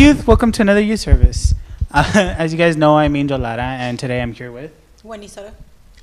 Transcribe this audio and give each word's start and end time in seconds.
Hey 0.00 0.06
youth, 0.06 0.26
welcome 0.26 0.50
to 0.52 0.62
another 0.62 0.80
youth 0.80 1.00
service. 1.00 1.54
Uh, 1.90 2.10
as 2.38 2.52
you 2.52 2.58
guys 2.58 2.74
know, 2.74 2.96
I'm 2.96 3.14
Angel 3.14 3.38
Lara, 3.38 3.62
and 3.62 3.98
today 3.98 4.22
I'm 4.22 4.32
here 4.32 4.50
with. 4.50 4.72
Wendy 5.04 5.28
Soto. 5.28 5.52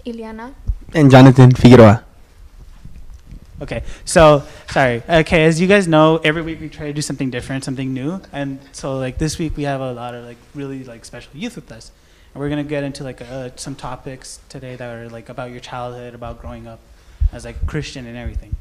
Iliana. 0.05 0.53
And 0.93 1.09
Jonathan 1.09 1.49
Figueroa. 1.49 2.03
Okay, 3.59 3.81
so 4.05 4.43
sorry. 4.69 5.01
Okay, 5.09 5.45
as 5.45 5.59
you 5.59 5.65
guys 5.65 5.87
know, 5.87 6.17
every 6.17 6.43
week 6.43 6.61
we 6.61 6.69
try 6.69 6.85
to 6.85 6.93
do 6.93 7.01
something 7.01 7.31
different, 7.31 7.63
something 7.63 7.91
new, 7.91 8.21
and 8.31 8.59
so 8.71 8.99
like 8.99 9.17
this 9.17 9.39
week 9.39 9.57
we 9.57 9.63
have 9.63 9.81
a 9.81 9.91
lot 9.93 10.13
of 10.13 10.25
like 10.25 10.37
really 10.53 10.83
like 10.83 11.03
special 11.03 11.31
youth 11.33 11.55
with 11.55 11.71
us, 11.71 11.91
and 12.35 12.39
we're 12.39 12.49
gonna 12.49 12.63
get 12.63 12.83
into 12.83 13.03
like 13.03 13.19
uh, 13.19 13.49
some 13.55 13.73
topics 13.73 14.41
today 14.47 14.75
that 14.75 14.95
are 14.95 15.09
like 15.09 15.27
about 15.27 15.49
your 15.49 15.59
childhood, 15.59 16.13
about 16.13 16.39
growing 16.39 16.67
up 16.67 16.81
as 17.33 17.45
like 17.45 17.65
Christian 17.65 18.05
and 18.05 18.15
everything. 18.15 18.55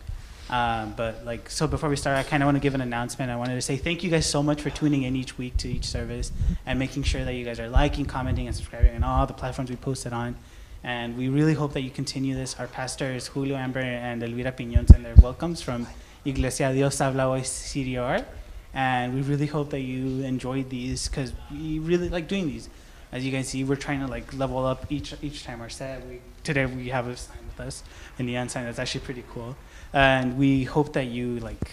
Um, 0.48 0.94
but 0.96 1.24
like 1.24 1.50
so, 1.50 1.66
before 1.66 1.88
we 1.88 1.96
start, 1.96 2.16
I 2.16 2.22
kind 2.22 2.42
of 2.42 2.46
want 2.46 2.56
to 2.56 2.60
give 2.60 2.74
an 2.74 2.80
announcement. 2.80 3.30
I 3.30 3.36
wanted 3.36 3.54
to 3.54 3.62
say 3.62 3.76
thank 3.76 4.04
you 4.04 4.10
guys 4.10 4.26
so 4.26 4.42
much 4.42 4.62
for 4.62 4.70
tuning 4.70 5.02
in 5.02 5.16
each 5.16 5.36
week 5.38 5.56
to 5.58 5.68
each 5.68 5.84
service 5.84 6.30
and 6.64 6.78
making 6.78 7.02
sure 7.02 7.24
that 7.24 7.34
you 7.34 7.44
guys 7.44 7.58
are 7.58 7.68
liking, 7.68 8.04
commenting, 8.06 8.46
and 8.46 8.54
subscribing 8.54 8.94
on 8.94 9.02
all 9.02 9.26
the 9.26 9.32
platforms 9.32 9.70
we 9.70 9.76
posted 9.76 10.12
on. 10.12 10.36
And 10.84 11.16
we 11.16 11.28
really 11.28 11.54
hope 11.54 11.72
that 11.72 11.80
you 11.80 11.90
continue 11.90 12.36
this. 12.36 12.60
Our 12.60 12.68
pastors, 12.68 13.26
Julio 13.26 13.56
Amber 13.56 13.80
and 13.80 14.22
Elvira 14.22 14.52
Piñon, 14.52 14.86
send 14.86 15.04
their 15.04 15.16
welcomes 15.16 15.60
from 15.60 15.88
Iglesia 16.24 16.72
Dios 16.72 16.98
Habla 16.98 17.24
Hoy 17.24 17.40
CDR. 17.40 18.24
And 18.72 19.14
we 19.14 19.22
really 19.22 19.46
hope 19.46 19.70
that 19.70 19.80
you 19.80 20.22
enjoyed 20.22 20.70
these 20.70 21.08
because 21.08 21.32
we 21.50 21.80
really 21.80 22.08
like 22.08 22.28
doing 22.28 22.46
these. 22.46 22.68
As 23.10 23.24
you 23.24 23.32
guys 23.32 23.48
see, 23.48 23.64
we're 23.64 23.74
trying 23.76 24.00
to 24.00 24.06
like 24.06 24.32
level 24.34 24.64
up 24.64 24.86
each 24.90 25.14
each 25.22 25.44
time 25.44 25.60
our 25.60 25.70
set. 25.70 26.06
We, 26.06 26.20
today 26.44 26.66
we 26.66 26.90
have 26.90 27.08
a 27.08 27.16
sign 27.16 27.38
with 27.46 27.66
us 27.66 27.82
in 28.18 28.26
the 28.26 28.36
end 28.36 28.50
sign 28.50 28.64
that's 28.64 28.78
actually 28.78 29.00
pretty 29.00 29.24
cool. 29.32 29.56
And 29.96 30.36
we 30.36 30.64
hope 30.64 30.92
that 30.92 31.06
you 31.06 31.40
like 31.40 31.70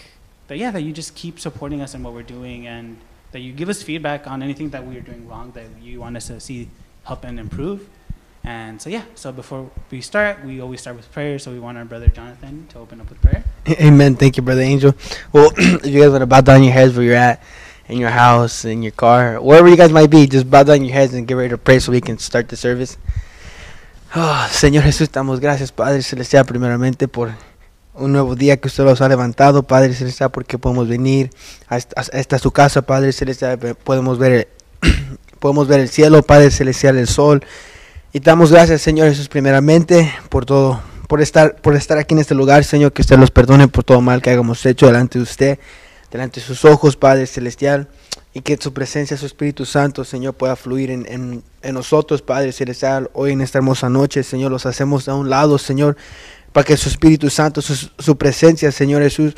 that 0.48 0.58
yeah 0.58 0.72
that 0.72 0.82
you 0.82 0.94
just 0.94 1.14
keep 1.14 1.42
supporting 1.42 1.82
us 1.82 1.94
in 1.94 2.04
what 2.04 2.14
we're 2.14 2.24
doing 2.38 2.68
and 2.68 2.96
that 3.34 3.40
you 3.40 3.52
give 3.52 3.68
us 3.68 3.84
feedback 3.84 4.28
on 4.28 4.42
anything 4.42 4.70
that 4.70 4.88
we 4.88 4.96
are 4.96 5.02
doing 5.02 5.28
wrong 5.28 5.52
that 5.52 5.66
you 5.82 6.00
want 6.00 6.16
us 6.16 6.28
to 6.28 6.40
see 6.40 6.70
help 7.04 7.26
and 7.26 7.38
improve. 7.38 7.90
And 8.46 8.82
so 8.82 8.90
yeah, 8.90 9.04
so 9.16 9.34
before 9.34 9.70
we 9.92 10.00
start, 10.00 10.46
we 10.46 10.62
always 10.62 10.80
start 10.80 10.96
with 10.96 11.12
prayer. 11.12 11.38
So 11.38 11.52
we 11.52 11.60
want 11.60 11.78
our 11.78 11.84
brother 11.84 12.08
Jonathan 12.08 12.68
to 12.70 12.80
open 12.80 13.02
up 13.02 13.10
with 13.10 13.22
prayer. 13.22 13.44
Amen. 13.68 14.16
Thank 14.16 14.38
you, 14.38 14.44
Brother 14.44 14.62
Angel. 14.62 14.96
Well, 15.34 15.52
if 15.58 15.86
you 15.86 16.00
guys 16.00 16.12
want 16.12 16.22
to 16.22 16.28
bow 16.28 16.42
down 16.42 16.64
your 16.64 16.74
heads 16.74 16.96
where 16.96 17.06
you're 17.06 17.16
at, 17.16 17.44
in 17.88 17.98
your 17.98 18.10
house, 18.10 18.64
in 18.64 18.82
your 18.84 18.94
car, 18.94 19.42
wherever 19.42 19.68
you 19.68 19.76
guys 19.76 19.92
might 19.92 20.10
be, 20.10 20.28
just 20.28 20.50
bow 20.50 20.64
down 20.64 20.84
your 20.86 20.94
heads 20.94 21.14
and 21.14 21.28
get 21.28 21.36
ready 21.36 21.50
to 21.50 21.58
pray 21.58 21.80
so 21.80 21.92
we 21.92 22.00
can 22.00 22.18
start 22.18 22.48
the 22.48 22.56
service. 22.56 22.98
Oh, 24.16 24.48
Señor 24.52 24.84
Jesús, 24.84 25.10
damos 25.10 25.40
gracias, 25.40 25.72
Padre 25.72 26.04
Celestial, 26.04 26.46
primeramente 26.46 27.08
por 27.08 27.34
un 27.96 28.12
nuevo 28.12 28.36
día 28.36 28.58
que 28.58 28.68
usted 28.68 28.84
nos 28.84 29.02
ha 29.02 29.08
levantado, 29.08 29.64
Padre 29.64 29.94
Celestial, 29.94 30.32
porque 30.32 30.58
podemos 30.58 30.88
venir 30.88 31.30
a 31.68 31.78
esta, 31.78 32.02
a 32.02 32.20
esta 32.20 32.40
su 32.40 32.52
casa, 32.52 32.82
Padre 32.82 33.14
Celestial, 33.14 33.58
podemos 33.84 34.18
ver, 34.18 34.32
el, 34.32 34.48
podemos 35.40 35.68
ver 35.68 35.80
el 35.80 35.90
cielo, 35.90 36.24
Padre 36.24 36.52
Celestial, 36.52 36.98
el 36.98 37.08
sol. 37.08 37.44
Y 38.12 38.20
damos 38.20 38.52
gracias, 38.52 38.82
Señor 38.82 39.10
Jesús, 39.10 39.28
primeramente 39.28 40.12
por 40.30 40.46
todo, 40.46 40.82
por 41.08 41.22
estar, 41.22 41.56
por 41.58 41.76
estar 41.76 41.98
aquí 41.98 42.14
en 42.14 42.20
este 42.20 42.36
lugar, 42.36 42.64
Señor, 42.64 42.94
que 42.94 43.02
usted 43.02 43.18
los 43.18 43.32
perdone 43.32 43.68
por 43.68 43.84
todo 43.84 44.02
mal 44.02 44.22
que 44.22 44.32
hayamos 44.32 44.66
hecho 44.66 44.88
delante 44.88 45.20
de 45.20 45.24
usted, 45.24 45.60
delante 46.12 46.40
de 46.40 46.46
sus 46.46 46.66
ojos, 46.66 46.96
Padre 46.96 47.28
Celestial, 47.28 47.88
y 48.34 48.42
que 48.42 48.58
su 48.58 48.74
presencia, 48.74 49.18
su 49.18 49.28
Espíritu 49.28 49.66
Santo, 49.66 50.04
Señor, 50.04 50.34
pueda 50.34 50.56
fluir 50.56 50.90
en, 50.90 51.06
en, 51.08 51.44
en 51.62 51.74
nosotros, 51.76 52.24
Padre 52.24 52.52
Celestial, 52.52 53.12
hoy 53.14 53.32
en 53.34 53.42
esta 53.42 53.60
hermosa 53.60 53.90
noche, 53.90 54.24
Señor, 54.24 54.52
los 54.52 54.66
hacemos 54.66 55.08
a 55.08 55.14
un 55.14 55.30
lado, 55.30 55.60
Señor, 55.60 55.98
para 56.54 56.64
que 56.64 56.78
su 56.78 56.88
Espíritu 56.88 57.30
Santo, 57.30 57.62
su, 57.62 58.18
presencia, 58.18 58.72
Señor 58.72 59.02
Jesús, 59.02 59.34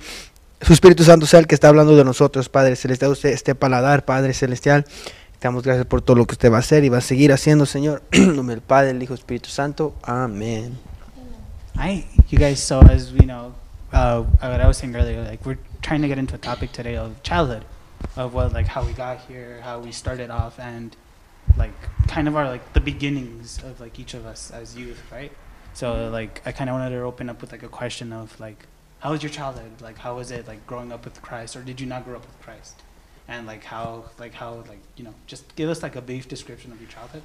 su 0.62 0.74
Espíritu 0.74 1.04
Santo 1.04 1.26
sea 1.26 1.40
el 1.40 1.48
que 1.48 1.56
está 1.56 1.70
hablando 1.70 1.96
de 1.96 2.04
nosotros, 2.04 2.50
Padre 2.50 2.76
Celestial, 2.76 3.12
usted 3.12 3.30
este 3.30 3.56
paladar, 3.56 4.04
Padre 4.06 4.34
Celestial. 4.34 4.84
Te 4.84 5.48
damos 5.48 5.64
gracias 5.64 5.86
por 5.86 6.02
todo 6.02 6.18
lo 6.18 6.26
que 6.26 6.34
usted 6.34 6.52
va 6.52 6.58
a 6.58 6.60
hacer 6.60 6.84
y 6.84 6.90
va 6.90 6.98
a 7.00 7.02
seguir 7.02 7.32
haciendo, 7.32 7.66
Señor. 7.66 8.04
En 8.12 8.36
nombre 8.36 8.56
del 8.56 8.62
Padre, 8.62 8.88
del 8.88 9.02
Hijo, 9.02 9.14
Espíritu 9.14 9.50
Santo. 9.50 9.96
Amén. 10.04 10.78
Hi, 11.78 12.06
you 12.30 12.38
guys. 12.38 12.60
So 12.60 12.82
as 12.82 13.12
we 13.12 13.26
know, 13.26 13.54
uh, 13.94 14.24
what 14.42 14.62
I 14.62 14.68
was 14.68 14.78
saying 14.78 14.96
earlier, 14.96 15.24
like 15.24 15.46
we're 15.46 15.60
trying 15.82 16.02
to 16.02 16.08
get 16.08 16.18
into 16.18 16.36
a 16.36 16.38
topic 16.38 16.72
today 16.72 16.98
of 16.98 17.22
childhood, 17.24 17.64
of 18.16 18.34
what 18.34 18.54
like 18.54 18.68
how 18.68 18.84
we 18.86 18.94
got 18.94 19.20
here, 19.28 19.62
how 19.62 19.80
we 19.80 19.92
started 19.92 20.30
off, 20.30 20.60
and 20.60 20.96
like 21.58 21.74
kind 22.08 22.28
of 22.28 22.36
our 22.36 22.48
like 22.48 22.74
the 22.74 22.82
beginnings 22.82 23.60
of 23.64 23.80
like 23.80 24.00
each 24.00 24.14
of 24.14 24.26
us 24.26 24.52
as 24.52 24.76
youth, 24.76 25.02
right? 25.12 25.32
So 25.76 26.10
like 26.10 26.42
I 26.46 26.52
kind 26.54 26.70
of 26.70 26.76
wanted 26.76 26.92
to 26.92 27.02
open 27.02 27.30
up 27.30 27.42
with 27.42 27.52
like 27.52 27.62
a 27.62 27.68
question 27.68 28.14
of 28.14 28.40
like 28.40 28.66
how 29.00 29.12
was 29.12 29.22
your 29.22 29.30
childhood? 29.30 29.82
Like 29.82 29.98
how 29.98 30.16
was 30.16 30.32
it 30.32 30.48
like 30.48 30.66
growing 30.66 30.92
up 30.92 31.04
with 31.04 31.22
Christ, 31.22 31.56
or 31.56 31.62
did 31.62 31.80
you 31.80 31.86
not 31.86 32.06
grow 32.06 32.16
up 32.16 32.26
with 32.26 32.42
Christ? 32.42 32.82
And 33.28 33.46
like 33.46 33.66
how 33.66 34.06
like 34.18 34.34
how 34.34 34.64
like 34.70 34.80
you 34.96 35.04
know 35.04 35.14
just 35.28 35.56
give 35.56 35.70
us 35.70 35.84
like 35.84 35.96
a 35.96 36.02
brief 36.02 36.28
description 36.30 36.72
of 36.72 36.80
your 36.80 36.90
childhood 36.90 37.24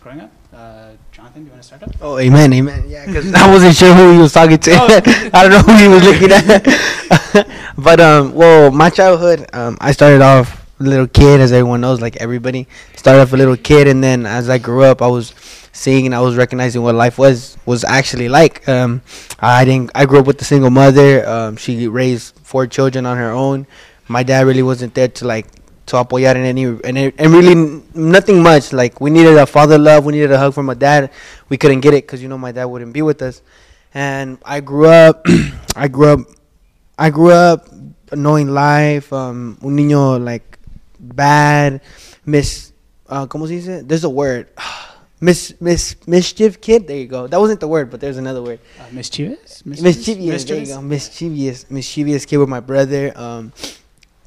growing 0.00 0.20
up. 0.20 0.30
Uh, 0.52 0.90
Jonathan, 1.10 1.42
do 1.42 1.46
you 1.46 1.50
want 1.50 1.62
to 1.62 1.66
start 1.66 1.82
up? 1.82 1.90
Oh, 2.00 2.18
amen, 2.18 2.52
amen. 2.52 2.84
Yeah, 2.86 3.06
because 3.06 3.32
I 3.32 3.50
wasn't 3.50 3.74
sure 3.74 3.94
who 3.94 4.12
he 4.12 4.18
was 4.18 4.34
talking 4.34 4.58
to. 4.58 4.70
Oh. 4.74 5.00
I 5.32 5.42
don't 5.42 5.50
know 5.50 5.60
who 5.60 5.76
he 5.76 5.88
was 5.88 6.04
looking 6.04 6.30
at. 6.30 7.72
but 7.78 8.00
um, 8.00 8.34
well, 8.34 8.70
my 8.70 8.90
childhood, 8.90 9.48
um, 9.54 9.78
I 9.80 9.92
started 9.92 10.20
off 10.20 10.63
little 10.78 11.06
kid, 11.06 11.40
as 11.40 11.52
everyone 11.52 11.80
knows, 11.80 12.00
like 12.00 12.16
everybody. 12.16 12.66
Started 12.96 13.22
off 13.22 13.32
a 13.32 13.36
little 13.36 13.56
kid, 13.56 13.88
and 13.88 14.02
then 14.02 14.26
as 14.26 14.48
I 14.48 14.58
grew 14.58 14.82
up, 14.84 15.02
I 15.02 15.06
was 15.06 15.34
seeing 15.72 16.06
and 16.06 16.14
I 16.14 16.20
was 16.20 16.36
recognizing 16.36 16.82
what 16.82 16.94
life 16.94 17.18
was 17.18 17.58
was 17.66 17.84
actually 17.84 18.28
like. 18.28 18.66
Um, 18.68 19.02
I 19.40 19.64
didn't. 19.64 19.90
I 19.94 20.06
grew 20.06 20.20
up 20.20 20.26
with 20.26 20.40
a 20.40 20.44
single 20.44 20.70
mother. 20.70 21.28
Um, 21.28 21.56
she 21.56 21.88
raised 21.88 22.38
four 22.42 22.66
children 22.66 23.04
on 23.06 23.16
her 23.16 23.30
own. 23.30 23.66
My 24.08 24.22
dad 24.22 24.46
really 24.46 24.62
wasn't 24.62 24.94
there 24.94 25.08
to 25.08 25.26
like 25.26 25.46
to 25.86 25.96
apoyar 25.96 26.34
in 26.34 26.44
any 26.44 26.64
and, 26.64 27.12
and 27.18 27.32
really 27.32 27.82
nothing 27.94 28.42
much. 28.42 28.72
Like 28.72 29.00
we 29.00 29.10
needed 29.10 29.36
a 29.36 29.46
father 29.46 29.78
love, 29.78 30.04
we 30.04 30.12
needed 30.12 30.32
a 30.32 30.38
hug 30.38 30.54
from 30.54 30.70
a 30.70 30.74
dad. 30.74 31.10
We 31.48 31.56
couldn't 31.56 31.80
get 31.80 31.94
it 31.94 32.06
because 32.06 32.22
you 32.22 32.28
know 32.28 32.38
my 32.38 32.52
dad 32.52 32.64
wouldn't 32.66 32.92
be 32.92 33.02
with 33.02 33.20
us. 33.22 33.42
And 33.92 34.38
I 34.44 34.60
grew 34.60 34.88
up. 34.88 35.26
I 35.76 35.88
grew 35.88 36.06
up. 36.06 36.20
I 36.98 37.10
grew 37.10 37.32
up 37.32 37.68
knowing 38.12 38.48
life. 38.48 39.12
Um, 39.12 39.58
un 39.62 39.76
niño 39.76 40.22
like 40.22 40.58
bad, 41.04 41.80
mis. 42.24 42.72
Uh, 43.08 43.26
¿Cómo 43.26 43.46
se 43.46 43.54
dice? 43.54 43.82
There's 43.86 44.04
a 44.04 44.10
word. 44.10 44.48
Mis, 45.20 45.54
mis, 45.58 45.96
mischief 46.06 46.60
kid. 46.60 46.86
There 46.86 46.98
you 46.98 47.06
go. 47.06 47.26
That 47.26 47.40
wasn't 47.40 47.60
the 47.60 47.68
word, 47.68 47.88
but 47.88 47.98
there's 47.98 48.18
another 48.18 48.42
word. 48.42 48.60
Uh, 48.78 48.84
mischievous? 48.92 49.64
Mischievous. 49.64 50.44
There 50.44 50.58
you 50.58 50.66
go. 50.66 50.82
Mischievous. 50.82 51.70
Mischievous 51.70 52.26
kid 52.26 52.36
with 52.36 52.48
my 52.50 52.60
brother. 52.60 53.10
Um, 53.16 53.50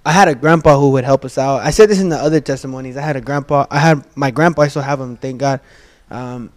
I 0.04 0.12
had 0.12 0.28
a 0.28 0.34
grandpa 0.34 0.80
who 0.80 0.92
would 0.92 1.04
help 1.04 1.24
us 1.26 1.38
out. 1.38 1.62
I 1.62 1.70
said 1.70 1.90
this 1.90 2.00
in 2.00 2.10
the 2.10 2.16
other 2.16 2.40
testimonies. 2.40 2.98
I 2.98 3.02
had 3.02 3.16
a 3.16 3.22
grandpa. 3.22 3.68
I 3.70 3.78
had 3.78 4.06
my 4.16 4.32
grandpa. 4.32 4.64
I 4.64 4.70
still 4.70 4.82
have 4.82 5.00
him. 5.00 5.18
Thank 5.18 5.40
God. 5.40 5.60
Um, 6.10 6.52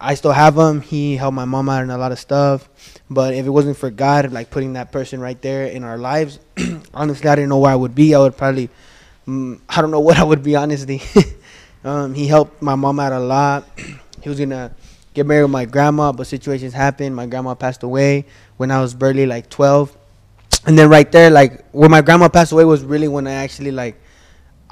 I 0.00 0.14
still 0.14 0.32
have 0.32 0.56
him. 0.56 0.80
He 0.80 1.16
helped 1.16 1.34
my 1.34 1.44
mom 1.44 1.68
out 1.68 1.82
in 1.82 1.90
a 1.90 1.98
lot 1.98 2.10
of 2.10 2.18
stuff. 2.18 2.70
But 3.10 3.34
if 3.34 3.44
it 3.44 3.50
wasn't 3.50 3.76
for 3.76 3.90
God, 3.90 4.32
like 4.32 4.48
putting 4.48 4.72
that 4.72 4.92
person 4.92 5.20
right 5.20 5.40
there 5.42 5.66
in 5.66 5.84
our 5.84 5.98
lives, 5.98 6.38
honestly, 6.94 7.28
I 7.28 7.34
didn't 7.34 7.50
know 7.50 7.58
where 7.58 7.72
I 7.72 7.76
would 7.76 7.94
be. 7.94 8.14
I 8.14 8.18
would 8.20 8.36
probably, 8.36 8.70
mm, 9.26 9.60
I 9.68 9.80
don't 9.80 9.90
know 9.90 10.00
what 10.08 10.18
I 10.18 10.24
would 10.24 10.42
be, 10.42 10.56
honestly. 10.56 11.02
um, 11.84 12.14
he 12.14 12.26
helped 12.26 12.60
my 12.62 12.74
mom 12.74 13.00
out 13.00 13.12
a 13.12 13.20
lot. 13.20 13.68
he 14.22 14.28
was 14.28 14.38
gonna 14.38 14.74
get 15.14 15.26
married 15.26 15.42
with 15.42 15.50
my 15.50 15.64
grandma, 15.64 16.12
but 16.12 16.26
situations 16.26 16.72
happened. 16.72 17.14
My 17.16 17.26
grandma 17.26 17.54
passed 17.54 17.82
away 17.82 18.26
when 18.56 18.70
I 18.70 18.80
was 18.80 18.94
barely 18.94 19.26
like 19.26 19.48
12. 19.50 19.96
And 20.66 20.78
then 20.78 20.90
right 20.90 21.10
there, 21.10 21.30
like 21.30 21.64
when 21.72 21.90
my 21.90 22.02
grandma 22.02 22.28
passed 22.28 22.52
away, 22.52 22.64
was 22.64 22.84
really 22.84 23.08
when 23.08 23.26
I 23.26 23.32
actually 23.32 23.70
like 23.70 24.00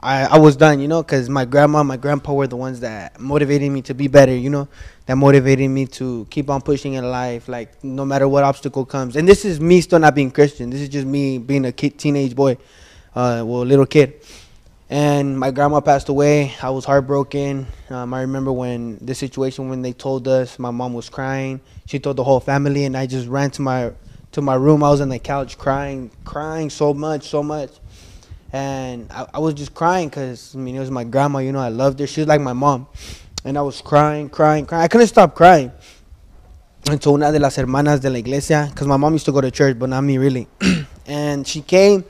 I, 0.00 0.24
I 0.26 0.38
was 0.38 0.56
done, 0.56 0.78
you 0.78 0.86
know, 0.86 1.02
because 1.02 1.28
my 1.28 1.44
grandma, 1.44 1.82
my 1.82 1.96
grandpa 1.96 2.32
were 2.32 2.46
the 2.46 2.56
ones 2.56 2.80
that 2.80 3.18
motivated 3.18 3.70
me 3.72 3.82
to 3.82 3.94
be 3.94 4.06
better, 4.06 4.34
you 4.34 4.50
know, 4.50 4.68
that 5.06 5.16
motivated 5.16 5.68
me 5.70 5.86
to 5.86 6.26
keep 6.30 6.50
on 6.50 6.60
pushing 6.60 6.94
in 6.94 7.10
life, 7.10 7.48
like 7.48 7.82
no 7.82 8.04
matter 8.04 8.28
what 8.28 8.44
obstacle 8.44 8.84
comes. 8.84 9.16
And 9.16 9.26
this 9.26 9.44
is 9.44 9.60
me 9.60 9.80
still 9.80 9.98
not 9.98 10.14
being 10.14 10.30
Christian. 10.30 10.70
This 10.70 10.80
is 10.82 10.88
just 10.88 11.06
me 11.06 11.38
being 11.38 11.64
a 11.64 11.72
kid, 11.72 11.98
teenage 11.98 12.36
boy, 12.36 12.58
uh, 13.14 13.42
well, 13.46 13.64
little 13.64 13.86
kid. 13.86 14.22
And 14.90 15.38
my 15.38 15.50
grandma 15.50 15.80
passed 15.80 16.08
away. 16.08 16.54
I 16.62 16.70
was 16.70 16.84
heartbroken. 16.84 17.66
Um, 17.90 18.14
I 18.14 18.22
remember 18.22 18.52
when 18.52 18.98
the 19.04 19.14
situation 19.14 19.68
when 19.68 19.82
they 19.82 19.92
told 19.92 20.26
us, 20.26 20.58
my 20.58 20.70
mom 20.70 20.94
was 20.94 21.10
crying. 21.10 21.60
She 21.86 21.98
told 21.98 22.16
the 22.16 22.24
whole 22.24 22.40
family, 22.40 22.84
and 22.84 22.96
I 22.96 23.06
just 23.06 23.28
ran 23.28 23.50
to 23.52 23.62
my 23.62 23.92
to 24.32 24.40
my 24.40 24.54
room. 24.54 24.82
I 24.82 24.90
was 24.90 25.00
on 25.00 25.10
the 25.10 25.18
couch 25.18 25.58
crying, 25.58 26.10
crying 26.24 26.70
so 26.70 26.94
much, 26.94 27.28
so 27.28 27.42
much 27.42 27.70
and 28.52 29.10
I, 29.10 29.26
I 29.34 29.38
was 29.38 29.54
just 29.54 29.74
crying 29.74 30.08
because 30.08 30.54
I 30.54 30.58
mean 30.58 30.76
it 30.76 30.80
was 30.80 30.90
my 30.90 31.04
grandma. 31.04 31.38
You 31.38 31.52
know, 31.52 31.60
I 31.60 31.68
loved 31.68 32.00
her. 32.00 32.06
She 32.06 32.20
was 32.20 32.28
like 32.28 32.40
my 32.40 32.52
mom, 32.52 32.86
and 33.44 33.58
I 33.58 33.62
was 33.62 33.80
crying, 33.80 34.28
crying, 34.28 34.66
crying. 34.66 34.84
I 34.84 34.88
couldn't 34.88 35.08
stop 35.08 35.34
crying. 35.34 35.72
Until 36.88 37.14
una 37.14 37.30
de 37.30 37.38
las 37.38 37.56
hermanas 37.56 38.00
de 38.00 38.08
la 38.08 38.18
iglesia, 38.18 38.68
because 38.70 38.86
my 38.86 38.96
mom 38.96 39.12
used 39.12 39.26
to 39.26 39.32
go 39.32 39.40
to 39.40 39.50
church, 39.50 39.78
but 39.78 39.90
not 39.90 40.00
me 40.02 40.16
really. 40.16 40.48
and 41.06 41.46
she 41.46 41.60
came, 41.60 42.04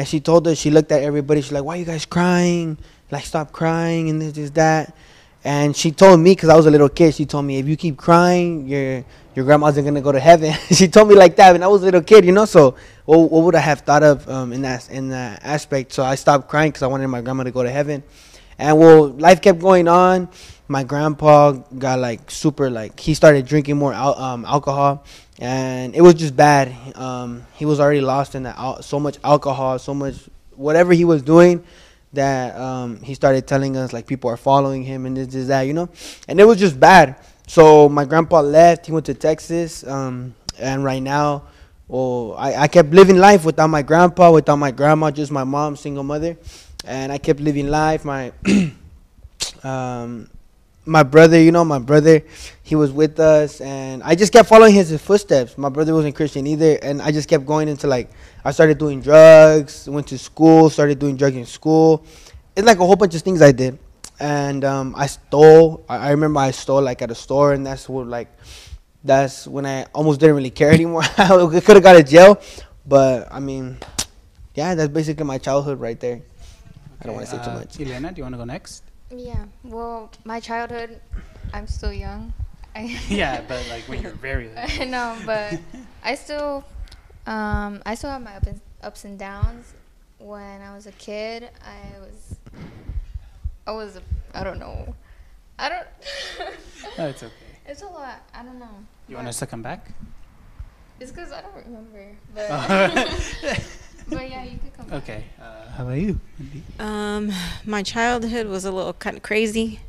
and 0.00 0.08
she 0.08 0.18
told 0.20 0.48
us. 0.48 0.56
She 0.56 0.70
looked 0.70 0.90
at 0.92 1.02
everybody. 1.02 1.42
She's 1.42 1.52
like, 1.52 1.64
"Why 1.64 1.76
are 1.76 1.78
you 1.78 1.84
guys 1.84 2.06
crying? 2.06 2.78
Like, 3.10 3.24
stop 3.24 3.52
crying 3.52 4.08
and 4.08 4.20
this, 4.20 4.32
this, 4.32 4.50
that." 4.50 4.96
and 5.44 5.74
she 5.74 5.90
told 5.90 6.20
me 6.20 6.32
because 6.32 6.48
I 6.48 6.56
was 6.56 6.66
a 6.66 6.70
little 6.70 6.88
kid. 6.88 7.14
She 7.14 7.24
told 7.24 7.44
me 7.44 7.58
if 7.58 7.66
you 7.66 7.76
keep 7.76 7.96
crying, 7.96 8.66
your 8.66 9.04
your 9.34 9.44
grandma's 9.44 9.76
not 9.76 9.84
gonna 9.84 10.00
go 10.00 10.12
to 10.12 10.20
heaven. 10.20 10.52
she 10.70 10.88
told 10.88 11.08
me 11.08 11.14
like 11.14 11.36
that, 11.36 11.54
and 11.54 11.64
I 11.64 11.68
was 11.68 11.82
a 11.82 11.86
little 11.86 12.02
kid, 12.02 12.24
you 12.24 12.32
know. 12.32 12.44
So 12.44 12.76
what, 13.04 13.30
what 13.30 13.44
would 13.44 13.54
I 13.54 13.60
have 13.60 13.80
thought 13.80 14.02
of 14.02 14.28
um, 14.28 14.52
in 14.52 14.62
that 14.62 14.90
in 14.90 15.08
that 15.10 15.40
aspect? 15.42 15.92
So 15.92 16.02
I 16.02 16.14
stopped 16.14 16.48
crying 16.48 16.70
because 16.70 16.82
I 16.82 16.88
wanted 16.88 17.08
my 17.08 17.20
grandma 17.22 17.44
to 17.44 17.50
go 17.50 17.62
to 17.62 17.70
heaven. 17.70 18.02
And 18.58 18.78
well, 18.78 19.08
life 19.08 19.40
kept 19.40 19.60
going 19.60 19.88
on. 19.88 20.28
My 20.68 20.84
grandpa 20.84 21.52
got 21.52 21.98
like 21.98 22.30
super 22.30 22.68
like 22.68 23.00
he 23.00 23.14
started 23.14 23.46
drinking 23.46 23.76
more 23.76 23.94
al- 23.94 24.18
um, 24.18 24.44
alcohol, 24.44 25.04
and 25.40 25.94
it 25.96 26.02
was 26.02 26.14
just 26.14 26.36
bad. 26.36 26.72
Um, 26.96 27.46
he 27.54 27.64
was 27.64 27.80
already 27.80 28.02
lost 28.02 28.34
in 28.34 28.42
that 28.44 28.56
al- 28.58 28.82
so 28.82 29.00
much 29.00 29.18
alcohol, 29.24 29.78
so 29.78 29.94
much 29.94 30.28
whatever 30.54 30.92
he 30.92 31.04
was 31.06 31.22
doing 31.22 31.64
that 32.12 32.56
um, 32.56 33.00
he 33.02 33.14
started 33.14 33.46
telling 33.46 33.76
us 33.76 33.92
like 33.92 34.06
people 34.06 34.28
are 34.30 34.36
following 34.36 34.82
him 34.82 35.06
and 35.06 35.16
this, 35.16 35.28
this, 35.28 35.48
that, 35.48 35.62
you 35.62 35.72
know, 35.72 35.88
and 36.28 36.38
it 36.38 36.44
was 36.44 36.58
just 36.58 36.78
bad. 36.78 37.16
So 37.46 37.88
my 37.88 38.04
grandpa 38.04 38.40
left. 38.40 38.86
He 38.86 38.92
went 38.92 39.06
to 39.06 39.14
Texas, 39.14 39.84
um, 39.86 40.34
and 40.58 40.84
right 40.84 41.02
now, 41.02 41.44
well, 41.88 42.36
I, 42.38 42.54
I 42.54 42.68
kept 42.68 42.90
living 42.90 43.16
life 43.16 43.44
without 43.44 43.68
my 43.68 43.82
grandpa, 43.82 44.30
without 44.30 44.56
my 44.56 44.70
grandma, 44.70 45.10
just 45.10 45.32
my 45.32 45.42
mom, 45.42 45.74
single 45.74 46.04
mother, 46.04 46.36
and 46.84 47.10
I 47.10 47.18
kept 47.18 47.40
living 47.40 47.68
life. 47.68 48.04
My 48.04 48.32
um, 49.64 50.30
my 50.86 51.02
brother, 51.02 51.40
you 51.40 51.52
know, 51.52 51.64
my 51.64 51.78
brother, 51.78 52.22
he 52.62 52.74
was 52.74 52.90
with 52.90 53.20
us, 53.20 53.60
and 53.60 54.02
I 54.02 54.14
just 54.14 54.32
kept 54.32 54.48
following 54.48 54.74
his, 54.74 54.88
his 54.88 55.00
footsteps. 55.00 55.58
My 55.58 55.68
brother 55.68 55.94
wasn't 55.94 56.16
Christian 56.16 56.46
either, 56.46 56.78
and 56.82 57.02
I 57.02 57.12
just 57.12 57.28
kept 57.28 57.44
going 57.46 57.68
into 57.68 57.86
like 57.86 58.10
I 58.44 58.50
started 58.52 58.78
doing 58.78 59.00
drugs, 59.00 59.88
went 59.88 60.08
to 60.08 60.18
school, 60.18 60.70
started 60.70 60.98
doing 60.98 61.16
drugs 61.16 61.36
in 61.36 61.46
school. 61.46 62.04
It's 62.56 62.66
like 62.66 62.78
a 62.78 62.86
whole 62.86 62.96
bunch 62.96 63.14
of 63.14 63.22
things 63.22 63.42
I 63.42 63.52
did, 63.52 63.78
and 64.18 64.64
um, 64.64 64.94
I 64.96 65.06
stole. 65.06 65.84
I, 65.88 66.08
I 66.08 66.10
remember 66.10 66.40
I 66.40 66.50
stole 66.50 66.82
like 66.82 67.02
at 67.02 67.10
a 67.10 67.14
store, 67.14 67.52
and 67.52 67.66
that's 67.66 67.88
what 67.88 68.06
like 68.06 68.28
that's 69.04 69.46
when 69.46 69.66
I 69.66 69.84
almost 69.94 70.20
didn't 70.20 70.36
really 70.36 70.50
care 70.50 70.70
anymore. 70.72 71.02
I 71.18 71.28
could 71.28 71.76
have 71.76 71.82
got 71.82 71.94
to 71.94 72.02
jail, 72.02 72.40
but 72.86 73.28
I 73.30 73.40
mean, 73.40 73.78
yeah, 74.54 74.74
that's 74.74 74.92
basically 74.92 75.24
my 75.24 75.38
childhood 75.38 75.78
right 75.78 75.98
there. 76.00 76.22
I 77.00 77.06
don't 77.06 77.14
want 77.14 77.26
to 77.28 77.36
say 77.36 77.44
too 77.44 77.50
uh, 77.50 77.54
much. 77.54 77.80
Elena, 77.80 78.12
do 78.12 78.18
you 78.18 78.24
want 78.24 78.34
to 78.34 78.38
go 78.38 78.44
next? 78.44 78.89
Yeah. 79.10 79.44
Well, 79.64 80.10
my 80.24 80.40
childhood, 80.40 81.00
I'm 81.52 81.66
still 81.66 81.92
young. 81.92 82.32
Yeah, 83.08 83.42
but 83.48 83.66
like 83.68 83.82
when 83.88 84.00
you're 84.00 84.12
very. 84.12 84.48
I 84.56 84.84
know, 84.84 85.16
but 85.26 85.58
I 86.04 86.14
still, 86.14 86.64
um, 87.26 87.82
I 87.84 87.96
still 87.96 88.10
have 88.10 88.22
my 88.22 88.38
ups 88.82 89.04
and 89.04 89.18
downs. 89.18 89.74
When 90.18 90.60
I 90.62 90.74
was 90.74 90.86
a 90.86 90.92
kid, 90.92 91.50
I 91.64 91.98
was, 91.98 92.36
I 93.66 93.72
was, 93.72 93.98
I 94.34 94.44
don't 94.44 94.60
know, 94.60 94.94
I 95.58 95.68
don't. 95.68 95.86
No, 96.96 97.08
it's 97.08 97.22
okay. 97.24 97.34
It's 97.66 97.82
a 97.82 97.86
lot. 97.86 98.22
I 98.32 98.42
don't 98.44 98.58
know. 98.60 98.68
You 99.08 99.16
want 99.16 99.28
us 99.28 99.40
to 99.40 99.46
come 99.46 99.62
back? 99.62 99.90
It's 101.00 101.10
because 101.10 101.32
I 101.32 101.40
don't 101.42 101.56
remember. 101.66 102.16
But, 102.34 102.46
Oh. 102.50 103.54
But 104.10 104.30
yeah, 104.30 104.44
you 104.44 104.58
could 104.58 104.74
come. 104.76 104.86
back. 104.86 105.02
okay. 105.02 105.24
Uh, 105.40 105.70
how 105.70 105.84
about 105.84 105.98
you? 105.98 106.20
Um, 106.78 107.32
my 107.64 107.82
childhood 107.82 108.46
was 108.46 108.64
a 108.64 108.70
little 108.70 108.92
kind 108.92 109.16
of 109.16 109.22
crazy. 109.22 109.80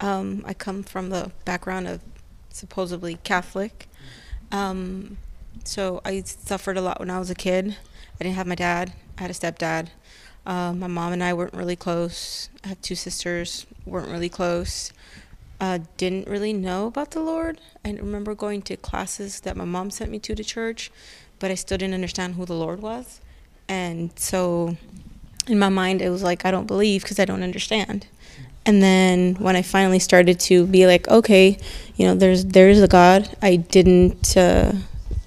Um, 0.00 0.42
I 0.46 0.54
come 0.54 0.82
from 0.82 1.10
the 1.10 1.32
background 1.44 1.86
of 1.88 2.00
supposedly 2.50 3.18
Catholic. 3.24 3.88
Um, 4.52 5.18
so 5.64 6.00
I 6.04 6.22
suffered 6.22 6.76
a 6.76 6.80
lot 6.80 7.00
when 7.00 7.10
I 7.10 7.18
was 7.18 7.30
a 7.30 7.34
kid. 7.34 7.76
I 8.20 8.24
didn't 8.24 8.36
have 8.36 8.46
my 8.46 8.54
dad. 8.54 8.92
I 9.18 9.22
had 9.22 9.30
a 9.30 9.34
stepdad. 9.34 9.88
Um, 10.46 10.78
my 10.78 10.86
mom 10.86 11.12
and 11.12 11.24
I 11.24 11.32
weren't 11.32 11.54
really 11.54 11.76
close. 11.76 12.50
I 12.64 12.68
have 12.68 12.80
two 12.82 12.94
sisters. 12.94 13.66
weren't 13.86 14.08
really 14.08 14.28
close. 14.28 14.92
Uh, 15.60 15.78
didn't 15.96 16.28
really 16.28 16.52
know 16.52 16.86
about 16.88 17.12
the 17.12 17.20
Lord. 17.20 17.60
I 17.84 17.92
remember 17.92 18.34
going 18.34 18.62
to 18.62 18.76
classes 18.76 19.40
that 19.40 19.56
my 19.56 19.64
mom 19.64 19.90
sent 19.90 20.10
me 20.10 20.18
to 20.20 20.34
to 20.34 20.44
church, 20.44 20.90
but 21.38 21.50
I 21.50 21.54
still 21.54 21.78
didn't 21.78 21.94
understand 21.94 22.34
who 22.34 22.44
the 22.44 22.54
Lord 22.54 22.82
was. 22.82 23.20
And 23.68 24.10
so 24.18 24.76
in 25.46 25.58
my 25.58 25.68
mind 25.68 26.00
it 26.00 26.10
was 26.10 26.22
like 26.22 26.44
i 26.44 26.50
don't 26.50 26.66
believe 26.66 27.02
because 27.02 27.18
i 27.18 27.24
don't 27.24 27.42
understand. 27.42 28.06
And 28.66 28.82
then 28.82 29.34
when 29.34 29.56
i 29.56 29.62
finally 29.62 29.98
started 29.98 30.40
to 30.40 30.66
be 30.66 30.86
like 30.86 31.08
okay 31.08 31.58
you 31.96 32.06
know 32.06 32.14
there's 32.14 32.44
there's 32.46 32.80
a 32.80 32.88
god. 32.88 33.28
I 33.42 33.56
didn't 33.56 34.36
uh, 34.36 34.72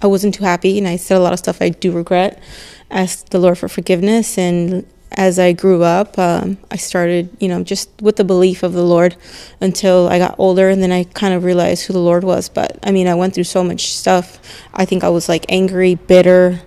i 0.02 0.08
wasn't 0.08 0.36
too 0.36 0.44
happy. 0.44 0.78
And 0.78 0.88
i 0.88 0.96
said 0.96 1.18
a 1.18 1.20
lot 1.20 1.34
of 1.34 1.40
stuff 1.40 1.62
i 1.62 1.70
do 1.70 1.92
regret. 1.92 2.42
Asked 2.90 3.32
the 3.32 3.40
lord 3.40 3.58
for 3.58 3.68
forgiveness. 3.68 4.38
And 4.38 4.86
as 5.12 5.40
i 5.40 5.54
grew 5.54 5.84
up 5.84 6.20
um, 6.20 6.58
i 6.70 6.76
started 6.76 7.30
you 7.40 7.48
know 7.48 7.64
just 7.64 7.90
with 8.02 8.18
the 8.18 8.26
belief 8.26 8.62
of 8.62 8.74
the 8.74 8.84
lord 8.84 9.16
until 9.62 10.08
i 10.08 10.18
got 10.18 10.36
older. 10.40 10.70
And 10.70 10.82
then 10.82 10.92
i 10.92 11.04
kind 11.04 11.34
of 11.34 11.44
realized 11.44 11.86
who 11.86 11.94
the 11.94 12.00
lord 12.00 12.24
was. 12.24 12.50
But 12.50 12.80
i 12.84 12.92
mean 12.92 13.08
i 13.08 13.14
went 13.14 13.36
through 13.36 13.44
so 13.46 13.64
much 13.64 13.94
stuff. 13.94 14.40
I 14.74 14.86
think 14.86 15.04
i 15.04 15.10
was 15.10 15.30
like 15.30 15.46
angry 15.50 15.94
bitter 15.96 16.62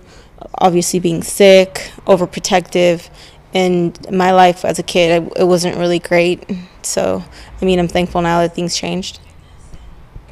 obviously 0.55 0.99
being 0.99 1.23
sick 1.23 1.91
overprotective 2.05 3.09
and 3.53 4.09
my 4.11 4.31
life 4.31 4.63
as 4.65 4.79
a 4.79 4.83
kid 4.83 5.21
I, 5.23 5.41
it 5.41 5.45
wasn't 5.45 5.77
really 5.77 5.99
great 5.99 6.49
so 6.83 7.23
i 7.61 7.65
mean 7.65 7.79
i'm 7.79 7.87
thankful 7.87 8.21
now 8.21 8.39
that 8.41 8.55
things 8.55 8.75
changed 8.75 9.19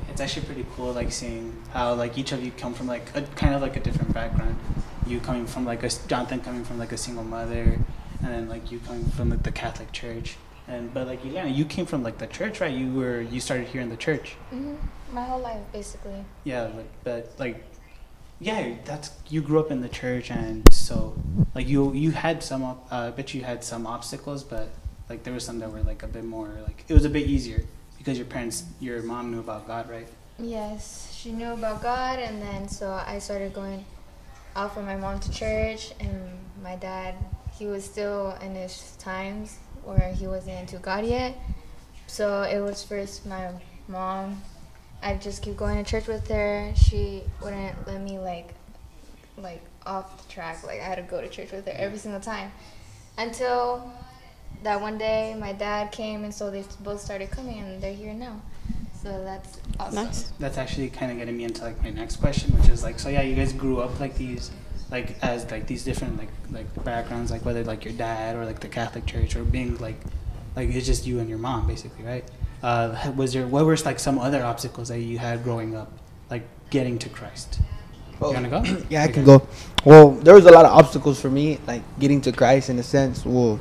It's 0.10 0.22
actually 0.22 0.46
pretty 0.48 0.66
cool, 0.76 0.92
like 0.94 1.12
seeing 1.12 1.56
how 1.72 1.94
like 1.94 2.18
each 2.18 2.32
of 2.32 2.44
you 2.44 2.52
come 2.52 2.74
from 2.74 2.88
like 2.88 3.16
a 3.16 3.22
kind 3.36 3.54
of 3.56 3.62
like 3.62 3.76
a 3.78 3.80
different 3.80 4.14
background. 4.14 4.58
You 5.06 5.20
coming 5.20 5.46
from 5.48 5.66
like 5.66 5.84
a 5.84 5.90
Jonathan 6.08 6.42
coming 6.42 6.64
from 6.66 6.78
like 6.78 6.92
a 6.92 6.98
single 6.98 7.24
mother, 7.24 7.80
and 8.22 8.28
then 8.34 8.50
like 8.50 8.72
you 8.72 8.80
coming 8.80 9.06
from 9.06 9.30
like 9.30 9.44
the 9.44 9.52
Catholic 9.52 9.92
Church. 9.92 10.38
And 10.68 10.94
but 10.94 11.08
like 11.08 11.26
Elena, 11.26 11.50
you 11.50 11.66
came 11.66 11.86
from 11.86 12.04
like 12.04 12.18
the 12.18 12.28
church, 12.28 12.60
right? 12.60 12.74
You 12.74 12.94
were 12.94 13.22
you 13.22 13.40
started 13.40 13.68
here 13.68 13.82
in 13.82 13.90
the 13.90 13.98
church. 13.98 14.36
hmm 14.50 14.76
My 15.12 15.24
whole 15.26 15.40
life, 15.40 15.62
basically. 15.72 16.26
Yeah, 16.44 16.64
like, 16.76 16.92
but 17.04 17.32
like, 17.40 17.64
yeah, 18.39 18.75
that's 18.86 19.12
you 19.30 19.41
grew 19.41 19.59
up 19.59 19.69
in 19.69 19.81
the 19.81 19.89
church, 19.89 20.31
and 20.31 20.71
so 20.74 21.15
like 21.53 21.67
you 21.67 21.93
you 21.93 22.12
had 22.12 22.41
some. 22.41 22.63
Uh, 22.63 22.77
I 22.91 23.10
bet 23.12 23.34
you 23.34 23.43
had 23.43 23.63
some 23.63 23.86
obstacles, 23.86 24.43
but 24.43 24.69
like 25.10 25.24
there 25.24 25.34
was 25.34 25.43
some 25.43 25.60
that 25.60 25.72
were 25.72 25.81
like 25.81 26.03
a 26.03 26.08
bit 26.08 26.24
more 26.24 26.50
like 26.65 26.86
it 26.88 26.93
was 26.93 27.05
a 27.05 27.10
bit 27.10 27.27
easier 27.27 27.65
because 27.98 28.17
your 28.17 28.27
parents, 28.27 28.63
your 28.79 29.01
mom 29.03 29.31
knew 29.31 29.39
about 29.39 29.67
God, 29.67 29.89
right? 29.89 30.08
Yes, 30.39 31.13
she 31.13 31.34
knew 31.34 31.51
about 31.51 31.81
God, 31.81 32.19
and 32.19 32.41
then 32.41 32.69
so 32.69 32.91
I 33.05 33.19
started 33.19 33.53
going 33.53 33.84
off 34.55 34.77
with 34.77 34.86
my 34.86 34.96
mom 34.96 35.19
to 35.19 35.31
church, 35.31 35.91
and 36.00 36.29
my 36.63 36.77
dad, 36.77 37.15
he 37.58 37.65
was 37.65 37.84
still 37.84 38.38
in 38.41 38.55
his 38.55 38.96
times 39.00 39.58
where 39.84 40.13
he 40.13 40.27
wasn't 40.27 40.60
into 40.60 40.77
God 40.77 41.05
yet. 41.05 41.36
So 42.08 42.43
it 42.43 42.60
was 42.60 42.84
first 42.84 43.25
my 43.25 43.51
mom. 43.89 44.41
I 45.01 45.15
just 45.15 45.41
keep 45.41 45.58
going 45.58 45.84
to 45.84 45.89
church 45.89 46.08
with 46.08 46.27
her. 46.29 46.74
She 46.75 47.24
wouldn't 47.41 47.88
let 47.88 48.01
me 48.01 48.20
like, 48.20 48.53
like 49.38 49.62
off 49.86 50.22
the 50.22 50.34
track. 50.34 50.63
Like 50.65 50.79
I 50.79 50.84
had 50.84 50.96
to 50.96 51.03
go 51.03 51.22
to 51.22 51.29
church 51.29 51.51
with 51.51 51.65
her 51.65 51.74
every 51.75 51.98
single 51.98 52.22
time, 52.22 52.51
until 53.18 53.91
that 54.63 54.82
one 54.82 54.98
day 54.98 55.36
my 55.39 55.53
dad 55.53 55.91
came, 55.91 56.24
and 56.24 56.34
so 56.34 56.51
they 56.51 56.63
both 56.82 57.00
started 57.00 57.32
coming, 57.32 57.60
and 57.60 57.82
they're 57.82 57.94
here 57.94 58.13
now. 58.13 58.41
So 59.01 59.24
that's 59.24 59.60
awesome. 59.79 59.96
nice 59.96 60.34
that's 60.39 60.58
actually 60.58 60.89
kind 60.89 61.10
of 61.10 61.18
getting 61.18 61.38
me 61.38 61.46
into 61.46 61.63
like 61.63 61.82
my 61.82 61.89
next 61.89 62.18
question, 62.18 62.51
which 62.58 62.68
is 62.68 62.84
like, 62.84 63.00
so 63.00 63.08
yeah, 63.08 63.22
you 63.22 63.36
guys 63.36 63.53
grew 63.53 63.79
up 63.79 63.98
like 64.00 64.15
these, 64.15 64.51
like 64.91 65.15
as 65.24 65.50
like 65.50 65.68
these 65.68 65.86
different 65.86 66.18
like 66.18 66.29
like 66.51 66.84
backgrounds, 66.84 67.32
like 67.32 67.46
whether 67.46 67.63
like 67.63 67.86
your 67.86 67.94
dad 67.94 68.36
or 68.36 68.46
like 68.46 68.60
the 68.60 68.68
Catholic 68.68 69.06
Church 69.06 69.38
or 69.38 69.46
being 69.46 69.77
like, 69.77 69.96
like 70.58 70.68
it's 70.70 70.86
just 70.86 71.08
you 71.08 71.20
and 71.20 71.29
your 71.29 71.38
mom 71.38 71.65
basically, 71.65 72.03
right? 72.03 72.29
Uh, 72.62 73.12
was 73.16 73.34
there 73.34 73.48
what 73.48 73.66
were 73.66 73.78
like 73.86 74.00
some 74.00 74.20
other 74.20 74.44
obstacles 74.44 74.89
that 74.89 75.00
you 75.00 75.18
had 75.18 75.44
growing 75.44 75.75
up, 75.75 75.92
like 76.30 76.44
getting 76.70 77.00
to 77.00 77.10
Christ? 77.10 77.60
You 78.22 78.34
wanna 78.34 78.50
go? 78.50 78.62
yeah, 78.89 79.01
I 79.01 79.06
Okay. 79.06 79.13
can 79.13 79.24
go. 79.24 79.48
Well, 79.86 80.12
there 80.12 80.34
was 80.34 80.46
a 80.46 80.51
lot 80.51 80.66
of 80.66 80.72
obstacles 80.72 81.22
for 81.22 81.30
me, 81.30 81.60
like 81.68 81.82
getting 82.00 82.20
to 82.22 82.32
Christ 82.34 82.70
in 82.70 82.78
a 82.80 82.84
sense. 82.84 83.25
Well, 83.25 83.60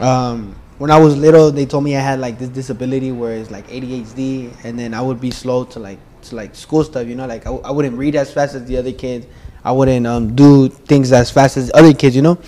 um, 0.00 0.54
when 0.78 0.90
I 0.90 0.98
was 0.98 1.16
little, 1.16 1.50
they 1.50 1.66
told 1.66 1.84
me 1.84 1.94
I 1.96 2.00
had 2.00 2.20
like 2.20 2.38
this 2.38 2.48
disability 2.48 3.12
where 3.12 3.34
it's 3.34 3.50
like 3.50 3.68
ADHD, 3.68 4.50
and 4.64 4.78
then 4.78 4.94
I 4.94 5.02
would 5.02 5.20
be 5.20 5.30
slow 5.30 5.64
to 5.64 5.78
like 5.78 5.98
to 6.22 6.36
like 6.36 6.54
school 6.54 6.84
stuff. 6.84 7.06
You 7.06 7.16
know, 7.16 7.26
like 7.26 7.46
I 7.46 7.70
wouldn't 7.70 7.98
read 7.98 8.16
as 8.16 8.32
fast 8.32 8.54
as 8.54 8.64
the 8.64 8.78
other 8.78 8.92
kids. 8.92 9.26
I 9.62 9.72
wouldn't 9.72 10.06
um, 10.06 10.34
do 10.34 10.68
things 10.70 11.12
as 11.12 11.30
fast 11.30 11.58
as 11.58 11.70
other 11.74 11.92
kids. 11.92 12.16
You 12.16 12.22
know, 12.22 12.38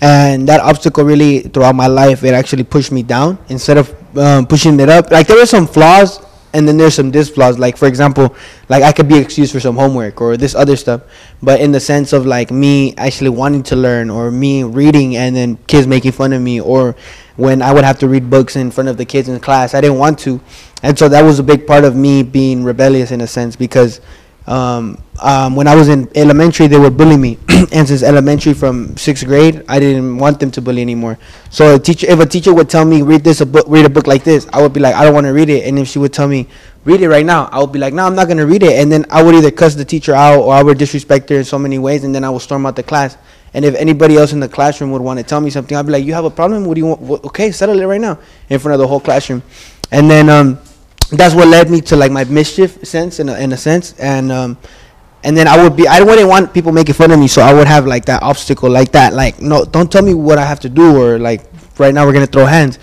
and 0.00 0.48
that 0.48 0.60
obstacle 0.60 1.04
really 1.04 1.40
throughout 1.40 1.74
my 1.76 1.86
life 1.86 2.24
it 2.24 2.34
actually 2.34 2.64
pushed 2.64 2.90
me 2.90 3.02
down 3.02 3.38
instead 3.48 3.76
of 3.78 3.94
um, 4.16 4.46
pushing 4.46 4.78
it 4.80 4.88
up. 4.88 5.10
Like 5.10 5.26
there 5.26 5.36
were 5.36 5.46
some 5.46 5.66
flaws, 5.66 6.20
and 6.52 6.68
then 6.68 6.76
there's 6.76 6.94
some 6.94 7.10
dis 7.10 7.28
flaws. 7.28 7.58
Like 7.58 7.76
for 7.76 7.86
example, 7.86 8.34
like 8.68 8.82
I 8.82 8.92
could 8.92 9.08
be 9.08 9.18
excused 9.18 9.52
for 9.52 9.60
some 9.60 9.76
homework 9.76 10.20
or 10.20 10.36
this 10.36 10.54
other 10.54 10.76
stuff, 10.76 11.02
but 11.42 11.60
in 11.60 11.72
the 11.72 11.80
sense 11.80 12.12
of 12.12 12.24
like 12.24 12.50
me 12.50 12.94
actually 12.96 13.30
wanting 13.30 13.62
to 13.64 13.76
learn 13.76 14.08
or 14.08 14.30
me 14.30 14.62
reading 14.62 15.16
and 15.16 15.34
then 15.34 15.56
kids 15.66 15.86
making 15.86 16.12
fun 16.12 16.32
of 16.32 16.40
me 16.40 16.60
or 16.60 16.94
when 17.36 17.62
I 17.62 17.72
would 17.72 17.84
have 17.84 17.98
to 17.98 18.08
read 18.08 18.30
books 18.30 18.54
in 18.54 18.70
front 18.70 18.88
of 18.88 18.96
the 18.96 19.04
kids 19.04 19.28
in 19.28 19.38
class, 19.40 19.74
I 19.74 19.80
didn't 19.80 19.98
want 19.98 20.20
to, 20.20 20.40
and 20.82 20.96
so 20.96 21.08
that 21.08 21.22
was 21.22 21.40
a 21.40 21.42
big 21.42 21.66
part 21.66 21.82
of 21.82 21.96
me 21.96 22.22
being 22.22 22.62
rebellious 22.62 23.10
in 23.10 23.20
a 23.20 23.26
sense 23.26 23.56
because 23.56 24.00
Um, 24.46 25.02
um, 25.20 25.56
when 25.56 25.66
I 25.66 25.74
was 25.74 25.88
in 25.88 26.10
elementary, 26.14 26.66
they 26.66 26.78
would 26.78 26.96
bully 26.96 27.16
me, 27.16 27.38
and 27.72 27.88
since 27.88 28.02
elementary 28.02 28.52
from 28.52 28.94
sixth 28.96 29.24
grade, 29.24 29.64
I 29.68 29.78
didn't 29.78 30.18
want 30.18 30.38
them 30.38 30.50
to 30.50 30.60
bully 30.60 30.82
anymore. 30.82 31.18
So 31.48 31.76
a 31.76 31.78
teacher, 31.78 32.06
if 32.10 32.20
a 32.20 32.26
teacher 32.26 32.52
would 32.52 32.68
tell 32.68 32.84
me 32.84 33.00
read 33.00 33.24
this 33.24 33.40
a 33.40 33.46
book, 33.46 33.64
read 33.68 33.86
a 33.86 33.88
book 33.88 34.06
like 34.06 34.22
this, 34.22 34.46
I 34.52 34.60
would 34.60 34.74
be 34.74 34.80
like, 34.80 34.94
I 34.94 35.04
don't 35.04 35.14
want 35.14 35.26
to 35.26 35.32
read 35.32 35.48
it. 35.48 35.66
And 35.66 35.78
if 35.78 35.88
she 35.88 35.98
would 35.98 36.12
tell 36.12 36.28
me 36.28 36.46
read 36.84 37.00
it 37.00 37.08
right 37.08 37.24
now, 37.24 37.48
I 37.52 37.60
would 37.60 37.72
be 37.72 37.78
like, 37.78 37.94
No, 37.94 38.04
I'm 38.04 38.14
not 38.14 38.28
gonna 38.28 38.46
read 38.46 38.62
it. 38.62 38.72
And 38.72 38.92
then 38.92 39.06
I 39.10 39.22
would 39.22 39.34
either 39.34 39.50
cuss 39.50 39.74
the 39.74 39.84
teacher 39.84 40.14
out 40.14 40.40
or 40.40 40.52
I 40.52 40.62
would 40.62 40.78
disrespect 40.78 41.30
her 41.30 41.36
in 41.36 41.44
so 41.44 41.58
many 41.58 41.78
ways, 41.78 42.04
and 42.04 42.14
then 42.14 42.24
I 42.24 42.30
would 42.30 42.42
storm 42.42 42.66
out 42.66 42.76
the 42.76 42.82
class. 42.82 43.16
And 43.54 43.64
if 43.64 43.74
anybody 43.76 44.16
else 44.16 44.32
in 44.32 44.40
the 44.40 44.48
classroom 44.48 44.90
would 44.90 45.00
want 45.00 45.20
to 45.20 45.24
tell 45.24 45.40
me 45.40 45.48
something, 45.48 45.76
I'd 45.76 45.86
be 45.86 45.92
like, 45.92 46.04
"You 46.04 46.12
have 46.14 46.24
a 46.24 46.30
problem? 46.30 46.64
What 46.64 46.74
do 46.74 46.80
you 46.80 46.86
want? 46.86 47.24
Okay, 47.26 47.50
settle 47.52 47.78
it 47.80 47.84
right 47.86 48.00
now 48.00 48.18
in 48.50 48.58
front 48.58 48.74
of 48.74 48.80
the 48.80 48.86
whole 48.86 49.00
classroom." 49.00 49.42
And 49.92 50.10
then 50.10 50.28
um, 50.28 50.58
that's 51.18 51.34
what 51.34 51.48
led 51.48 51.70
me 51.70 51.80
to 51.82 51.96
like 51.96 52.12
my 52.12 52.24
mischief 52.24 52.84
sense 52.86 53.20
in 53.20 53.28
a, 53.28 53.34
in 53.38 53.52
a 53.52 53.56
sense, 53.56 53.94
and 53.98 54.30
um, 54.32 54.56
and 55.22 55.36
then 55.36 55.48
I 55.48 55.62
would 55.62 55.76
be 55.76 55.86
I 55.88 56.00
wouldn't 56.02 56.28
want 56.28 56.52
people 56.54 56.72
making 56.72 56.94
fun 56.94 57.10
of 57.10 57.18
me, 57.18 57.28
so 57.28 57.42
I 57.42 57.52
would 57.52 57.66
have 57.66 57.86
like 57.86 58.04
that 58.06 58.22
obstacle, 58.22 58.70
like 58.70 58.92
that, 58.92 59.12
like 59.14 59.40
no, 59.40 59.64
don't 59.64 59.90
tell 59.90 60.02
me 60.02 60.14
what 60.14 60.38
I 60.38 60.44
have 60.44 60.60
to 60.60 60.68
do, 60.68 60.96
or 61.00 61.18
like 61.18 61.42
right 61.78 61.92
now 61.94 62.06
we're 62.06 62.12
gonna 62.12 62.26
throw 62.26 62.46
hands. 62.46 62.78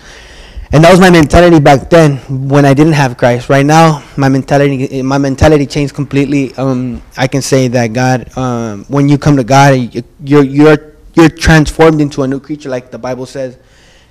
And 0.74 0.82
that 0.84 0.90
was 0.90 1.00
my 1.00 1.10
mentality 1.10 1.60
back 1.60 1.90
then 1.90 2.16
when 2.48 2.64
I 2.64 2.72
didn't 2.72 2.94
have 2.94 3.18
Christ. 3.18 3.50
Right 3.50 3.66
now, 3.66 4.02
my 4.16 4.28
mentality 4.30 5.02
my 5.02 5.18
mentality 5.18 5.66
changed 5.66 5.94
completely. 5.94 6.54
Um, 6.56 7.02
I 7.16 7.26
can 7.26 7.42
say 7.42 7.68
that 7.68 7.92
God, 7.92 8.34
um, 8.38 8.84
when 8.88 9.08
you 9.08 9.18
come 9.18 9.36
to 9.36 9.44
God, 9.44 9.76
you- 9.76 10.02
you're 10.24 10.44
you're 10.44 10.78
you're 11.14 11.28
transformed 11.28 12.00
into 12.00 12.22
a 12.22 12.26
new 12.28 12.40
creature, 12.40 12.70
like 12.70 12.90
the 12.90 12.98
Bible 12.98 13.26
says. 13.26 13.56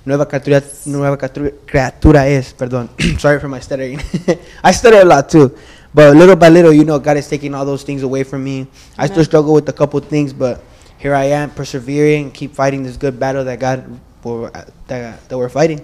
Nueva 0.04 0.26
criatura, 0.26 0.62
nueva 0.86 1.16
criatura- 1.16 1.52
criatura 1.64 2.28
es. 2.28 2.52
Perdón. 2.52 2.90
Sorry 3.18 3.38
for 3.38 3.48
my 3.48 3.60
stuttering. 3.60 4.00
I 4.62 4.72
stutter 4.72 5.00
a 5.00 5.04
lot 5.04 5.28
too, 5.28 5.54
but 5.94 6.16
little 6.16 6.36
by 6.36 6.48
little, 6.48 6.72
you 6.72 6.84
know, 6.84 6.98
God 6.98 7.16
is 7.16 7.28
taking 7.28 7.54
all 7.54 7.64
those 7.64 7.84
things 7.84 8.02
away 8.02 8.24
from 8.24 8.42
me. 8.42 8.66
I 8.98 9.06
still 9.06 9.24
struggle 9.24 9.54
with 9.54 9.68
a 9.68 9.72
couple 9.72 10.00
things, 10.00 10.32
but 10.32 10.60
here 10.98 11.14
I 11.14 11.24
am, 11.24 11.50
persevering, 11.50 12.32
keep 12.32 12.54
fighting 12.54 12.82
this 12.82 12.96
good 12.96 13.18
battle 13.18 13.44
that 13.44 13.60
God 13.60 14.00
uh, 14.24 14.64
that, 14.86 15.28
that 15.28 15.36
we're 15.38 15.48
fighting. 15.48 15.78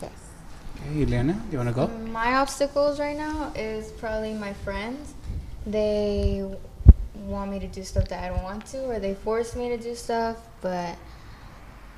Yes. 0.00 0.10
Okay, 0.76 1.04
Ileana, 1.04 1.40
you 1.50 1.58
want 1.58 1.68
to 1.68 1.74
go? 1.74 1.88
Mm, 1.88 2.10
my 2.10 2.34
obstacles 2.34 3.00
right 3.00 3.16
now 3.16 3.52
is 3.54 3.90
probably 3.92 4.34
my 4.34 4.52
friends. 4.52 5.14
They 5.66 6.44
want 7.26 7.50
me 7.50 7.58
to 7.60 7.66
do 7.66 7.82
stuff 7.82 8.08
that 8.08 8.24
I 8.24 8.28
don't 8.28 8.42
want 8.42 8.66
to, 8.66 8.84
or 8.84 8.98
they 8.98 9.14
force 9.14 9.56
me 9.56 9.68
to 9.70 9.76
do 9.76 9.94
stuff. 9.94 10.36
But 10.60 10.96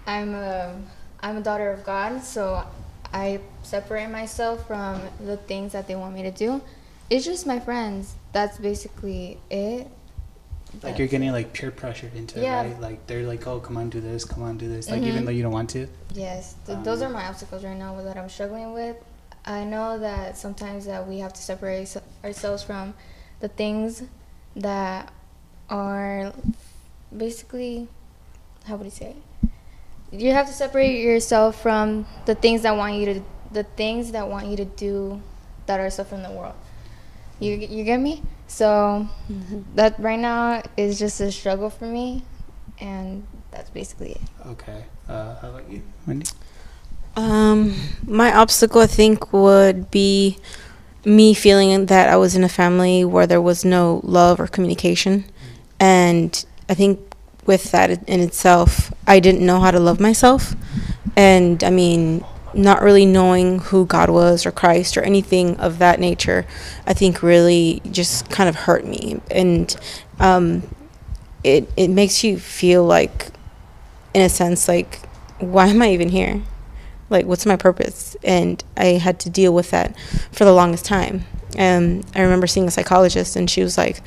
I'm 0.06 0.34
a 0.34 0.80
I'm 1.22 1.36
a 1.36 1.40
daughter 1.40 1.70
of 1.70 1.84
God, 1.84 2.22
so 2.22 2.64
I 3.12 3.40
separate 3.62 4.08
myself 4.08 4.66
from 4.66 5.02
the 5.24 5.36
things 5.36 5.72
that 5.72 5.86
they 5.86 5.94
want 5.96 6.14
me 6.14 6.22
to 6.22 6.30
do. 6.30 6.60
It's 7.10 7.24
just 7.24 7.46
my 7.46 7.58
friends. 7.60 8.14
That's 8.32 8.58
basically 8.58 9.38
it. 9.50 9.88
Like 10.84 10.98
you're 10.98 11.08
getting 11.08 11.32
like 11.32 11.52
peer 11.52 11.72
pressured 11.72 12.14
into 12.14 12.40
Yeah. 12.40 12.62
it, 12.62 12.68
right? 12.72 12.80
Like 12.80 13.06
they're 13.08 13.26
like, 13.26 13.44
oh, 13.46 13.58
come 13.58 13.76
on, 13.76 13.90
do 13.90 14.00
this, 14.00 14.24
come 14.24 14.44
on, 14.44 14.56
do 14.56 14.68
this. 14.68 14.88
Like 14.88 15.02
Mhm. 15.02 15.06
even 15.08 15.24
though 15.24 15.32
you 15.32 15.42
don't 15.42 15.52
want 15.52 15.68
to. 15.70 15.88
Yes, 16.14 16.54
th- 16.66 16.78
those 16.84 17.02
are 17.02 17.08
my 17.08 17.26
obstacles 17.26 17.64
right 17.64 17.76
now 17.76 18.00
that 18.02 18.16
I'm 18.16 18.28
struggling 18.28 18.72
with. 18.72 18.96
I 19.44 19.64
know 19.64 19.98
that 19.98 20.38
sometimes 20.38 20.86
that 20.86 21.08
we 21.08 21.18
have 21.18 21.32
to 21.32 21.42
separate 21.42 21.82
s- 21.82 21.96
ourselves 22.22 22.62
from 22.62 22.94
the 23.40 23.48
things 23.48 24.04
that 24.54 25.12
are 25.68 26.32
basically 27.16 27.88
how 28.66 28.76
would 28.76 28.84
you 28.84 28.90
say 28.90 29.06
it? 29.10 29.16
You 30.12 30.32
have 30.32 30.46
to 30.46 30.52
separate 30.52 31.00
yourself 31.00 31.60
from 31.60 32.06
the 32.26 32.34
things 32.34 32.62
that 32.62 32.76
want 32.76 32.96
you 32.96 33.06
to 33.14 33.22
the 33.52 33.64
things 33.64 34.12
that 34.12 34.28
want 34.28 34.46
you 34.46 34.56
to 34.56 34.64
do 34.64 35.20
that 35.66 35.80
are 35.80 35.90
stuff 35.90 36.08
from 36.08 36.22
the 36.22 36.30
world. 36.30 36.54
You 37.38 37.54
you 37.56 37.84
get 37.84 38.00
me? 38.00 38.22
So 38.46 39.08
that 39.74 39.98
right 39.98 40.18
now 40.18 40.62
is 40.76 40.98
just 40.98 41.20
a 41.20 41.30
struggle 41.30 41.70
for 41.70 41.86
me 41.86 42.24
and 42.80 43.26
that's 43.50 43.70
basically 43.70 44.12
it. 44.12 44.20
Okay. 44.46 44.84
Uh, 45.08 45.36
how 45.36 45.50
about 45.50 45.70
you, 45.70 45.82
Wendy? 46.06 46.26
Um, 47.16 47.74
my 48.06 48.34
obstacle, 48.34 48.80
I 48.80 48.86
think, 48.86 49.32
would 49.32 49.90
be 49.90 50.38
me 51.04 51.34
feeling 51.34 51.86
that 51.86 52.08
I 52.08 52.16
was 52.16 52.36
in 52.36 52.44
a 52.44 52.48
family 52.48 53.04
where 53.04 53.26
there 53.26 53.40
was 53.40 53.64
no 53.64 54.00
love 54.04 54.40
or 54.40 54.46
communication. 54.46 55.24
And 55.78 56.44
I 56.68 56.74
think 56.74 57.00
with 57.46 57.70
that 57.72 57.90
in 58.08 58.20
itself, 58.20 58.92
I 59.06 59.20
didn't 59.20 59.44
know 59.44 59.60
how 59.60 59.70
to 59.70 59.80
love 59.80 60.00
myself. 60.00 60.54
And 61.16 61.62
I 61.64 61.70
mean, 61.70 62.24
not 62.52 62.82
really 62.82 63.06
knowing 63.06 63.60
who 63.60 63.86
God 63.86 64.10
was 64.10 64.44
or 64.44 64.50
Christ 64.50 64.96
or 64.96 65.02
anything 65.02 65.56
of 65.58 65.78
that 65.78 66.00
nature, 66.00 66.46
I 66.86 66.94
think 66.94 67.22
really 67.22 67.80
just 67.90 68.28
kind 68.30 68.48
of 68.48 68.54
hurt 68.54 68.84
me. 68.84 69.20
And 69.30 69.74
um, 70.18 70.74
it, 71.44 71.70
it 71.76 71.88
makes 71.88 72.24
you 72.24 72.38
feel 72.38 72.84
like, 72.84 73.28
in 74.14 74.22
a 74.22 74.28
sense, 74.28 74.68
like, 74.68 75.00
why 75.38 75.68
am 75.68 75.80
I 75.82 75.90
even 75.90 76.08
here? 76.08 76.42
like 77.10 77.26
what's 77.26 77.44
my 77.44 77.56
purpose 77.56 78.16
and 78.22 78.64
i 78.76 78.86
had 78.86 79.20
to 79.20 79.28
deal 79.28 79.52
with 79.52 79.70
that 79.72 79.98
for 80.32 80.44
the 80.44 80.52
longest 80.52 80.84
time 80.84 81.24
and 81.56 82.06
i 82.14 82.22
remember 82.22 82.46
seeing 82.46 82.66
a 82.66 82.70
psychologist 82.70 83.36
and 83.36 83.50
she 83.50 83.62
was 83.62 83.76
like 83.76 84.00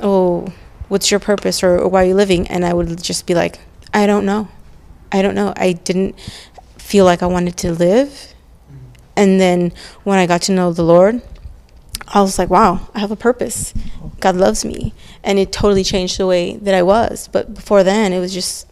oh 0.00 0.46
what's 0.88 1.10
your 1.10 1.20
purpose 1.20 1.62
or, 1.62 1.78
or 1.78 1.88
why 1.88 2.02
are 2.02 2.06
you 2.06 2.14
living 2.14 2.46
and 2.48 2.64
i 2.64 2.72
would 2.72 3.02
just 3.02 3.26
be 3.26 3.34
like 3.34 3.58
i 3.94 4.06
don't 4.06 4.24
know 4.24 4.48
i 5.12 5.20
don't 5.22 5.34
know 5.34 5.52
i 5.56 5.72
didn't 5.72 6.14
feel 6.78 7.04
like 7.04 7.22
i 7.22 7.26
wanted 7.26 7.56
to 7.56 7.72
live 7.72 8.32
and 9.16 9.40
then 9.40 9.72
when 10.04 10.18
i 10.18 10.26
got 10.26 10.42
to 10.42 10.52
know 10.52 10.72
the 10.72 10.82
lord 10.84 11.20
i 12.08 12.20
was 12.20 12.38
like 12.38 12.50
wow 12.50 12.88
i 12.94 12.98
have 13.00 13.10
a 13.10 13.16
purpose 13.16 13.74
god 14.20 14.36
loves 14.36 14.64
me 14.64 14.92
and 15.24 15.38
it 15.38 15.50
totally 15.52 15.82
changed 15.84 16.18
the 16.18 16.26
way 16.26 16.56
that 16.58 16.74
i 16.74 16.82
was 16.82 17.28
but 17.28 17.52
before 17.54 17.82
then 17.82 18.12
it 18.12 18.20
was 18.20 18.32
just 18.32 18.66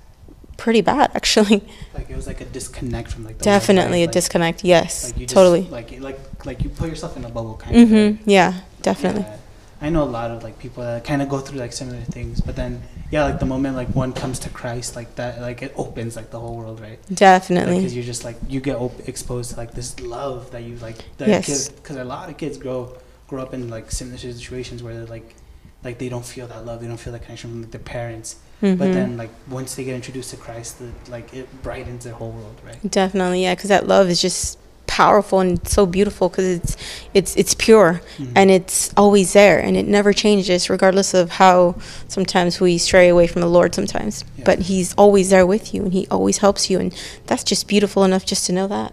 pretty 0.57 0.81
bad 0.81 1.11
actually 1.15 1.63
Like 1.95 2.09
it 2.11 2.15
was 2.17 2.27
like 2.29 2.41
a 2.41 2.45
disconnect 2.45 3.11
from 3.11 3.25
like 3.25 3.39
Definitely 3.39 3.99
right? 4.01 4.05
a 4.05 4.07
Like- 4.07 4.13
disconnect. 4.13 4.65
Yes, 4.65 4.93
Like 5.11 5.21
you 5.21 5.27
just, 5.27 5.35
totally. 5.35 5.63
Like 5.63 5.99
like 6.01 6.19
like 6.47 6.63
you 6.63 6.71
put 6.71 6.89
yourself 6.89 7.17
in 7.17 7.25
a 7.25 7.29
bubble 7.29 7.57
kind 7.57 7.75
of. 7.77 7.89
Mhm. 7.89 8.11
right? 8.19 8.19
Yeah, 8.25 8.61
definitely. 8.83 9.23
Yeah. 9.23 9.37
I 9.85 9.91
know 9.91 10.03
a 10.03 10.13
lot 10.19 10.31
of 10.31 10.43
like 10.43 10.59
people 10.59 10.83
that 10.83 11.05
kind 11.05 11.21
of 11.21 11.29
go 11.29 11.41
through 11.41 11.59
like 11.59 11.75
similar 11.75 12.01
things, 12.01 12.41
but 12.41 12.57
then 12.57 12.81
yeah, 13.11 13.25
like 13.25 13.39
the 13.39 13.45
moment 13.45 13.77
like 13.77 13.89
one 13.89 14.15
comes 14.15 14.39
to 14.41 14.49
Christ, 14.49 14.97
like 14.97 15.15
that, 15.17 15.43
like 15.43 15.61
it 15.61 15.75
opens 15.77 16.17
like 16.17 16.31
the 16.31 16.41
whole 16.41 16.57
world, 16.57 16.81
right? 16.81 16.99
Definitely. 17.13 17.75
Because 17.77 17.95
you're 17.95 18.05
just 18.15 18.25
like 18.25 18.37
you 18.49 18.61
get 18.61 18.77
op- 18.77 19.07
exposed 19.07 19.51
to 19.51 19.57
like 19.59 19.73
this 19.73 20.01
love 20.01 20.51
that 20.53 20.63
you 20.63 20.77
like. 20.77 20.97
That 21.19 21.29
Yes. 21.29 21.69
Because 21.69 21.97
a 21.97 22.05
lot 22.05 22.31
of 22.31 22.39
kids 22.39 22.57
grow 22.57 22.97
grow 23.29 23.43
up 23.43 23.53
in 23.53 23.69
like 23.69 23.91
similar 23.91 24.17
situations 24.17 24.83
where 24.83 24.95
they're 24.95 25.05
like 25.19 25.35
like 25.83 25.99
they 25.99 26.09
don't 26.09 26.25
feel 26.25 26.47
that 26.47 26.65
love, 26.65 26.81
they 26.81 26.87
don't 26.87 26.97
feel 26.97 27.13
that 27.13 27.23
connection 27.23 27.51
from 27.51 27.63
like, 27.63 27.71
their 27.73 27.81
parents. 27.81 28.37
But 28.63 28.79
Mhm. 28.79 28.93
then 28.95 29.17
like 29.19 29.33
once 29.51 29.75
they 29.75 29.85
get 29.85 29.95
introduced 29.95 30.31
to 30.31 30.39
Christ, 30.39 30.79
the, 30.79 30.89
like 31.11 31.35
it 31.35 31.47
brightens 31.63 32.05
their 32.05 32.15
whole 32.15 32.31
world, 32.31 32.59
right? 32.65 32.81
Definitely, 32.91 33.43
yeah, 33.43 33.55
because 33.55 33.69
that 33.69 33.87
love 33.87 34.09
is 34.09 34.23
just 34.23 34.57
powerful 35.03 35.41
and 35.41 35.59
so 35.77 35.83
beautiful 35.87 36.29
because 36.29 36.49
it's 36.59 36.73
it's 37.19 37.33
it's 37.41 37.55
pure 37.67 38.01
Mhm. 38.19 38.33
and 38.39 38.47
it's 38.59 38.79
always 38.97 39.29
there 39.33 39.59
and 39.67 39.77
it 39.77 39.87
never 39.99 40.13
changes 40.13 40.71
regardless 40.71 41.15
of 41.15 41.27
how 41.43 41.75
sometimes 42.17 42.61
we 42.61 42.79
stray 42.79 43.09
away 43.15 43.27
from 43.27 43.41
the 43.43 43.49
Lord 43.57 43.75
sometimes. 43.75 44.15
Yeah. 44.39 44.45
But 44.49 44.59
He's 44.71 44.95
always 45.03 45.27
there 45.31 45.47
with 45.55 45.65
you 45.75 45.81
and 45.85 45.93
He 45.93 46.07
always 46.17 46.39
helps 46.39 46.63
you 46.71 46.77
and 46.83 46.95
that's 47.29 47.45
just 47.53 47.67
beautiful 47.67 48.05
enough 48.05 48.25
just 48.33 48.47
to 48.47 48.53
know 48.53 48.69
that. 48.69 48.93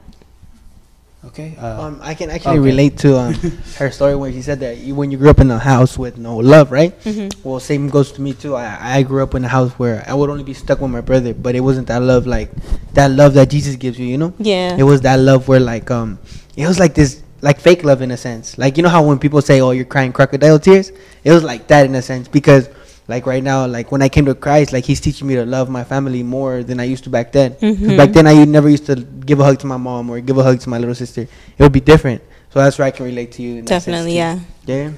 Okay. 1.24 1.54
Uh, 1.62 1.82
Um, 1.86 2.00
I 2.02 2.16
can 2.16 2.30
actually 2.32 2.58
Okay. 2.58 2.66
relate 2.72 2.98
to 3.06 3.18
um, 3.18 3.34
her 3.78 3.92
story 3.92 4.16
when 4.16 4.34
she 4.34 4.42
said 4.42 4.60
that 4.62 4.78
you, 4.80 4.96
when 4.96 5.12
you 5.12 5.18
grew 5.18 5.30
up 5.30 5.40
in 5.40 5.52
a 5.52 5.60
house 5.60 5.98
with 5.98 6.18
no 6.18 6.38
love, 6.38 6.72
right? 6.72 6.98
Mm-hmm. 7.04 7.48
Well, 7.48 7.60
same 7.60 7.90
goes 7.90 8.12
to 8.14 8.22
me 8.22 8.34
too. 8.34 8.56
I, 8.56 8.98
I 8.98 9.04
grew 9.04 9.22
up 9.22 9.36
in 9.36 9.46
a 9.46 9.48
house 9.48 9.72
where 9.78 10.04
I 10.08 10.16
would 10.16 10.30
only 10.32 10.44
be 10.44 10.56
stuck 10.56 10.82
with 10.82 10.90
my 10.90 11.02
brother, 11.02 11.34
but 11.36 11.54
it 11.54 11.60
wasn't 11.62 11.88
that 11.88 12.02
love 12.02 12.26
like 12.26 12.50
that 12.94 13.12
love 13.12 13.36
that 13.36 13.50
Jesus 13.52 13.76
gives 13.76 14.00
you, 14.00 14.06
you 14.08 14.18
know? 14.18 14.34
Yeah. 14.40 14.76
It 14.76 14.84
was 14.84 15.02
that 15.02 15.20
love 15.20 15.48
where 15.48 15.60
like 15.60 15.92
um, 15.92 16.18
it 16.58 16.66
was 16.68 16.80
like 16.80 16.96
this 16.96 17.22
like 17.42 17.60
fake 17.60 17.84
love 17.84 18.02
in 18.02 18.10
a 18.12 18.18
sense. 18.18 18.58
Like 18.58 18.78
you 18.78 18.84
know 18.84 18.90
how 18.90 19.04
when 19.06 19.18
people 19.20 19.42
say, 19.42 19.62
"Oh, 19.62 19.72
you're 19.72 19.86
crying 19.86 20.12
crocodile 20.14 20.60
tears," 20.60 20.92
it 21.24 21.32
was 21.32 21.44
like 21.44 21.68
that 21.68 21.86
in 21.86 21.94
a 21.96 22.02
sense 22.02 22.28
because 22.28 22.68
like 23.14 23.26
right 23.34 23.44
now, 23.52 23.60
like 23.78 23.88
when 23.94 24.02
I 24.08 24.10
came 24.16 24.26
to 24.32 24.36
Christ, 24.46 24.70
like 24.76 24.86
He's 24.92 25.02
teaching 25.08 25.28
me 25.30 25.36
to 25.42 25.46
love 25.46 25.68
my 25.80 25.84
family 25.94 26.24
more 26.38 26.56
than 26.70 26.78
I 26.84 26.86
used 26.94 27.04
to 27.08 27.12
back 27.18 27.28
then. 27.38 27.50
'Cause 27.60 27.78
Mhm. 27.78 27.98
Back 28.02 28.12
then, 28.18 28.26
I 28.34 28.34
never 28.58 28.70
used 28.76 28.86
to 28.92 28.96
give 29.30 29.40
a 29.44 29.46
hug 29.50 29.58
to 29.64 29.68
my 29.74 29.78
mom 29.88 30.10
or 30.12 30.16
give 30.30 30.38
a 30.44 30.46
hug 30.50 30.58
to 30.66 30.70
my 30.74 30.80
little 30.82 30.96
sister. 31.04 31.22
It 31.58 31.62
would 31.66 31.76
be 31.82 31.86
different. 31.94 32.22
So 32.52 32.56
that's 32.64 32.78
where 32.78 32.88
I 32.92 32.94
can 32.98 33.06
relate 33.12 33.32
to 33.38 33.42
you. 33.46 33.52
in 33.60 33.66
Definitely, 33.66 34.16
yeah. 34.24 34.40
Yeah. 34.66 34.90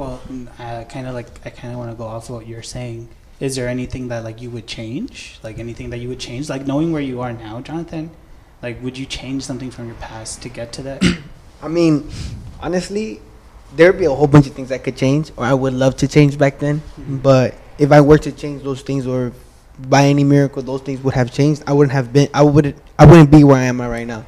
Well, 0.00 0.16
mm, 0.32 0.46
I 0.58 0.84
kind 0.94 1.06
of 1.08 1.12
like 1.18 1.28
I 1.48 1.50
kind 1.60 1.70
of 1.72 1.78
want 1.80 1.90
to 1.92 1.96
go 2.02 2.06
off 2.14 2.24
of 2.28 2.34
what 2.36 2.46
you're 2.50 2.68
saying. 2.76 3.00
Is 3.46 3.52
there 3.56 3.68
anything 3.78 4.04
that 4.10 4.20
like 4.28 4.38
you 4.44 4.50
would 4.54 4.66
change? 4.78 5.38
Like 5.46 5.56
anything 5.66 5.90
that 5.92 5.98
you 6.02 6.08
would 6.12 6.22
change? 6.28 6.42
Like 6.54 6.62
knowing 6.70 6.88
where 6.94 7.02
you 7.10 7.20
are 7.24 7.32
now, 7.32 7.54
Jonathan. 7.68 8.10
Like, 8.66 8.76
would 8.82 8.96
you 9.02 9.06
change 9.18 9.40
something 9.50 9.70
from 9.76 9.84
your 9.90 9.98
past 10.10 10.40
to 10.42 10.48
get 10.48 10.68
to 10.76 10.82
that? 10.88 10.98
I 11.66 11.68
mean, 11.78 11.94
honestly, 12.66 13.20
there'd 13.76 13.98
be 13.98 14.04
a 14.04 14.14
whole 14.14 14.26
bunch 14.26 14.46
of 14.46 14.54
things 14.54 14.70
I 14.72 14.78
could 14.78 14.96
change, 14.96 15.32
or 15.36 15.44
I 15.44 15.54
would 15.54 15.72
love 15.74 15.96
to 15.98 16.08
change 16.08 16.38
back 16.38 16.58
then. 16.58 16.82
Mhm. 17.00 17.22
But 17.22 17.54
if 17.78 17.92
I 17.92 18.00
were 18.00 18.18
to 18.18 18.32
change 18.32 18.62
those 18.62 18.82
things, 18.82 19.06
or 19.06 19.32
by 19.88 20.04
any 20.06 20.22
miracle 20.22 20.62
those 20.62 20.82
things 20.82 21.02
would 21.02 21.14
have 21.14 21.32
changed, 21.32 21.62
I 21.66 21.72
wouldn't 21.72 21.92
have 21.92 22.12
been. 22.12 22.28
I 22.32 22.42
wouldn't. 22.42 22.76
I 22.98 23.04
wouldn't 23.06 23.30
be 23.30 23.42
where 23.42 23.56
I 23.56 23.64
am 23.64 23.80
at 23.80 23.90
right 23.90 24.06
now, 24.06 24.24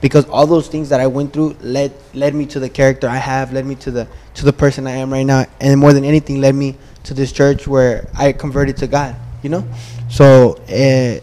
because 0.00 0.24
all 0.26 0.46
those 0.46 0.68
things 0.68 0.88
that 0.90 1.00
I 1.00 1.06
went 1.08 1.32
through 1.32 1.56
led 1.60 1.92
led 2.14 2.34
me 2.34 2.46
to 2.46 2.60
the 2.60 2.68
character 2.68 3.08
I 3.08 3.16
have, 3.16 3.52
led 3.52 3.66
me 3.66 3.74
to 3.76 3.90
the 3.90 4.06
to 4.34 4.44
the 4.44 4.52
person 4.52 4.86
I 4.86 4.92
am 4.92 5.12
right 5.12 5.26
now, 5.26 5.46
and 5.60 5.80
more 5.80 5.92
than 5.92 6.04
anything, 6.04 6.40
led 6.40 6.54
me 6.54 6.76
to 7.04 7.14
this 7.14 7.32
church 7.32 7.66
where 7.66 8.08
I 8.16 8.32
converted 8.32 8.76
to 8.78 8.86
God. 8.86 9.16
You 9.42 9.50
know, 9.50 9.64
so 10.08 10.56
uh, 10.70 11.20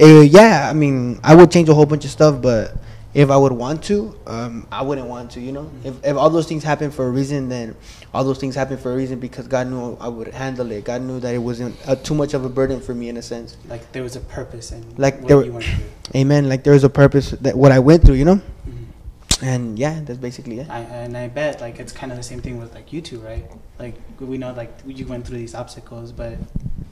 uh, 0.00 0.20
yeah, 0.20 0.68
I 0.70 0.74
mean, 0.74 1.18
I 1.24 1.34
would 1.34 1.50
change 1.50 1.68
a 1.68 1.74
whole 1.74 1.86
bunch 1.86 2.04
of 2.04 2.10
stuff, 2.10 2.40
but 2.40 2.76
if 3.16 3.30
I 3.30 3.36
would 3.36 3.52
want 3.52 3.82
to, 3.84 4.14
um, 4.26 4.66
I 4.70 4.82
wouldn't 4.82 5.06
want 5.08 5.30
to. 5.32 5.40
You 5.40 5.52
know, 5.52 5.70
if 5.84 5.94
if 6.04 6.16
all 6.16 6.28
those 6.28 6.46
things 6.46 6.62
happen 6.62 6.90
for 6.90 7.06
a 7.06 7.10
reason, 7.10 7.48
then 7.48 7.74
all 8.12 8.24
those 8.24 8.38
things 8.38 8.54
happen 8.54 8.76
for 8.76 8.92
a 8.92 8.96
reason 8.96 9.18
because 9.18 9.48
God 9.48 9.68
knew 9.68 9.96
I 10.00 10.08
would 10.08 10.28
handle 10.28 10.70
it. 10.70 10.84
God 10.84 11.00
knew 11.02 11.18
that 11.20 11.34
it 11.34 11.38
wasn't 11.38 11.74
uh, 11.88 11.96
too 11.96 12.14
much 12.14 12.34
of 12.34 12.44
a 12.44 12.48
burden 12.50 12.80
for 12.80 12.94
me 12.94 13.08
in 13.08 13.16
a 13.16 13.22
sense. 13.22 13.56
Like 13.68 13.90
there 13.92 14.02
was 14.02 14.16
a 14.16 14.20
purpose 14.20 14.70
in 14.70 14.84
Like 14.98 15.18
what 15.20 15.28
there 15.28 15.36
were- 15.38 15.44
you 15.46 15.52
went 15.52 15.64
through. 15.64 15.84
Amen. 16.14 16.48
Like 16.48 16.62
there 16.64 16.74
was 16.74 16.84
a 16.84 16.90
purpose 16.90 17.30
that 17.30 17.56
what 17.56 17.72
I 17.72 17.78
went 17.78 18.04
through. 18.04 18.16
You 18.16 18.26
know, 18.26 18.40
Mhm. 18.68 19.42
and 19.42 19.78
yeah, 19.78 20.00
that's 20.04 20.18
basically 20.18 20.60
it. 20.60 20.68
I, 20.68 20.80
and 20.80 21.16
I 21.16 21.28
bet 21.28 21.60
like 21.62 21.80
it's 21.80 21.92
kind 21.92 22.12
of 22.12 22.18
the 22.18 22.24
same 22.24 22.42
thing 22.42 22.58
with 22.60 22.74
like 22.74 22.92
you 22.92 23.00
two, 23.00 23.18
right? 23.20 23.50
Like 23.78 23.94
we 24.20 24.36
know 24.36 24.52
like 24.52 24.72
you 24.86 25.06
went 25.06 25.26
through 25.26 25.38
these 25.38 25.54
obstacles, 25.54 26.12
but 26.12 26.36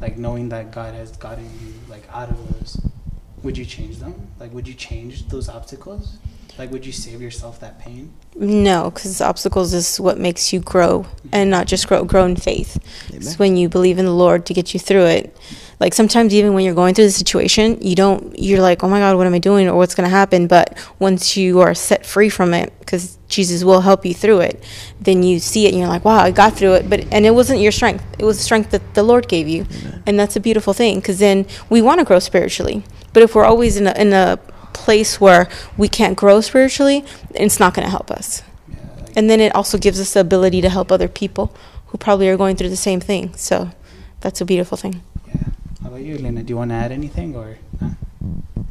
like 0.01 0.17
knowing 0.17 0.49
that 0.49 0.71
God 0.73 0.95
has 0.95 1.11
gotten 1.19 1.45
you 1.61 1.75
like 1.91 2.05
out 2.13 2.31
of 2.31 2.37
those, 2.59 2.81
would 3.45 3.57
you 3.57 3.65
change 3.65 3.99
them? 3.99 4.29
Like 4.41 4.53
would 4.53 4.67
you 4.67 4.75
change 4.75 5.29
those 5.29 5.49
obstacles? 5.49 6.19
Like 6.59 6.71
would 6.71 6.85
you 6.87 6.93
save 6.93 7.21
yourself 7.21 7.61
that 7.61 7.79
pain? 7.79 8.13
No, 8.35 8.91
because 8.91 9.21
obstacles 9.21 9.73
is 9.75 10.01
what 10.01 10.19
makes 10.19 10.53
you 10.53 10.61
grow, 10.61 11.07
and 11.31 11.51
not 11.51 11.67
just 11.67 11.87
grow, 11.87 12.05
grow 12.05 12.25
in 12.25 12.37
faith. 12.37 12.79
It's 13.13 13.39
when 13.39 13.57
you 13.57 13.69
believe 13.69 13.99
in 13.99 14.07
the 14.07 14.15
Lord 14.15 14.47
to 14.47 14.55
get 14.55 14.75
you 14.75 14.81
through 14.81 15.07
it. 15.07 15.37
Like 15.81 15.95
sometimes 15.95 16.33
even 16.35 16.55
when 16.55 16.65
you're 16.65 16.75
going 16.75 16.95
through 16.95 17.07
the 17.07 17.13
situation, 17.13 17.79
you 17.81 17.95
don't. 17.95 18.39
You're 18.39 18.61
like, 18.61 18.83
oh 18.85 18.89
my 18.89 19.01
God, 19.01 19.17
what 19.17 19.27
am 19.27 19.35
I 19.35 19.39
doing, 19.39 19.69
or 19.69 19.77
what's 19.77 19.95
going 19.95 20.09
to 20.09 20.15
happen? 20.15 20.47
But 20.47 20.79
once 20.99 21.37
you 21.37 21.61
are 21.61 21.75
set 21.75 22.07
free 22.07 22.29
from 22.29 22.55
it, 22.55 22.73
because 22.81 23.19
Jesus 23.29 23.65
will 23.65 23.81
help 23.81 24.05
you 24.07 24.15
through 24.15 24.41
it, 24.41 24.63
then 25.01 25.23
you 25.23 25.39
see 25.41 25.67
it 25.67 25.71
and 25.71 25.79
you're 25.79 25.89
like, 25.89 26.05
wow, 26.05 26.19
I 26.19 26.31
got 26.31 26.55
through 26.57 26.75
it. 26.75 26.89
But 26.89 27.07
and 27.13 27.27
it 27.27 27.33
wasn't 27.33 27.61
your 27.61 27.73
strength; 27.73 28.05
it 28.19 28.25
was 28.25 28.39
the 28.39 28.45
strength 28.45 28.71
that 28.71 28.95
the 28.95 29.03
Lord 29.03 29.29
gave 29.29 29.49
you, 29.49 29.67
and 30.07 30.19
that's 30.19 30.37
a 30.37 30.41
beautiful 30.41 30.73
thing. 30.73 30.97
Because 30.97 31.19
then 31.19 31.47
we 31.69 31.83
want 31.83 31.99
to 32.01 32.05
grow 32.05 32.19
spiritually, 32.19 32.85
but 33.13 33.23
if 33.23 33.35
we're 33.35 33.45
always 33.45 33.77
in 33.77 33.87
a 33.87 33.93
in 34.01 34.13
a 34.13 34.39
place 34.73 35.21
where 35.21 35.49
we 35.77 35.89
can't 35.89 36.17
grow 36.17 36.41
spiritually, 36.41 37.05
it's 37.35 37.59
not 37.59 37.75
going 37.75 37.87
to 37.87 37.91
help 37.91 38.11
us. 38.11 38.43
Yeah. 38.69 38.77
And 39.17 39.31
then 39.31 39.41
it 39.41 39.55
also 39.55 39.79
gives 39.79 40.01
us 40.01 40.13
the 40.13 40.21
ability 40.21 40.61
to 40.61 40.69
help 40.69 40.93
other 40.93 41.09
people 41.09 41.55
who 41.87 41.99
probably 41.99 42.29
are 42.29 42.37
going 42.37 42.57
through 42.57 42.71
the 42.71 42.77
same 42.77 43.01
thing. 43.01 43.35
So 43.37 43.71
that's 44.21 44.41
a 44.41 44.45
beautiful 44.45 44.77
thing. 44.77 45.03
Yeah. 45.85 45.91
How 45.91 45.97
about 45.97 46.03
you, 46.05 46.19
Lena? 46.19 46.43
Do 46.43 46.51
you 46.51 46.57
want 46.57 46.71
to 46.71 46.75
add 46.77 46.93
anything 46.93 47.35
or? 47.37 47.59
Nah? 47.81 47.91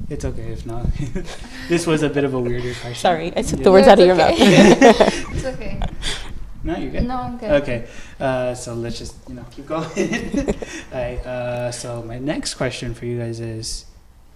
It's 0.09 0.25
okay 0.25 0.51
if 0.51 0.65
not. 0.65 0.85
this 1.69 1.87
was 1.87 2.03
a 2.03 2.09
bit 2.09 2.23
of 2.23 2.33
a 2.33 2.39
weirder 2.39 2.73
question. 2.81 2.95
Sorry, 2.95 3.33
I 3.35 3.41
took 3.41 3.59
Yeah. 3.59 3.63
the 3.63 3.71
words 3.71 3.87
No, 3.87 3.93
out 3.93 3.99
of 3.99 4.05
your 4.05 4.15
it's 4.19 4.99
mouth. 4.99 5.35
it's 5.35 5.45
okay. 5.45 5.79
No, 6.63 6.77
you're 6.77 6.91
good. 6.91 7.03
No, 7.07 7.15
I'm 7.17 7.37
good. 7.37 7.51
Okay, 7.63 7.87
uh, 8.19 8.53
so 8.55 8.73
let's 8.73 8.97
just 8.97 9.15
you 9.27 9.35
know 9.35 9.45
keep 9.51 9.65
going. 9.65 9.83
All 9.85 10.53
right. 10.93 11.19
Uh, 11.25 11.71
so 11.71 12.03
my 12.03 12.19
next 12.19 12.55
question 12.55 12.93
for 12.93 13.05
you 13.05 13.19
guys 13.19 13.39
is, 13.41 13.85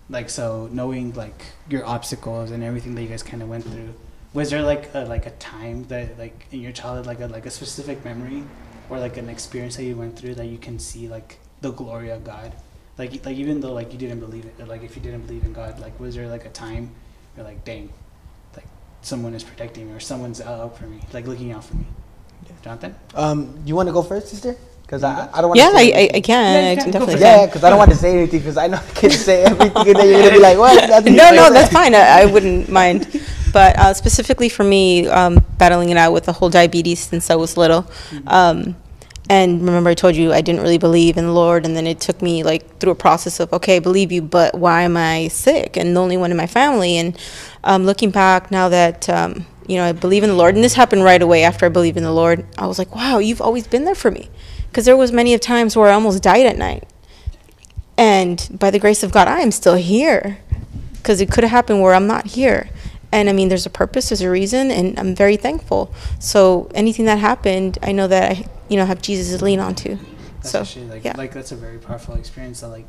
like, 0.10 0.30
so 0.30 0.68
knowing 0.72 1.14
like 1.14 1.42
your 1.70 1.86
obstacles 1.86 2.52
and 2.52 2.64
everything 2.64 2.96
that 2.96 3.02
you 3.04 3.08
guys 3.08 3.24
kind 3.24 3.42
of 3.42 3.50
went 3.50 3.64
through, 3.64 3.94
was 4.34 4.50
there 4.50 4.62
like 4.62 4.94
a, 4.94 5.06
like 5.06 5.26
a 5.26 5.32
time 5.32 5.86
that 5.86 6.18
like 6.20 6.48
in 6.52 6.60
your 6.62 6.72
childhood 6.74 7.06
like 7.06 7.22
a 7.22 7.28
like 7.28 7.46
a 7.46 7.52
specific 7.52 8.04
memory 8.04 8.44
or 8.90 9.00
like 9.00 9.16
an 9.18 9.30
experience 9.30 9.76
that 9.78 9.84
you 9.84 9.96
went 9.96 10.18
through 10.18 10.36
that 10.36 10.48
you 10.48 10.58
can 10.58 10.80
see 10.80 11.08
like 11.08 11.38
the 11.62 11.72
glory 11.72 12.10
of 12.10 12.24
God, 12.26 12.54
like 12.98 13.26
like 13.26 13.38
even 13.38 13.62
though 13.62 13.74
like 13.74 13.92
you 13.94 14.00
didn't 14.00 14.20
believe 14.20 14.46
it, 14.46 14.68
like 14.68 14.84
if 14.84 14.96
you 14.96 15.02
didn't 15.02 15.28
believe 15.28 15.44
in 15.44 15.54
God, 15.54 15.80
like 15.80 16.00
was 16.00 16.16
there 16.16 16.28
like 16.28 16.46
a 16.46 16.50
time 16.50 16.92
you're 17.36 17.46
like, 17.46 17.64
dang, 17.64 17.94
like 18.56 18.66
someone 19.02 19.34
is 19.34 19.44
protecting 19.44 19.88
me 19.88 19.94
or 19.94 20.00
someone's 20.00 20.42
out 20.42 20.78
for 20.78 20.88
me, 20.88 21.00
like 21.14 21.28
looking 21.28 21.52
out 21.52 21.64
for 21.64 21.76
me. 21.76 21.86
Jonathan. 22.64 22.96
Um, 23.16 23.62
you 23.66 23.76
want 23.76 23.88
to 23.88 23.94
go 23.94 24.02
first, 24.02 24.30
sister? 24.30 24.56
Because 24.82 25.04
I, 25.04 25.30
I 25.34 25.42
don't 25.42 25.50
want. 25.50 25.58
Yeah, 25.60 25.70
to 25.70 25.76
I, 25.78 25.86
say 25.86 25.94
I, 25.94 25.98
I 26.16 26.22
anything. 26.22 26.22
can. 26.22 26.64
Yeah, 26.66 26.72
I 26.72 26.76
can. 26.76 26.92
can 26.92 26.94
Go 26.94 27.06
for 27.06 27.18
definitely. 27.18 27.22
Yeah, 27.22 27.38
can. 27.38 27.46
because 27.48 27.64
I 27.64 27.70
don't 27.70 27.78
want 27.80 27.92
to 27.92 27.98
say 27.98 28.18
anything 28.18 28.40
because 28.40 28.58
I 28.58 28.68
know 28.68 28.78
I 28.78 28.92
can 28.92 29.12
say 29.12 29.44
everything 29.44 29.88
and 29.88 29.96
then 29.96 30.08
you're 30.10 30.22
gonna 30.22 30.32
be 30.32 30.40
like, 30.40 30.58
what? 30.58 30.88
That's 30.90 31.06
No, 31.06 31.32
no, 31.32 31.52
that's 31.54 31.72
fine. 31.72 31.94
I, 31.94 32.22
I 32.22 32.26
wouldn't 32.26 32.70
mind. 32.70 33.22
But 33.54 33.78
uh, 33.78 33.94
specifically 33.94 34.50
for 34.50 34.64
me, 34.64 35.08
um, 35.08 35.44
battling 35.58 35.90
it 35.90 35.98
out 35.98 36.14
with 36.14 36.26
the 36.26 36.34
whole 36.34 36.50
diabetes 36.50 37.00
since 37.00 37.30
I 37.30 37.36
was 37.36 37.58
little. 37.58 37.90
Um, 38.28 38.76
and 39.30 39.62
remember, 39.62 39.90
I 39.90 39.94
told 39.94 40.16
you 40.16 40.32
I 40.32 40.42
didn't 40.42 40.62
really 40.62 40.78
believe 40.78 41.18
in 41.18 41.26
the 41.26 41.34
Lord, 41.34 41.66
and 41.66 41.76
then 41.76 41.86
it 41.86 42.00
took 42.00 42.22
me 42.22 42.44
like 42.44 42.80
through 42.80 42.92
a 42.92 42.96
process 42.96 43.40
of 43.40 43.52
okay, 43.52 43.78
I 43.78 43.80
believe 43.80 44.12
you, 44.12 44.22
but 44.22 44.56
why 44.56 44.84
am 44.84 44.96
I 44.96 45.28
sick 45.28 45.76
and 45.76 45.96
the 45.96 46.00
only 46.00 46.18
one 46.18 46.32
in 46.32 46.38
my 46.38 46.48
family? 46.48 46.98
And 46.98 47.18
um, 47.64 47.86
looking 47.86 48.10
back 48.10 48.52
now 48.52 48.70
that 48.70 49.10
um, 49.10 49.46
you 49.68 49.76
know 49.76 49.86
I 49.86 49.92
believe 49.92 50.24
in 50.24 50.30
the 50.30 50.36
Lord, 50.36 50.56
and 50.56 50.64
this 50.64 50.76
happened 50.76 51.04
right 51.04 51.22
away 51.22 51.44
after 51.44 51.66
I 51.66 51.70
believed 51.70 51.98
in 51.98 52.04
the 52.04 52.12
Lord, 52.12 52.46
I 52.58 52.68
was 52.68 52.80
like, 52.80 52.96
wow, 52.96 53.20
you've 53.20 53.42
always 53.42 53.68
been 53.68 53.84
there 53.84 53.96
for 53.96 54.12
me, 54.12 54.30
because 54.70 54.86
there 54.86 54.98
was 54.98 55.12
many 55.12 55.34
of 55.34 55.42
times 55.42 55.76
where 55.76 55.90
I 55.90 55.94
almost 55.94 56.24
died 56.24 56.46
at 56.46 56.58
night, 56.58 56.88
and 57.98 58.48
by 58.58 58.72
the 58.72 58.80
grace 58.80 59.04
of 59.04 59.12
God, 59.12 59.28
I 59.28 59.42
am 59.42 59.52
still 59.52 59.76
here 59.76 60.40
because 60.94 61.22
it 61.22 61.32
could 61.32 61.44
have 61.44 61.52
happened 61.52 61.82
where 61.82 61.94
I'm 61.94 62.08
not 62.08 62.28
here. 62.28 62.70
And 63.12 63.30
I 63.30 63.34
mean, 63.34 63.50
there's 63.50 63.66
a 63.66 63.70
purpose, 63.70 64.10
there's 64.10 64.22
a 64.22 64.30
reason, 64.30 64.70
and 64.70 65.00
I'm 65.00 65.16
very 65.16 65.38
thankful. 65.38 65.94
So 66.20 66.70
anything 66.76 67.06
that 67.06 67.20
happened, 67.20 67.78
I 67.82 67.92
know 67.92 68.08
that 68.08 68.32
I, 68.32 68.46
you 68.68 68.78
know, 68.78 68.86
have 68.86 69.02
Jesus 69.02 69.38
to 69.38 69.44
lean 69.44 69.60
on 69.60 69.76
to. 69.76 69.96
That's 70.38 70.52
So, 70.52 70.62
actually 70.62 70.88
like 70.88 71.04
yeah. 71.04 71.16
like 71.18 71.34
that's 71.34 71.52
a 71.52 71.56
very 71.56 71.78
powerful 71.78 72.16
experience. 72.16 72.62
That 72.62 72.68
like, 72.70 72.86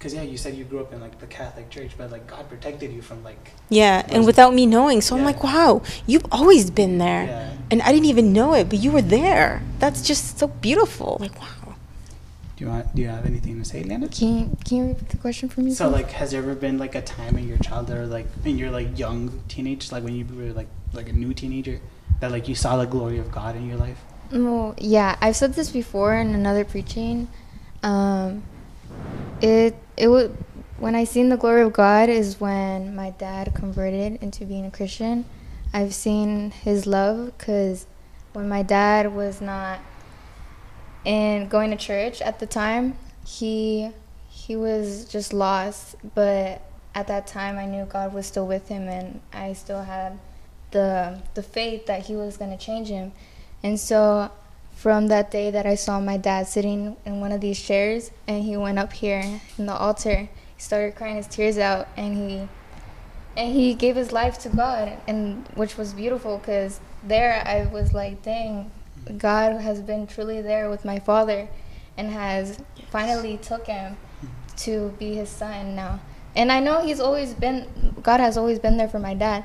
cause 0.00 0.12
yeah, 0.12 0.22
you 0.22 0.36
said 0.36 0.54
you 0.54 0.64
grew 0.64 0.80
up 0.80 0.92
in 0.92 1.00
like 1.00 1.18
the 1.20 1.26
Catholic 1.26 1.70
Church, 1.70 1.92
but 1.96 2.10
like 2.10 2.26
God 2.26 2.48
protected 2.48 2.92
you 2.92 3.00
from 3.00 3.22
like 3.22 3.52
Yeah, 3.68 4.04
and 4.08 4.26
without 4.26 4.54
me 4.54 4.66
knowing, 4.66 5.00
so 5.00 5.16
I'm 5.16 5.24
like, 5.24 5.42
wow, 5.44 5.82
you've 6.06 6.26
always 6.32 6.70
been 6.70 6.98
there, 6.98 7.24
yeah. 7.24 7.52
and 7.70 7.80
I 7.82 7.92
didn't 7.92 8.06
even 8.06 8.32
know 8.32 8.54
it, 8.54 8.68
but 8.68 8.80
you 8.80 8.90
were 8.90 9.02
there. 9.02 9.62
That's 9.78 10.02
just 10.02 10.38
so 10.38 10.48
beautiful. 10.48 11.18
Like, 11.20 11.40
wow. 11.40 11.57
Do 12.58 12.64
you 12.64 12.70
want? 12.72 12.92
Do 12.92 13.02
you 13.02 13.08
have 13.08 13.24
anything 13.24 13.56
to 13.60 13.64
say, 13.64 13.84
Leonard? 13.84 14.10
Can 14.10 14.36
you, 14.36 14.56
can 14.64 14.76
you 14.78 14.84
repeat 14.88 15.10
the 15.10 15.16
question 15.16 15.48
for 15.48 15.60
me? 15.60 15.70
So 15.70 15.88
please? 15.88 15.92
like, 15.92 16.10
has 16.10 16.32
there 16.32 16.42
ever 16.42 16.56
been 16.56 16.76
like 16.76 16.96
a 16.96 17.02
time 17.02 17.38
in 17.38 17.46
your 17.46 17.58
childhood, 17.58 17.98
or 17.98 18.06
like 18.06 18.26
in 18.44 18.58
your 18.58 18.72
like 18.72 18.98
young 18.98 19.44
teenage, 19.46 19.92
like 19.92 20.02
when 20.02 20.16
you 20.16 20.26
were 20.26 20.52
like 20.52 20.66
like 20.92 21.08
a 21.08 21.12
new 21.12 21.32
teenager, 21.32 21.80
that 22.18 22.32
like 22.32 22.48
you 22.48 22.56
saw 22.56 22.76
the 22.76 22.84
glory 22.84 23.18
of 23.18 23.30
God 23.30 23.54
in 23.54 23.68
your 23.68 23.76
life? 23.76 24.00
Well, 24.32 24.74
yeah, 24.76 25.16
I've 25.20 25.36
said 25.36 25.54
this 25.54 25.70
before 25.70 26.14
in 26.14 26.34
another 26.34 26.64
preaching. 26.64 27.28
Um, 27.84 28.42
it 29.40 29.76
it 29.96 30.08
was 30.08 30.30
when 30.78 30.96
I 30.96 31.04
seen 31.04 31.28
the 31.28 31.36
glory 31.36 31.62
of 31.62 31.72
God 31.72 32.08
is 32.08 32.40
when 32.40 32.92
my 32.96 33.10
dad 33.10 33.54
converted 33.54 34.20
into 34.20 34.44
being 34.44 34.66
a 34.66 34.70
Christian. 34.72 35.26
I've 35.72 35.94
seen 35.94 36.50
His 36.50 36.88
love 36.88 37.38
because 37.38 37.86
when 38.32 38.48
my 38.48 38.64
dad 38.64 39.14
was 39.14 39.40
not 39.40 39.78
in 41.04 41.48
going 41.48 41.70
to 41.70 41.76
church 41.76 42.20
at 42.20 42.38
the 42.38 42.46
time, 42.46 42.96
he 43.26 43.90
he 44.28 44.56
was 44.56 45.04
just 45.04 45.32
lost. 45.32 45.96
But 46.14 46.62
at 46.94 47.06
that 47.06 47.26
time, 47.26 47.58
I 47.58 47.66
knew 47.66 47.84
God 47.84 48.12
was 48.12 48.26
still 48.26 48.46
with 48.46 48.68
him, 48.68 48.88
and 48.88 49.20
I 49.32 49.52
still 49.52 49.82
had 49.82 50.18
the 50.70 51.20
the 51.34 51.42
faith 51.42 51.86
that 51.86 52.06
He 52.06 52.14
was 52.14 52.36
going 52.36 52.50
to 52.50 52.56
change 52.56 52.88
him. 52.88 53.12
And 53.62 53.78
so 53.78 54.30
from 54.74 55.08
that 55.08 55.30
day 55.30 55.50
that 55.50 55.66
I 55.66 55.74
saw 55.74 56.00
my 56.00 56.16
dad 56.16 56.46
sitting 56.46 56.96
in 57.04 57.20
one 57.20 57.32
of 57.32 57.40
these 57.40 57.60
chairs 57.60 58.10
and 58.28 58.44
he 58.44 58.56
went 58.56 58.78
up 58.78 58.92
here 58.92 59.40
in 59.58 59.66
the 59.66 59.74
altar, 59.74 60.28
he 60.56 60.62
started 60.62 60.94
crying 60.94 61.16
his 61.16 61.26
tears 61.26 61.58
out 61.58 61.88
and 61.96 62.16
he 62.16 62.48
and 63.36 63.52
he 63.52 63.74
gave 63.74 63.96
his 63.96 64.12
life 64.12 64.38
to 64.40 64.48
God 64.48 64.98
and 65.06 65.46
which 65.54 65.76
was 65.76 65.92
beautiful 65.94 66.38
cuz 66.38 66.80
there 67.02 67.42
I 67.44 67.66
was 67.66 67.92
like, 67.92 68.22
dang, 68.22 68.70
God 69.16 69.60
has 69.60 69.80
been 69.80 70.06
truly 70.06 70.42
there 70.42 70.70
with 70.70 70.84
my 70.84 70.98
father 70.98 71.48
and 71.96 72.10
has 72.10 72.60
finally 72.90 73.38
took 73.38 73.66
him 73.66 73.96
mm-hmm. 73.96 74.56
to 74.56 74.94
be 74.98 75.14
his 75.14 75.28
son 75.28 75.74
now. 75.74 76.00
And 76.36 76.52
I 76.52 76.60
know 76.60 76.84
he's 76.84 77.00
always 77.00 77.34
been 77.34 77.94
God 78.02 78.20
has 78.20 78.36
always 78.36 78.58
been 78.58 78.76
there 78.76 78.88
for 78.88 78.98
my 78.98 79.14
dad, 79.14 79.44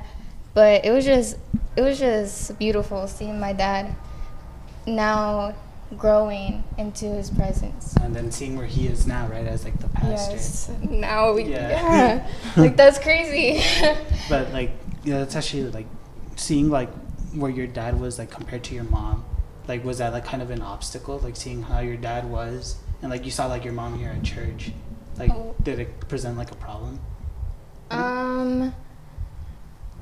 but 0.52 0.84
it 0.84 0.90
was 0.90 1.04
just 1.04 1.36
it 1.76 1.82
was 1.82 1.98
just 1.98 2.58
beautiful 2.58 3.06
seeing 3.08 3.40
my 3.40 3.52
dad 3.52 3.94
now 4.86 5.54
growing 5.96 6.64
into 6.78 7.06
his 7.06 7.30
presence. 7.30 7.96
And 7.96 8.14
then 8.14 8.30
seeing 8.30 8.56
where 8.56 8.66
he 8.66 8.86
is 8.86 9.06
now, 9.06 9.26
right, 9.28 9.46
as 9.46 9.64
like 9.64 9.78
the 9.78 9.88
pastor. 9.88 10.32
Yes. 10.32 10.70
Now 10.82 11.32
we 11.32 11.44
Yeah. 11.44 11.68
yeah. 11.68 12.28
like 12.56 12.76
that's 12.76 12.98
crazy. 12.98 13.62
But 14.28 14.52
like, 14.52 14.70
yeah, 15.04 15.18
that's 15.18 15.36
actually 15.36 15.70
like 15.70 15.86
seeing 16.36 16.70
like 16.70 16.90
where 17.34 17.50
your 17.50 17.66
dad 17.66 17.98
was 18.00 18.18
like 18.18 18.30
compared 18.30 18.64
to 18.64 18.74
your 18.74 18.84
mom. 18.84 19.24
Like, 19.66 19.84
was 19.84 19.98
that 19.98 20.12
like 20.12 20.24
kind 20.24 20.42
of 20.42 20.50
an 20.50 20.62
obstacle? 20.62 21.18
Like 21.18 21.36
seeing 21.36 21.62
how 21.62 21.80
your 21.80 21.96
dad 21.96 22.30
was, 22.30 22.76
and 23.02 23.10
like 23.10 23.24
you 23.24 23.30
saw 23.30 23.46
like 23.46 23.64
your 23.64 23.72
mom 23.72 23.98
here 23.98 24.10
at 24.10 24.22
church. 24.22 24.72
Like, 25.16 25.30
Oh. 25.30 25.54
did 25.62 25.78
it 25.78 26.08
present 26.08 26.36
like 26.36 26.50
a 26.50 26.56
problem? 26.56 26.98
Um, 27.90 28.74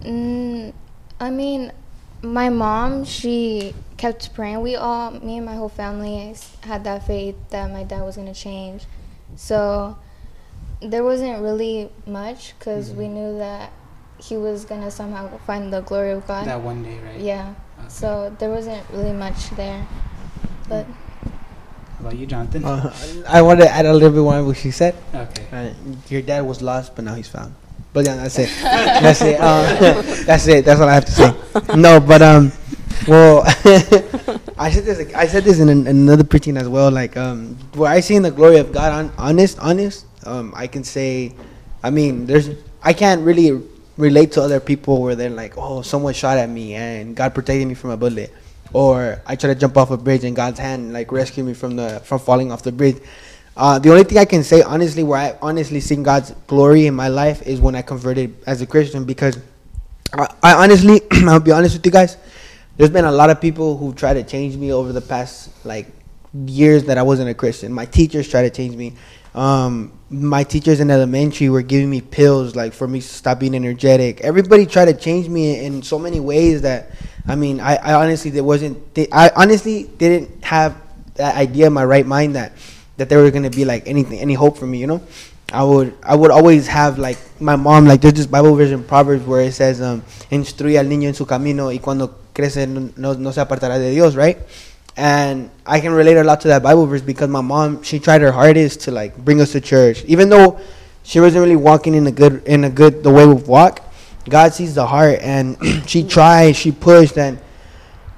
mm, 0.01 0.72
I 1.20 1.31
mean, 1.31 1.72
my 2.22 2.48
mom, 2.48 3.05
she 3.05 3.75
kept 3.98 4.33
praying. 4.35 4.62
We 4.62 4.77
all, 4.77 5.11
me 5.11 5.37
and 5.37 5.46
my 5.46 5.55
whole 5.55 5.68
family, 5.68 6.35
had 6.62 6.85
that 6.85 7.07
faith 7.07 7.37
that 7.51 7.70
my 7.70 7.83
dad 7.83 8.03
was 8.03 8.16
going 8.16 8.33
to 8.33 8.40
change. 8.40 8.85
So 9.37 9.98
there 10.81 11.05
wasn't 11.05 11.42
really 11.42 11.90
much 12.07 12.55
because 12.59 12.90
we 12.90 13.09
knew 13.09 13.38
that 13.38 13.70
he 14.18 14.37
was 14.37 14.64
gonna 14.64 14.90
somehow 14.90 15.37
find 15.38 15.72
the 15.72 15.81
glory 15.81 16.12
of 16.12 16.27
God. 16.27 16.46
That 16.46 16.61
one 16.61 16.83
day, 16.83 16.98
right? 17.01 17.20
Yeah. 17.20 17.55
Okay. 17.83 17.90
So 17.90 18.35
there 18.38 18.51
wasn't 18.51 18.83
really 18.90 19.12
much 19.12 19.51
there, 19.51 19.87
but 20.68 20.87
How 21.99 22.07
about 22.07 22.16
you, 22.16 22.27
Jonathan? 22.27 22.64
Uh, 22.64 22.95
I 23.29 23.42
want 23.42 23.61
to 23.61 23.68
add 23.68 23.87
a 23.87 23.92
little 23.92 24.11
bit 24.11 24.23
more 24.23 24.35
on 24.35 24.47
what 24.47 24.57
she 24.57 24.71
said. 24.71 24.95
okay. 25.14 25.47
Uh, 25.53 25.75
your 26.09 26.23
dad 26.23 26.42
was 26.47 26.62
lost, 26.62 26.95
but 26.95 27.05
now 27.05 27.14
he's 27.14 27.29
found. 27.29 27.55
But 27.92 28.07
yeah, 28.07 28.16
that's 28.16 28.38
it. 28.38 28.49
that's 28.62 29.21
it. 29.23 29.38
Uh, 29.40 30.03
that's 30.25 30.47
it. 30.47 30.64
That's 30.64 30.81
all 30.81 30.88
I 30.88 30.95
have 30.95 31.05
to 31.05 31.12
say. 31.12 31.35
No, 31.77 32.01
but 32.01 32.23
um, 32.23 32.51
well, 33.07 33.42
I 34.57 34.71
said 34.71 34.85
this. 34.87 35.14
I 35.14 35.27
said 35.27 35.45
this 35.45 35.59
in 35.61 35.68
an, 35.68 35.87
another 35.87 36.25
preaching 36.25 36.57
as 36.57 36.68
well. 36.68 36.90
Like 36.90 37.16
um, 37.18 37.59
where 37.75 37.90
I 37.90 38.01
seen 38.01 38.23
the 38.23 38.31
glory 38.31 38.59
of 38.59 38.73
God. 38.73 38.92
On 38.92 39.12
honest, 39.18 39.59
honest. 39.59 40.07
Um, 40.25 40.55
I 40.57 40.68
can 40.68 40.85
say, 40.85 41.35
I 41.83 41.90
mean, 41.90 42.27
there's. 42.27 42.51
I 42.83 42.92
can't 42.95 43.21
really 43.23 43.61
relate 43.96 44.33
to 44.33 44.42
other 44.42 44.61
people 44.61 45.02
where 45.02 45.14
they're 45.14 45.31
like, 45.31 45.55
oh, 45.57 45.83
someone 45.83 46.14
shot 46.14 46.38
at 46.38 46.48
me 46.48 46.74
and 46.74 47.14
God 47.14 47.35
protected 47.35 47.66
me 47.66 47.74
from 47.74 47.90
a 47.90 47.96
bullet, 47.96 48.33
or 48.72 49.20
I 49.26 49.37
try 49.37 49.52
to 49.52 49.59
jump 49.59 49.76
off 49.76 49.90
a 49.90 49.96
bridge 49.96 50.24
and 50.24 50.35
God's 50.35 50.59
hand 50.59 50.92
like 50.92 51.12
rescued 51.12 51.46
me 51.46 51.55
from 51.55 51.76
the 51.76 52.00
from 52.05 52.18
falling 52.18 52.52
off 52.52 52.62
the 52.62 52.72
bridge. 52.72 52.96
Uh, 53.57 53.78
the 53.78 53.90
only 53.90 54.05
thing 54.05 54.18
I 54.18 54.24
can 54.24 54.42
say 54.42 54.62
honestly, 54.62 55.02
where 55.02 55.18
I 55.18 55.38
honestly 55.42 55.81
seen 55.81 56.02
God's 56.02 56.31
glory 56.46 56.87
in 56.87 56.94
my 56.94 57.09
life, 57.09 57.42
is 57.42 57.61
when 57.61 57.74
I 57.74 57.83
converted 57.83 58.35
as 58.46 58.62
a 58.62 58.66
Christian. 58.66 59.05
Because 59.05 59.38
I, 60.12 60.35
I 60.42 60.55
honestly, 60.55 61.02
I'll 61.12 61.40
be 61.40 61.52
honest 61.52 61.76
with 61.76 61.85
you 61.85 61.92
guys, 61.92 62.16
there's 62.76 62.90
been 62.90 63.05
a 63.05 63.12
lot 63.12 63.31
of 63.31 63.40
people 63.40 63.76
who 63.76 63.92
try 63.92 64.14
to 64.14 64.22
change 64.22 64.57
me 64.57 64.72
over 64.72 64.92
the 64.92 65.02
past 65.02 65.50
like 65.66 65.87
years 66.46 66.85
that 66.85 66.96
I 66.96 67.02
wasn't 67.02 67.28
a 67.28 67.35
Christian. 67.35 67.72
My 67.72 67.85
teachers 67.85 68.28
try 68.28 68.42
to 68.42 68.50
change 68.50 68.74
me. 68.74 68.94
Um, 69.35 69.92
my 70.12 70.44
teachers 70.44 70.79
in 70.79 70.90
elementary 70.90 71.48
were 71.48 71.62
giving 71.62 71.88
me 71.88 72.03
pills 72.03 72.55
like 72.55 72.75
for 72.75 72.87
me 72.87 73.01
to 73.01 73.07
stop 73.07 73.40
being 73.40 73.55
energetic. 73.55 74.20
Everybody 74.20 74.66
tried 74.66 74.85
to 74.87 74.94
change 74.94 75.29
me 75.29 75.64
in 75.64 75.83
so 75.83 75.98
many 75.98 76.20
ways 76.20 76.62
that 76.62 76.90
I 77.27 77.35
mean, 77.35 77.61
I, 77.61 77.77
I 77.77 77.94
honestly 77.94 78.31
there 78.31 78.44
wasn't 78.44 78.79
I 79.11 79.31
honestly 79.35 79.85
didn't 79.85 80.44
have 80.44 80.77
that 81.14 81.37
idea 81.37 81.66
in 81.68 81.72
my 81.72 81.85
right 81.85 82.07
mind 82.07 82.37
that 82.37 82.53
that 82.98 83.09
there 83.09 83.18
were 83.18 83.31
gonna 83.31 83.51
be 83.51 83.64
like 83.64 83.88
anything 83.88 84.18
any 84.20 84.35
hope 84.35 84.59
for 84.59 84.66
me, 84.66 84.79
you 84.79 84.87
know. 84.87 85.01
I 85.51 85.64
would 85.64 85.94
I 86.03 86.14
would 86.14 86.31
always 86.31 86.66
have 86.66 86.98
like 86.98 87.18
my 87.40 87.57
mom 87.57 87.87
like 87.87 88.03
there's 88.03 88.14
this 88.14 88.27
Bible 88.27 88.55
verse 88.55 88.70
in 88.70 88.85
Proverbs 88.85 89.25
where 89.25 89.40
it 89.42 89.53
says 89.53 89.81
um 89.81 90.03
instruye 90.31 90.79
al 90.79 90.87
niño 90.87 91.09
en 91.09 91.14
su 91.14 91.27
camino 91.27 91.70
y 91.70 91.79
cuando 91.79 92.18
crece 92.35 92.66
no, 92.66 93.14
no 93.14 93.33
se 93.33 93.40
apartará 93.40 93.79
de 93.79 93.90
Dios, 93.90 94.14
right? 94.14 94.38
And 94.96 95.50
I 95.64 95.81
can 95.81 95.92
relate 95.92 96.16
a 96.16 96.24
lot 96.24 96.42
to 96.42 96.48
that 96.48 96.62
Bible 96.62 96.87
verse 96.87 97.00
because 97.00 97.28
my 97.28 97.40
mom 97.40 97.83
she 97.83 97.98
tried 97.98 98.20
her 98.20 98.33
hardest 98.33 98.83
to 98.83 98.90
like 98.90 99.16
bring 99.16 99.40
us 99.40 99.52
to 99.52 99.61
church, 99.61 100.05
even 100.05 100.28
though 100.28 100.61
she 101.02 101.18
wasn't 101.20 101.42
really 101.42 101.57
walking 101.57 101.94
in 101.94 102.07
a 102.07 102.12
good 102.12 102.44
in 102.46 102.64
a 102.64 102.70
good 102.70 103.02
the 103.02 103.11
way 103.11 103.26
we 103.26 103.35
walk. 103.35 103.81
God 104.28 104.52
sees 104.52 104.74
the 104.74 104.87
heart, 104.87 105.18
and 105.20 105.57
she 105.88 106.07
tried, 106.07 106.52
she 106.52 106.72
pushed, 106.72 107.16
and 107.18 107.40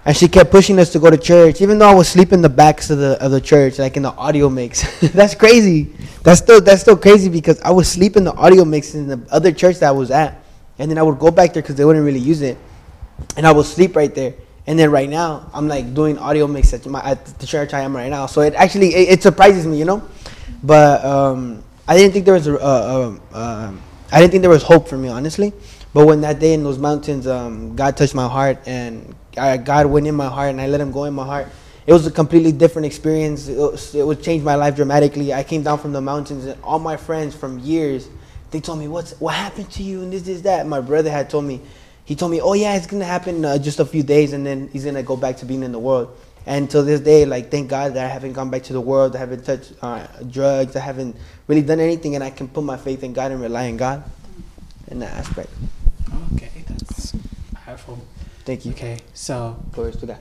and 0.07 0.15
she 0.15 0.29
kept 0.29 0.51
pushing 0.51 0.79
us 0.79 0.93
to 0.93 0.99
go 0.99 1.09
to 1.09 1.17
church, 1.17 1.63
even 1.63 1.79
though 1.79 1.89
I 1.89 1.95
was 1.95 2.09
sleeping 2.09 2.35
in 2.39 2.43
the 2.43 2.51
backs 2.51 2.91
of 2.91 2.99
the 2.99 3.23
of 3.25 3.31
the 3.31 3.41
church, 3.41 3.79
like 3.79 3.97
in 3.97 4.03
the 4.03 4.13
audio 4.13 4.51
mix. 4.51 5.01
that's 5.13 5.35
crazy. 5.35 5.95
That's 6.23 6.41
still 6.41 6.61
that's 6.61 6.83
still 6.83 6.97
crazy 6.97 7.29
because 7.29 7.61
I 7.63 7.71
was 7.71 7.89
sleeping 7.89 8.25
the 8.25 8.35
audio 8.35 8.65
mix 8.65 8.95
in 8.95 9.07
the 9.07 9.21
other 9.31 9.53
church 9.53 9.79
that 9.79 9.89
I 9.89 9.93
was 9.93 10.11
at, 10.11 10.43
and 10.79 10.91
then 10.91 10.99
I 10.99 11.03
would 11.03 11.19
go 11.19 11.31
back 11.31 11.55
there 11.55 11.63
because 11.63 11.77
they 11.77 11.85
wouldn't 11.85 12.05
really 12.05 12.21
use 12.21 12.43
it, 12.43 12.59
and 13.37 13.47
I 13.47 13.53
would 13.53 13.67
sleep 13.67 13.97
right 13.97 14.15
there. 14.15 14.35
And 14.67 14.79
then 14.79 14.91
right 14.91 15.09
now, 15.09 15.51
I'm 15.53 15.69
like 15.69 15.93
doing 15.95 16.19
audio 16.19 16.47
mix 16.47 16.73
at 16.73 16.87
my 16.87 17.01
at 17.03 17.25
the 17.39 17.47
church 17.47 17.75
I 17.75 17.81
am 17.81 17.95
right 17.95 18.09
now. 18.09 18.27
So 18.27 18.41
it 18.41 18.55
actually 18.55 18.95
it, 18.95 19.19
it 19.19 19.23
surprises 19.23 19.67
me, 19.67 19.79
you 19.79 19.85
know. 19.85 20.03
But 20.63 21.05
um, 21.05 21.63
I 21.87 21.97
didn't 21.97 22.13
think 22.13 22.25
there 22.25 22.35
was 22.35 22.49
a, 22.49 23.21
I 24.11 24.21
didn't 24.21 24.31
think 24.31 24.41
there 24.41 24.51
was 24.51 24.63
hope 24.63 24.89
for 24.89 24.97
me, 24.97 25.09
honestly. 25.09 25.53
But 25.93 26.07
when 26.07 26.23
that 26.23 26.41
day 26.41 26.55
in 26.55 26.65
those 26.65 26.79
mountains, 26.79 27.27
um, 27.27 27.77
God 27.77 27.97
touched 27.97 28.15
my 28.15 28.27
heart 28.27 28.59
and 28.67 29.15
I, 29.37 29.57
God 29.59 29.87
went 29.87 30.07
in 30.07 30.15
my 30.15 30.29
heart 30.29 30.51
and 30.51 30.61
I 30.61 30.67
let 30.67 30.81
Him 30.81 30.93
go 30.93 31.05
in 31.05 31.15
my 31.15 31.25
heart. 31.25 31.49
It 31.87 31.93
was 31.93 32.07
a 32.07 32.11
completely 32.11 32.51
different 32.51 32.87
experience. 32.87 33.49
It, 33.49 33.59
was, 33.59 33.95
it 33.95 34.07
would 34.07 34.23
change 34.23 34.43
my 34.43 34.55
life 34.55 34.77
dramatically. 34.77 35.35
I 35.35 35.45
came 35.45 35.63
down 35.63 35.79
from 35.79 35.93
the 35.93 36.01
mountains 36.01 36.47
and 36.47 36.61
all 36.63 36.79
my 36.79 36.97
friends 36.97 37.35
from 37.35 37.59
years, 37.59 38.09
they 38.51 38.61
told 38.61 38.79
me, 38.79 38.87
"What's 38.87 39.19
what 39.21 39.35
happened 39.35 39.69
to 39.73 39.83
you?" 39.83 40.03
And 40.03 40.13
this, 40.13 40.23
this, 40.23 40.41
that. 40.43 40.65
My 40.67 40.81
brother 40.81 41.11
had 41.11 41.29
told 41.29 41.45
me, 41.45 41.61
he 42.05 42.15
told 42.15 42.31
me, 42.33 42.41
"Oh 42.41 42.53
yeah, 42.53 42.77
it's 42.77 42.87
gonna 42.87 43.05
happen 43.05 43.45
uh, 43.45 43.59
just 43.59 43.81
a 43.81 43.85
few 43.85 44.03
days, 44.03 44.33
and 44.33 44.45
then 44.47 44.69
he's 44.73 44.85
gonna 44.85 45.03
go 45.03 45.17
back 45.17 45.39
to 45.39 45.45
being 45.47 45.63
in 45.63 45.73
the 45.73 45.79
world." 45.79 46.17
And 46.47 46.71
till 46.71 46.85
this 46.85 47.01
day, 47.01 47.25
like 47.25 47.51
thank 47.51 47.71
God 47.71 47.95
that 47.95 48.05
I 48.05 48.09
haven't 48.09 48.35
gone 48.35 48.51
back 48.51 48.65
to 48.65 48.73
the 48.75 48.81
world. 48.81 49.17
I 49.17 49.19
haven't 49.21 49.45
touched 49.45 49.73
uh, 49.81 50.07
drugs. 50.31 50.77
I 50.77 50.81
haven't 50.81 51.17
really 51.49 51.63
done 51.63 51.81
anything, 51.81 52.15
and 52.15 52.23
I 52.23 52.31
can 52.31 52.49
put 52.49 52.65
my 52.65 52.77
faith 52.77 53.03
in 53.03 53.13
God 53.15 53.33
and 53.33 53.41
rely 53.41 53.69
on 53.69 53.79
God 53.79 54.05
in 54.89 54.99
that 54.99 55.15
aspect. 55.15 55.49
Okay, 56.35 56.51
that's 56.69 57.15
powerful. 57.55 57.99
Thank 58.45 58.67
you. 58.67 58.73
Okay, 58.73 58.99
so 59.15 59.57
Glory 59.73 59.93
to 59.93 60.07
God. 60.07 60.21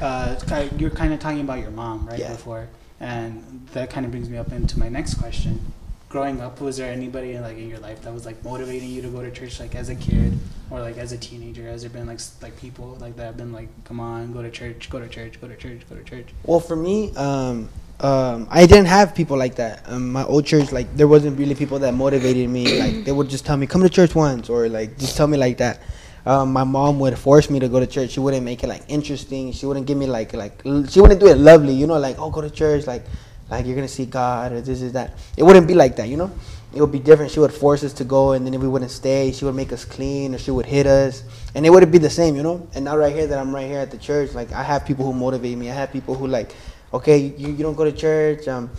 uh, 0.00 0.68
you're 0.78 0.90
kind 0.90 1.12
of 1.12 1.20
talking 1.20 1.40
about 1.40 1.58
your 1.58 1.70
mom, 1.70 2.06
right, 2.08 2.18
Yeah. 2.18 2.32
before, 2.32 2.68
and 3.00 3.68
that 3.74 3.90
kind 3.90 4.06
of 4.06 4.12
brings 4.12 4.30
me 4.30 4.38
up 4.38 4.50
into 4.52 4.78
my 4.78 4.88
next 4.88 5.14
question. 5.16 5.60
Growing 6.08 6.40
up, 6.40 6.58
was 6.62 6.78
there 6.78 6.90
anybody 6.90 7.38
like 7.38 7.58
in 7.58 7.68
your 7.68 7.80
life 7.80 8.00
that 8.00 8.14
was 8.14 8.24
like 8.24 8.42
motivating 8.42 8.88
you 8.88 9.02
to 9.02 9.08
go 9.08 9.20
to 9.20 9.30
church, 9.30 9.60
like 9.60 9.74
as 9.74 9.90
a 9.90 9.94
kid 9.94 10.38
or 10.70 10.80
like 10.80 10.96
as 10.96 11.12
a 11.12 11.18
teenager? 11.18 11.64
Has 11.68 11.82
there 11.82 11.90
been 11.90 12.06
like 12.06 12.20
like 12.40 12.58
people 12.58 12.96
like 12.98 13.14
that 13.16 13.24
have 13.24 13.36
been 13.36 13.52
like, 13.52 13.68
come 13.84 14.00
on, 14.00 14.32
go 14.32 14.40
to 14.40 14.50
church, 14.50 14.88
go 14.88 14.98
to 14.98 15.06
church, 15.06 15.38
go 15.38 15.48
to 15.48 15.56
church, 15.56 15.82
go 15.86 15.96
to 15.96 16.02
church? 16.02 16.28
Well, 16.44 16.60
for 16.60 16.76
me, 16.76 17.14
um, 17.14 17.68
um, 18.00 18.48
I 18.50 18.64
didn't 18.64 18.86
have 18.86 19.14
people 19.14 19.36
like 19.36 19.56
that. 19.56 19.82
Um, 19.84 20.10
my 20.10 20.24
old 20.24 20.46
church, 20.46 20.72
like, 20.72 20.96
there 20.96 21.08
wasn't 21.08 21.38
really 21.38 21.54
people 21.54 21.78
that 21.80 21.92
motivated 21.92 22.48
me. 22.48 22.80
Like, 22.80 23.04
they 23.04 23.12
would 23.12 23.28
just 23.28 23.44
tell 23.44 23.58
me, 23.58 23.66
"Come 23.66 23.82
to 23.82 23.90
church 23.90 24.14
once," 24.14 24.48
or 24.48 24.66
like, 24.70 24.96
just 24.96 25.14
tell 25.14 25.26
me 25.26 25.36
like 25.36 25.58
that. 25.58 25.82
Um, 26.24 26.54
my 26.54 26.64
mom 26.64 26.98
would 27.00 27.18
force 27.18 27.50
me 27.50 27.60
to 27.60 27.68
go 27.68 27.80
to 27.80 27.86
church. 27.86 28.12
She 28.12 28.20
wouldn't 28.20 28.44
make 28.44 28.64
it 28.64 28.68
like 28.68 28.84
interesting. 28.88 29.52
She 29.52 29.66
wouldn't 29.66 29.86
give 29.86 29.98
me 29.98 30.06
like 30.06 30.32
like 30.32 30.62
she 30.88 31.00
wouldn't 31.02 31.20
do 31.20 31.26
it 31.28 31.36
lovely. 31.36 31.74
You 31.74 31.86
know, 31.86 31.98
like 31.98 32.18
oh, 32.18 32.30
go 32.30 32.40
to 32.40 32.50
church, 32.50 32.86
like 32.86 33.04
like 33.50 33.66
you're 33.66 33.74
gonna 33.74 33.88
see 33.88 34.06
God 34.06 34.52
or 34.52 34.60
this 34.60 34.82
is 34.82 34.92
that. 34.92 35.18
It 35.36 35.42
wouldn't 35.42 35.66
be 35.66 35.74
like 35.74 35.96
that. 35.96 36.08
You 36.08 36.16
know, 36.16 36.30
it 36.74 36.80
would 36.80 36.92
be 36.92 36.98
different. 36.98 37.30
She 37.32 37.40
would 37.40 37.52
force 37.52 37.82
us 37.84 37.92
to 37.94 38.04
go, 38.04 38.32
and 38.32 38.46
then 38.46 38.54
if 38.54 38.60
we 38.60 38.68
wouldn't 38.68 38.90
stay, 38.90 39.32
she 39.32 39.44
would 39.44 39.54
make 39.54 39.72
us 39.72 39.84
clean 39.84 40.34
or 40.34 40.38
she 40.38 40.50
would 40.50 40.66
hit 40.66 40.86
us, 40.86 41.24
and 41.54 41.64
it 41.64 41.70
wouldn't 41.70 41.92
be 41.92 41.98
the 41.98 42.10
same. 42.10 42.36
You 42.36 42.42
know. 42.42 42.68
And 42.74 42.84
now 42.84 42.96
right 42.96 43.14
here 43.14 43.26
that 43.26 43.38
I'm 43.38 43.54
right 43.54 43.66
here 43.66 43.78
at 43.78 43.90
the 43.90 43.98
church, 43.98 44.34
like 44.34 44.52
I 44.52 44.62
have 44.62 44.84
people 44.84 45.04
who 45.04 45.12
motivate 45.12 45.56
me. 45.56 45.70
I 45.70 45.74
have 45.74 45.92
people 45.92 46.14
who 46.14 46.26
like, 46.26 46.54
okay, 46.92 47.18
you, 47.18 47.48
you 47.48 47.62
don't 47.62 47.74
go 47.74 47.84
to 47.84 47.92
church. 47.92 48.46
Um, 48.48 48.70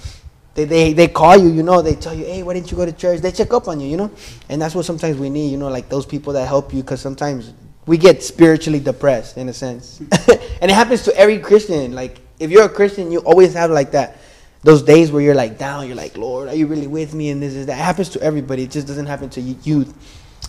they, 0.55 0.65
they 0.65 0.93
they 0.93 1.07
call 1.07 1.37
you, 1.37 1.49
you 1.49 1.63
know, 1.63 1.81
they 1.81 1.95
tell 1.95 2.13
you, 2.13 2.25
hey, 2.25 2.43
why 2.43 2.53
didn't 2.53 2.69
you 2.71 2.77
go 2.77 2.85
to 2.85 2.91
church? 2.91 3.21
They 3.21 3.31
check 3.31 3.53
up 3.53 3.67
on 3.67 3.79
you, 3.79 3.87
you 3.87 3.97
know, 3.97 4.11
and 4.49 4.61
that's 4.61 4.75
what 4.75 4.85
sometimes 4.85 5.17
we 5.17 5.29
need, 5.29 5.49
you 5.51 5.57
know, 5.57 5.69
like 5.69 5.89
those 5.89 6.05
people 6.05 6.33
that 6.33 6.47
help 6.47 6.73
you, 6.73 6.81
because 6.81 7.01
sometimes 7.01 7.53
we 7.85 7.97
get 7.97 8.21
spiritually 8.21 8.79
depressed 8.79 9.37
in 9.37 9.47
a 9.49 9.53
sense, 9.53 9.99
and 10.01 10.69
it 10.69 10.71
happens 10.71 11.03
to 11.03 11.15
every 11.15 11.39
Christian. 11.39 11.93
Like 11.93 12.19
if 12.39 12.51
you're 12.51 12.65
a 12.65 12.69
Christian, 12.69 13.11
you 13.11 13.19
always 13.19 13.53
have 13.53 13.71
like 13.71 13.91
that, 13.91 14.18
those 14.63 14.83
days 14.83 15.11
where 15.11 15.21
you're 15.21 15.35
like 15.35 15.57
down, 15.57 15.87
you're 15.87 15.95
like, 15.95 16.17
Lord, 16.17 16.49
are 16.49 16.55
you 16.55 16.67
really 16.67 16.87
with 16.87 17.13
me? 17.13 17.29
And 17.29 17.41
this 17.41 17.55
is 17.55 17.67
that. 17.67 17.75
Happens 17.75 18.09
to 18.09 18.21
everybody. 18.21 18.63
It 18.63 18.71
just 18.71 18.87
doesn't 18.87 19.05
happen 19.05 19.29
to 19.31 19.41
youth. 19.41 19.93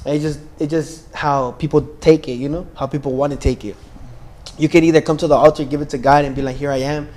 It 0.04 0.20
just 0.20 0.40
it 0.58 0.68
just 0.68 1.12
how 1.14 1.52
people 1.52 1.82
take 2.00 2.28
it, 2.28 2.34
you 2.34 2.48
know, 2.48 2.66
how 2.76 2.86
people 2.86 3.12
want 3.12 3.32
to 3.32 3.38
take 3.38 3.64
it. 3.64 3.76
You 4.58 4.68
can 4.68 4.84
either 4.84 5.00
come 5.00 5.16
to 5.18 5.26
the 5.26 5.34
altar, 5.34 5.64
give 5.64 5.80
it 5.80 5.90
to 5.90 5.98
God, 5.98 6.24
and 6.24 6.34
be 6.34 6.42
like, 6.42 6.56
here 6.56 6.70
I 6.70 6.78
am, 6.78 7.08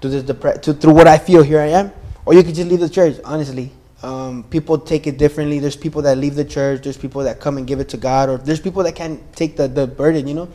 through 0.00 0.10
this 0.10 0.22
depre- 0.22 0.60
to, 0.62 0.74
through 0.74 0.92
what 0.92 1.06
I 1.06 1.18
feel, 1.18 1.42
here 1.42 1.60
I 1.60 1.68
am, 1.68 1.92
or 2.26 2.34
you 2.34 2.42
could 2.42 2.54
just 2.54 2.68
leave 2.68 2.80
the 2.80 2.88
church. 2.88 3.16
Honestly, 3.24 3.72
um, 4.02 4.44
people 4.44 4.78
take 4.78 5.06
it 5.06 5.18
differently. 5.18 5.58
There's 5.58 5.76
people 5.76 6.02
that 6.02 6.18
leave 6.18 6.34
the 6.34 6.44
church. 6.44 6.82
There's 6.82 6.96
people 6.96 7.22
that 7.24 7.40
come 7.40 7.58
and 7.58 7.66
give 7.66 7.80
it 7.80 7.88
to 7.90 7.96
God, 7.96 8.28
or 8.28 8.38
there's 8.38 8.60
people 8.60 8.82
that 8.82 8.94
can't 8.94 9.20
take 9.34 9.56
the, 9.56 9.68
the 9.68 9.86
burden, 9.86 10.26
you 10.26 10.34
know. 10.34 10.48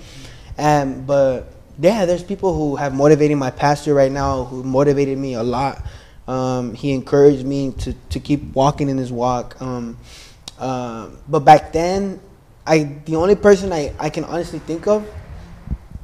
And 0.58 1.06
but 1.06 1.52
yeah, 1.80 2.06
there's 2.06 2.24
people 2.24 2.54
who 2.56 2.76
have 2.76 2.94
motivated 2.94 3.38
my 3.38 3.52
pastor 3.52 3.94
right 3.94 4.12
now, 4.12 4.46
who 4.46 4.64
motivated 4.64 5.18
me 5.18 5.34
a 5.34 5.44
lot. 5.44 5.84
Um, 6.28 6.74
he 6.74 6.92
encouraged 6.92 7.46
me 7.46 7.72
to, 7.80 7.94
to 7.94 8.20
keep 8.20 8.54
walking 8.56 8.90
in 8.90 8.98
his 8.98 9.12
walk. 9.12 9.62
Um, 9.62 9.98
um, 10.58 11.18
but 11.28 11.40
back 11.42 11.72
then, 11.74 12.20
I 12.66 13.00
the 13.06 13.16
only 13.16 13.36
person 13.36 13.72
I, 13.72 13.94
I 14.00 14.10
can 14.10 14.24
honestly 14.24 14.60
think 14.60 14.88
of. 14.88 15.08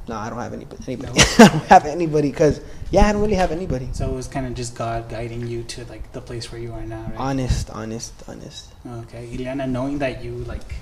No, 0.08 0.16
I 0.16 0.30
don't 0.30 0.40
have 0.40 0.54
anybody. 0.54 0.84
anybody. 0.88 1.20
I 1.40 1.48
don't 1.48 1.66
have 1.66 1.86
anybody 1.86 2.30
because 2.30 2.60
yeah, 2.92 3.08
I 3.08 3.14
don't 3.14 3.22
really 3.22 3.36
have 3.36 3.52
anybody. 3.52 3.90
So 3.94 4.10
it 4.10 4.14
was 4.14 4.28
kind 4.28 4.46
of 4.46 4.54
just 4.54 4.76
God 4.76 5.10
guiding 5.10 5.48
you 5.48 5.64
to 5.64 5.86
like 5.86 6.12
the 6.12 6.22
place 6.22 6.52
where 6.52 6.60
you 6.60 6.74
are 6.74 6.82
now, 6.82 7.02
right? 7.04 7.16
Honest, 7.18 7.70
honest, 7.70 8.14
honest. 8.28 8.74
Okay, 8.86 9.28
Ileana, 9.28 9.70
knowing 9.70 10.00
that 10.00 10.24
you 10.24 10.36
like, 10.44 10.76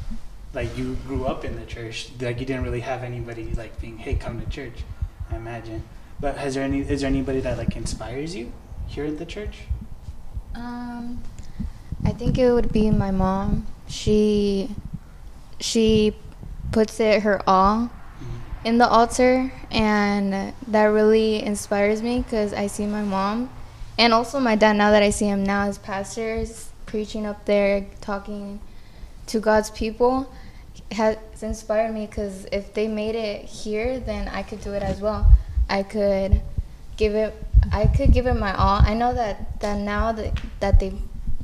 like 0.54 0.76
you 0.78 0.96
grew 1.08 1.26
up 1.26 1.46
in 1.46 1.56
the 1.60 1.66
church, 1.66 2.10
like 2.20 2.40
you 2.40 2.46
didn't 2.46 2.64
really 2.64 2.80
have 2.80 3.04
anybody 3.04 3.54
like 3.54 3.80
being, 3.80 3.98
hey, 3.98 4.16
come 4.16 4.40
to 4.42 4.50
church. 4.50 4.84
I 5.32 5.36
imagine. 5.36 5.84
But 6.20 6.38
has 6.38 6.56
there 6.56 6.64
any? 6.64 6.82
Is 6.82 7.02
there 7.02 7.08
anybody 7.08 7.40
that 7.42 7.58
like 7.58 7.76
inspires 7.76 8.36
you 8.36 8.52
here 8.88 9.06
in 9.06 9.18
the 9.18 9.26
church? 9.26 9.60
Um, 10.56 11.24
I 12.04 12.12
think 12.12 12.38
it 12.38 12.52
would 12.52 12.74
be 12.74 12.90
my 12.90 13.12
mom. 13.12 13.68
She 13.88 14.70
she 15.60 16.16
puts 16.72 17.00
it 17.00 17.24
her 17.24 17.42
all 17.48 17.90
in 18.66 18.80
the 18.80 18.88
altar, 18.88 19.52
and 19.72 20.54
that 20.68 20.86
really 20.86 21.42
inspires 21.44 22.02
me 22.02 22.22
because 22.22 22.54
I 22.54 22.68
see 22.68 22.86
my 22.86 23.04
mom 23.04 23.50
and 23.98 24.14
also 24.14 24.40
my 24.40 24.56
dad. 24.56 24.76
Now 24.76 24.92
that 24.92 25.04
I 25.04 25.12
see 25.12 25.28
him 25.28 25.44
now 25.44 25.68
as 25.68 25.78
pastors, 25.78 26.70
preaching 26.86 27.26
up 27.26 27.46
there, 27.46 27.86
talking 28.02 28.60
to 29.28 29.40
God's 29.40 29.70
people 29.70 30.32
has 30.92 31.18
inspired 31.42 31.94
me 31.94 32.08
because 32.08 32.46
if 32.52 32.74
they 32.74 32.88
made 32.88 33.16
it 33.16 33.46
here, 33.46 34.00
then 34.00 34.28
I 34.28 34.44
could 34.44 34.62
do 34.62 34.74
it 34.74 34.84
as 34.84 35.00
well. 35.02 35.32
I 35.70 35.84
could 35.84 36.42
give 36.98 37.16
it. 37.16 37.36
I 37.72 37.86
could 37.88 38.12
give 38.12 38.26
it 38.26 38.34
my 38.34 38.54
all. 38.56 38.82
I 38.82 38.94
know 38.94 39.14
that 39.14 39.60
that 39.62 39.78
now 39.78 40.12
that 40.14 40.40
that 40.60 40.80
they 40.80 40.94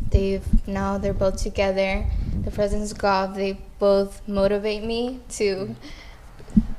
they've 0.10 0.68
now 0.68 0.98
they're 0.98 1.14
both 1.14 1.38
together. 1.38 2.06
The 2.44 2.52
presence 2.52 2.92
of 2.92 2.98
God. 2.98 3.36
They 3.36 3.58
both 3.80 4.28
motivate 4.28 4.84
me 4.84 5.20
to 5.38 5.76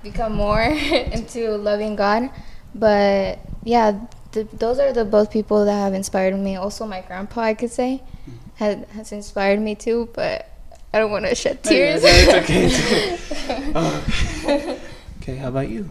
become 0.03 0.35
more 0.35 0.61
into 1.13 1.57
loving 1.57 1.97
God. 1.97 2.31
But 2.75 3.39
yeah, 3.65 4.01
th- 4.33 4.49
those 4.53 4.79
are 4.79 4.93
the 4.93 5.05
both 5.05 5.31
people 5.31 5.65
that 5.65 5.73
have 5.73 5.95
inspired 5.95 6.37
me. 6.37 6.57
Also, 6.57 6.87
my 6.87 7.01
grandpa, 7.03 7.43
I 7.43 7.55
could 7.55 7.71
say, 7.71 8.03
hmm. 8.25 8.33
has 8.57 8.85
has 8.91 9.13
inspired 9.13 9.61
me 9.61 9.75
too. 9.75 10.09
But 10.15 10.51
I 10.92 10.99
don't 10.99 11.11
want 11.11 11.27
to 11.27 11.35
shed 11.35 11.62
tears. 11.62 12.03
it's 12.05 12.35
okay. 12.35 13.18
Oh. 13.75 14.81
okay, 15.22 15.37
how 15.37 15.49
about 15.49 15.68
you? 15.68 15.88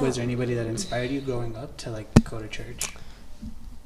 Was 0.00 0.16
there 0.16 0.22
anybody 0.22 0.54
that 0.54 0.66
inspired 0.66 1.10
you 1.10 1.20
growing 1.20 1.56
up 1.56 1.76
to 1.78 1.90
like 1.90 2.08
go 2.24 2.40
to 2.40 2.48
church? 2.48 2.94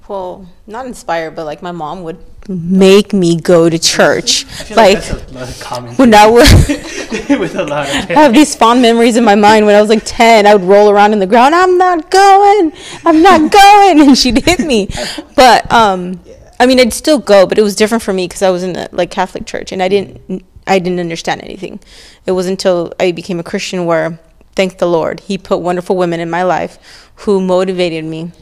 Well, 0.06 0.46
not 0.66 0.84
inspired, 0.86 1.34
but 1.34 1.46
like 1.46 1.62
my 1.62 1.72
mom 1.72 2.02
would 2.02 2.18
make 2.46 3.12
me 3.14 3.40
go 3.40 3.70
to 3.70 3.78
church. 3.78 4.44
I 4.60 4.64
feel 4.64 4.76
Like, 4.76 4.94
like, 4.96 5.04
that's 5.04 5.30
a 5.32 5.34
lot 5.34 5.48
of 5.48 5.60
common 5.60 5.94
when 5.94 6.14
I 6.14 6.26
would 6.26 6.46
thing 6.46 7.40
with 7.40 7.54
a 7.56 7.64
lot 7.64 7.88
of 7.88 8.10
I 8.10 8.14
have 8.14 8.34
these 8.34 8.54
fond 8.54 8.82
memories 8.82 9.16
in 9.16 9.24
my 9.24 9.34
mind 9.34 9.66
when 9.66 9.74
I 9.74 9.80
was 9.80 9.88
like 9.90 10.02
10. 10.04 10.46
I 10.46 10.54
would 10.54 10.64
roll 10.64 10.90
around 10.90 11.12
in 11.12 11.20
the 11.20 11.26
ground. 11.26 11.54
I'm 11.54 11.78
not 11.78 12.10
going. 12.10 12.72
I'm 13.04 13.22
not 13.22 13.50
going. 13.50 14.00
And 14.00 14.18
she'd 14.18 14.44
hit 14.44 14.60
me. 14.60 14.88
But, 15.34 15.70
um, 15.72 16.20
I 16.58 16.66
mean, 16.66 16.80
I'd 16.80 16.92
still 16.92 17.18
go, 17.18 17.46
but 17.46 17.58
it 17.58 17.62
was 17.62 17.74
different 17.74 18.02
for 18.02 18.12
me 18.12 18.26
because 18.26 18.42
I 18.42 18.50
was 18.50 18.62
in 18.62 18.76
a 18.76 18.88
like 18.92 19.10
Catholic 19.10 19.46
church 19.46 19.72
and 19.72 19.82
I 19.82 19.88
didn't, 19.88 20.44
I 20.66 20.78
didn't 20.78 21.00
understand 21.00 21.42
anything. 21.42 21.80
It 22.26 22.32
was 22.32 22.46
until 22.46 22.92
I 22.98 23.12
became 23.12 23.40
a 23.40 23.44
Christian 23.44 23.86
where, 23.86 24.18
thank 24.54 24.78
the 24.78 24.86
Lord, 24.86 25.20
He 25.20 25.36
put 25.36 25.58
wonderful 25.58 25.96
women 25.96 26.20
in 26.20 26.30
my 26.30 26.42
life 26.42 27.10
who 27.16 27.40
motivated 27.40 28.04
me 28.04 28.32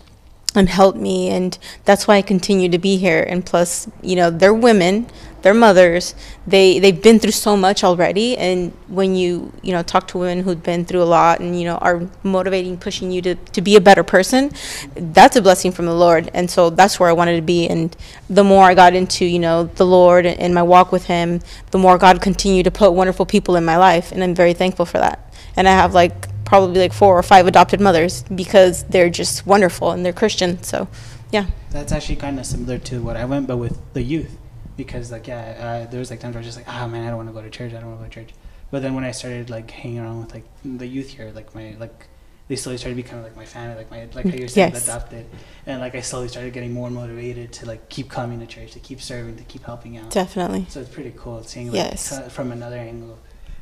and 0.55 0.69
helped 0.69 0.99
me 0.99 1.29
and 1.29 1.59
that's 1.85 2.07
why 2.07 2.17
I 2.17 2.23
continue 2.23 2.69
to 2.69 2.79
be 2.79 2.97
here. 2.97 3.23
And 3.23 3.45
plus 3.45 3.89
you 4.03 4.17
know 4.17 4.31
they're 4.31 4.55
women 4.55 5.09
they're 5.43 5.55
mothers. 5.55 6.15
They 6.47 6.79
they've 6.79 7.01
been 7.01 7.19
through 7.19 7.33
so 7.33 7.57
much 7.57 7.85
already 7.85 8.37
and 8.37 8.73
when 8.87 9.15
you 9.15 9.53
you 9.63 9.73
know 9.73 9.83
talk 9.83 10.07
to 10.09 10.19
women 10.19 10.45
who've 10.45 10.63
been 10.63 10.85
through 10.85 11.03
a 11.03 11.05
lot 11.05 11.41
and 11.41 11.59
you 11.59 11.67
know 11.67 11.77
are 11.77 12.09
motivating 12.23 12.79
pushing 12.79 13.11
you 13.11 13.21
to 13.23 13.35
to 13.35 13.61
be 13.61 13.77
a 13.77 13.81
better 13.81 14.05
person 14.05 14.51
that's 14.95 15.37
a 15.37 15.43
blessing 15.43 15.73
from 15.73 15.87
the 15.87 15.95
Lord. 15.95 16.31
And 16.33 16.51
so 16.51 16.71
that's 16.71 16.99
where 16.99 17.09
I 17.09 17.13
wanted 17.13 17.37
to 17.37 17.43
be. 17.43 17.69
And 17.69 17.95
the 18.31 18.45
more 18.45 18.65
I 18.65 18.75
got 18.75 18.95
into 18.95 19.25
you 19.25 19.39
know 19.39 19.65
the 19.65 19.87
Lord 19.87 20.27
and 20.27 20.55
my 20.55 20.63
walk 20.63 20.93
with 20.93 21.07
him 21.07 21.41
the 21.73 21.79
more 21.79 21.99
God 21.99 22.23
continued 22.23 22.65
to 22.65 22.71
put 22.71 22.93
wonderful 22.93 23.27
people 23.27 23.57
in 23.57 23.65
my 23.65 23.77
life. 23.77 24.13
And 24.13 24.23
I'm 24.23 24.35
very 24.35 24.55
thankful 24.55 24.87
for 24.87 24.99
that. 24.99 25.35
And 25.57 25.69
I 25.69 25.73
have 25.73 25.93
like 25.93 26.29
probably 26.53 26.81
like 26.81 26.93
four 26.93 27.19
or 27.19 27.23
five 27.23 27.47
adopted 27.47 27.81
mothers 27.81 28.25
because 28.25 28.85
they're 28.85 29.09
just 29.09 29.47
wonderful 29.47 29.91
and 29.93 30.05
they're 30.05 30.13
Christian. 30.13 30.63
So, 30.63 30.87
yeah. 31.31 31.47
That's 31.71 31.93
actually 31.93 32.17
kind 32.17 32.39
of 32.39 32.45
similar 32.45 32.77
to 32.91 33.01
what 33.03 33.17
I 33.17 33.25
went, 33.25 33.47
but 33.47 33.57
with 33.57 33.79
the 33.95 34.03
youth, 34.03 34.37
because 34.77 35.11
like 35.11 35.27
yeah, 35.29 35.85
uh, 35.87 35.91
there 35.91 35.99
was 35.99 36.11
like 36.11 36.21
times 36.21 36.35
where 36.35 36.43
I 36.43 36.45
was 36.47 36.55
just 36.55 36.59
like, 36.59 36.69
ah 36.69 36.87
man, 36.87 37.07
I 37.07 37.09
don't 37.09 37.17
want 37.17 37.31
to 37.31 37.33
go 37.33 37.41
to 37.41 37.49
church. 37.49 37.73
I 37.73 37.81
don't 37.81 37.89
want 37.89 38.01
to 38.01 38.05
go 38.05 38.11
to 38.11 38.15
church. 38.21 38.35
But 38.71 38.83
then 38.83 38.93
when 38.95 39.03
I 39.05 39.13
started 39.13 39.49
like 39.49 39.71
hanging 39.71 40.01
around 40.01 40.21
with 40.21 40.35
like 40.35 40.45
the 40.63 40.87
youth 40.87 41.09
here, 41.09 41.33
like 41.35 41.55
my 41.55 41.75
like 41.81 42.09
they 42.49 42.57
slowly 42.57 42.77
started 42.77 42.97
becoming 42.97 43.25
like 43.25 43.35
my 43.35 43.47
family, 43.47 43.77
like 43.77 43.91
my 43.91 44.01
like 44.13 44.27
how 44.27 44.37
you're 44.37 44.49
saying 44.49 44.73
Yes. 44.75 44.85
adopted, 44.89 45.25
and 45.65 45.81
like 45.81 45.95
I 45.95 46.03
slowly 46.03 46.29
started 46.29 46.53
getting 46.53 46.75
more 46.75 46.91
motivated 46.91 47.51
to 47.55 47.67
like 47.67 47.89
keep 47.89 48.11
coming 48.11 48.41
to 48.41 48.47
church, 48.47 48.73
to 48.73 48.81
keep 48.81 49.01
serving, 49.01 49.37
to 49.37 49.45
keep 49.45 49.65
helping 49.65 49.97
out. 49.97 50.11
Definitely. 50.11 50.67
So 50.69 50.81
it's 50.81 50.91
pretty 50.91 51.15
cool 51.17 51.43
seeing 51.45 51.69
like 51.69 51.77
Yes. 51.77 52.31
from 52.31 52.53
another 52.53 52.77
angle. 52.77 53.19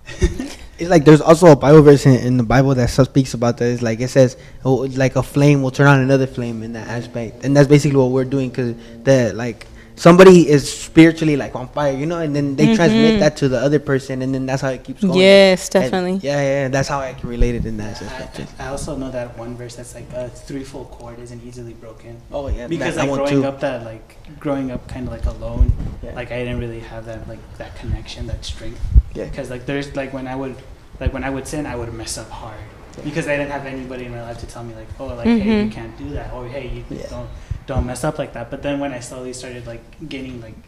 It's 0.80 0.88
like 0.88 1.04
there's 1.04 1.20
also 1.20 1.48
a 1.48 1.56
Bible 1.56 1.82
verse 1.82 2.06
in, 2.06 2.14
in 2.14 2.36
the 2.38 2.42
Bible 2.42 2.74
that 2.74 2.88
speaks 2.88 3.34
about 3.34 3.58
that. 3.58 3.66
It's 3.66 3.82
like 3.82 4.00
it 4.00 4.08
says, 4.08 4.38
oh, 4.64 4.76
like 4.96 5.14
a 5.14 5.22
flame 5.22 5.60
will 5.60 5.70
turn 5.70 5.86
on 5.86 6.00
another 6.00 6.26
flame 6.26 6.62
in 6.62 6.72
that 6.72 6.88
aspect, 6.88 7.44
and 7.44 7.54
that's 7.54 7.68
basically 7.68 7.98
what 7.98 8.10
we're 8.10 8.24
doing 8.24 8.48
because 8.48 8.74
the 9.04 9.34
like 9.34 9.66
somebody 10.00 10.48
is 10.48 10.62
spiritually 10.88 11.36
like 11.36 11.54
on 11.54 11.68
fire, 11.68 11.92
you 11.92 12.06
know, 12.06 12.18
and 12.24 12.34
then 12.34 12.56
they 12.56 12.74
transmit 12.74 13.16
Mhm. 13.16 13.18
that 13.20 13.36
to 13.36 13.48
the 13.50 13.58
other 13.66 13.78
person, 13.78 14.22
and 14.22 14.34
then 14.34 14.46
that's 14.46 14.62
how 14.62 14.70
it 14.70 14.82
keeps 14.82 15.02
going. 15.04 15.18
Yes, 15.18 15.68
And- 15.68 15.72
definitely. 15.84 16.14
yeah, 16.28 16.40
yeah, 16.40 16.68
that's 16.68 16.88
how 16.88 17.00
I 17.00 17.12
can 17.12 17.28
relate 17.28 17.54
it 17.54 17.66
in 17.66 17.76
that 17.76 18.00
I, 18.00 18.06
aspect. 18.06 18.48
I 18.58 18.68
also 18.68 18.96
know 18.96 19.10
that 19.10 19.36
one 19.36 19.56
verse 19.60 19.74
that's 19.76 19.94
like 19.94 20.08
a 20.16 20.30
threefold 20.30 20.90
chord 20.90 21.18
isn't 21.20 21.42
easily 21.46 21.74
broken. 21.74 22.16
Oh 22.32 22.48
yeah, 22.48 22.66
because 22.66 22.94
that, 22.94 23.02
like 23.02 23.10
that 23.10 23.16
growing 23.28 23.42
too. 23.42 23.48
up 23.48 23.60
that 23.60 23.84
like 23.84 24.06
growing 24.40 24.70
up 24.70 24.88
kind 24.88 25.06
of 25.06 25.12
like 25.12 25.26
alone 25.26 25.72
Yeah. 26.02 26.12
like 26.14 26.30
i 26.32 26.38
didn't 26.38 26.60
really 26.64 26.80
have 26.80 27.04
that 27.10 27.28
like 27.28 27.42
that 27.58 27.72
connection 27.80 28.26
that 28.28 28.42
strength 28.44 28.80
Yeah. 29.14 29.24
because 29.24 29.50
like 29.50 29.66
there's 29.66 29.88
like 29.96 30.12
when 30.16 30.26
i 30.28 30.36
would 30.36 30.54
like 31.00 31.12
when 31.12 31.24
i 31.24 31.30
would 31.34 31.46
sin 31.46 31.66
i 31.66 31.74
would 31.74 31.92
mess 31.92 32.16
up 32.16 32.30
hard 32.30 32.54
Yeah. 32.96 33.04
because 33.08 33.26
i 33.26 33.36
didn't 33.36 33.50
have 33.50 33.66
anybody 33.66 34.04
in 34.06 34.12
my 34.12 34.22
life 34.22 34.38
to 34.38 34.46
tell 34.46 34.62
me 34.62 34.72
like 34.80 34.86
oh 35.00 35.06
like 35.20 35.26
hey 35.26 35.36
you 35.38 35.64
Mhm. 35.66 35.72
can't 35.72 35.94
do 35.98 36.08
that 36.18 36.28
or 36.32 36.46
hey 36.46 36.70
you 36.74 36.84
Yeah. 36.88 37.06
don't 37.10 37.28
don't 37.70 37.86
mess 37.92 38.02
up 38.08 38.16
like 38.22 38.32
that 38.36 38.46
but 38.52 38.60
then 38.66 38.76
when 38.82 38.92
i 38.98 39.00
slowly 39.10 39.32
started 39.40 39.62
like 39.72 39.82
getting 40.14 40.36
like 40.46 40.58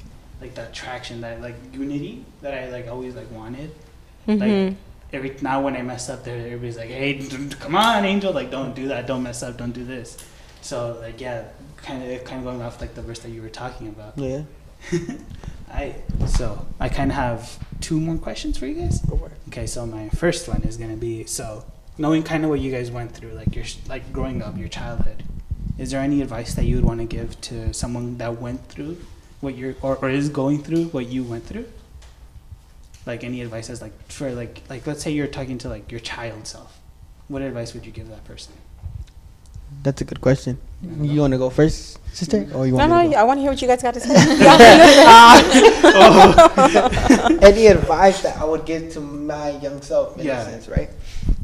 like 0.40 0.54
that 0.60 0.70
traction 0.80 1.16
that 1.26 1.40
like 1.46 1.56
unity 1.82 2.12
that 2.42 2.52
i 2.60 2.62
like 2.76 2.86
always 2.94 3.14
like 3.20 3.30
wanted 3.40 3.70
hmm 4.26 4.38
like 4.44 4.74
every 5.18 5.36
now 5.42 5.58
when 5.64 5.74
I 5.76 5.82
mess 5.82 6.08
up, 6.08 6.20
there 6.24 6.38
everybody's 6.38 6.78
like, 6.82 6.88
"Hey, 6.88 7.12
d- 7.18 7.28
d- 7.50 7.56
come 7.64 7.74
on, 7.76 8.06
Angel! 8.12 8.32
Like, 8.32 8.50
don't 8.50 8.72
do 8.80 8.84
that. 8.92 9.06
Don't 9.10 9.22
mess 9.28 9.42
up. 9.42 9.58
Don't 9.58 9.72
do 9.80 9.84
this." 9.84 10.08
So 10.62 10.76
like, 11.04 11.20
yeah, 11.20 11.38
kind 11.76 11.98
of 12.10 12.24
kind 12.24 12.38
of 12.40 12.44
going 12.48 12.62
off 12.62 12.80
like 12.80 12.94
the 12.94 13.02
verse 13.08 13.18
that 13.24 13.28
you 13.34 13.42
were 13.42 13.50
talking 13.62 13.88
about. 13.94 14.16
Yeah. 14.16 14.42
I 15.70 15.96
so 16.26 16.46
I 16.80 16.88
kind 16.88 17.10
of 17.10 17.16
have 17.16 17.58
two 17.80 18.00
more 18.00 18.16
questions 18.16 18.56
for 18.58 18.66
you 18.66 18.74
guys. 18.82 19.00
Go 19.02 19.16
for 19.18 19.26
it. 19.26 19.38
Okay, 19.48 19.66
so 19.66 19.84
my 19.84 20.08
first 20.10 20.48
one 20.48 20.62
is 20.62 20.78
gonna 20.78 20.96
be 21.10 21.24
so 21.26 21.64
knowing 21.98 22.22
kind 22.22 22.44
of 22.44 22.48
what 22.50 22.60
you 22.60 22.70
guys 22.72 22.90
went 22.90 23.12
through, 23.12 23.32
like 23.32 23.54
your 23.54 23.64
s- 23.64 23.78
like 23.88 24.12
growing 24.14 24.40
up, 24.40 24.56
your 24.56 24.68
childhood. 24.68 25.22
Is 25.78 25.90
there 25.90 26.00
any 26.00 26.20
advice 26.22 26.54
that 26.54 26.64
you 26.64 26.76
would 26.76 26.84
want 26.84 27.00
to 27.00 27.06
give 27.06 27.40
to 27.42 27.72
someone 27.72 28.18
that 28.18 28.40
went 28.40 28.66
through 28.68 28.98
what 29.40 29.56
you're 29.56 29.74
or, 29.82 29.96
or 29.96 30.10
is 30.10 30.28
going 30.28 30.62
through 30.62 30.84
what 30.86 31.08
you 31.08 31.24
went 31.24 31.46
through? 31.46 31.66
Like 33.06 33.24
any 33.24 33.40
advice 33.40 33.70
as 33.70 33.80
like 33.82 33.92
for 34.10 34.32
like 34.32 34.62
like 34.68 34.86
let's 34.86 35.02
say 35.02 35.10
you're 35.10 35.26
talking 35.26 35.58
to 35.58 35.68
like 35.68 35.90
your 35.90 36.00
child 36.00 36.46
self. 36.46 36.78
What 37.28 37.42
advice 37.42 37.72
would 37.74 37.86
you 37.86 37.92
give 37.92 38.08
that 38.08 38.24
person? 38.24 38.52
That's 39.82 40.02
a 40.02 40.04
good 40.04 40.20
question. 40.20 40.58
You 40.82 41.22
want 41.22 41.32
to 41.32 41.38
go 41.38 41.48
first, 41.48 41.98
sister, 42.14 42.46
or 42.54 42.66
you 42.66 42.72
No, 42.72 42.78
want 42.86 42.90
no, 42.90 42.98
me 42.98 43.04
to 43.08 43.14
go? 43.14 43.20
I 43.20 43.22
want 43.24 43.38
to 43.38 43.42
hear 43.42 43.50
what 43.52 43.62
you 43.62 43.68
guys 43.68 43.82
got 43.82 43.94
to 43.94 44.00
say. 44.00 44.12
any 47.42 47.66
advice 47.68 48.20
that 48.22 48.36
I 48.36 48.44
would 48.44 48.66
give 48.66 48.92
to 48.92 49.00
my 49.00 49.50
young 49.50 49.80
self 49.80 50.18
in 50.18 50.26
Yeah. 50.26 50.42
a 50.42 50.44
sense, 50.44 50.68
right? 50.68 50.90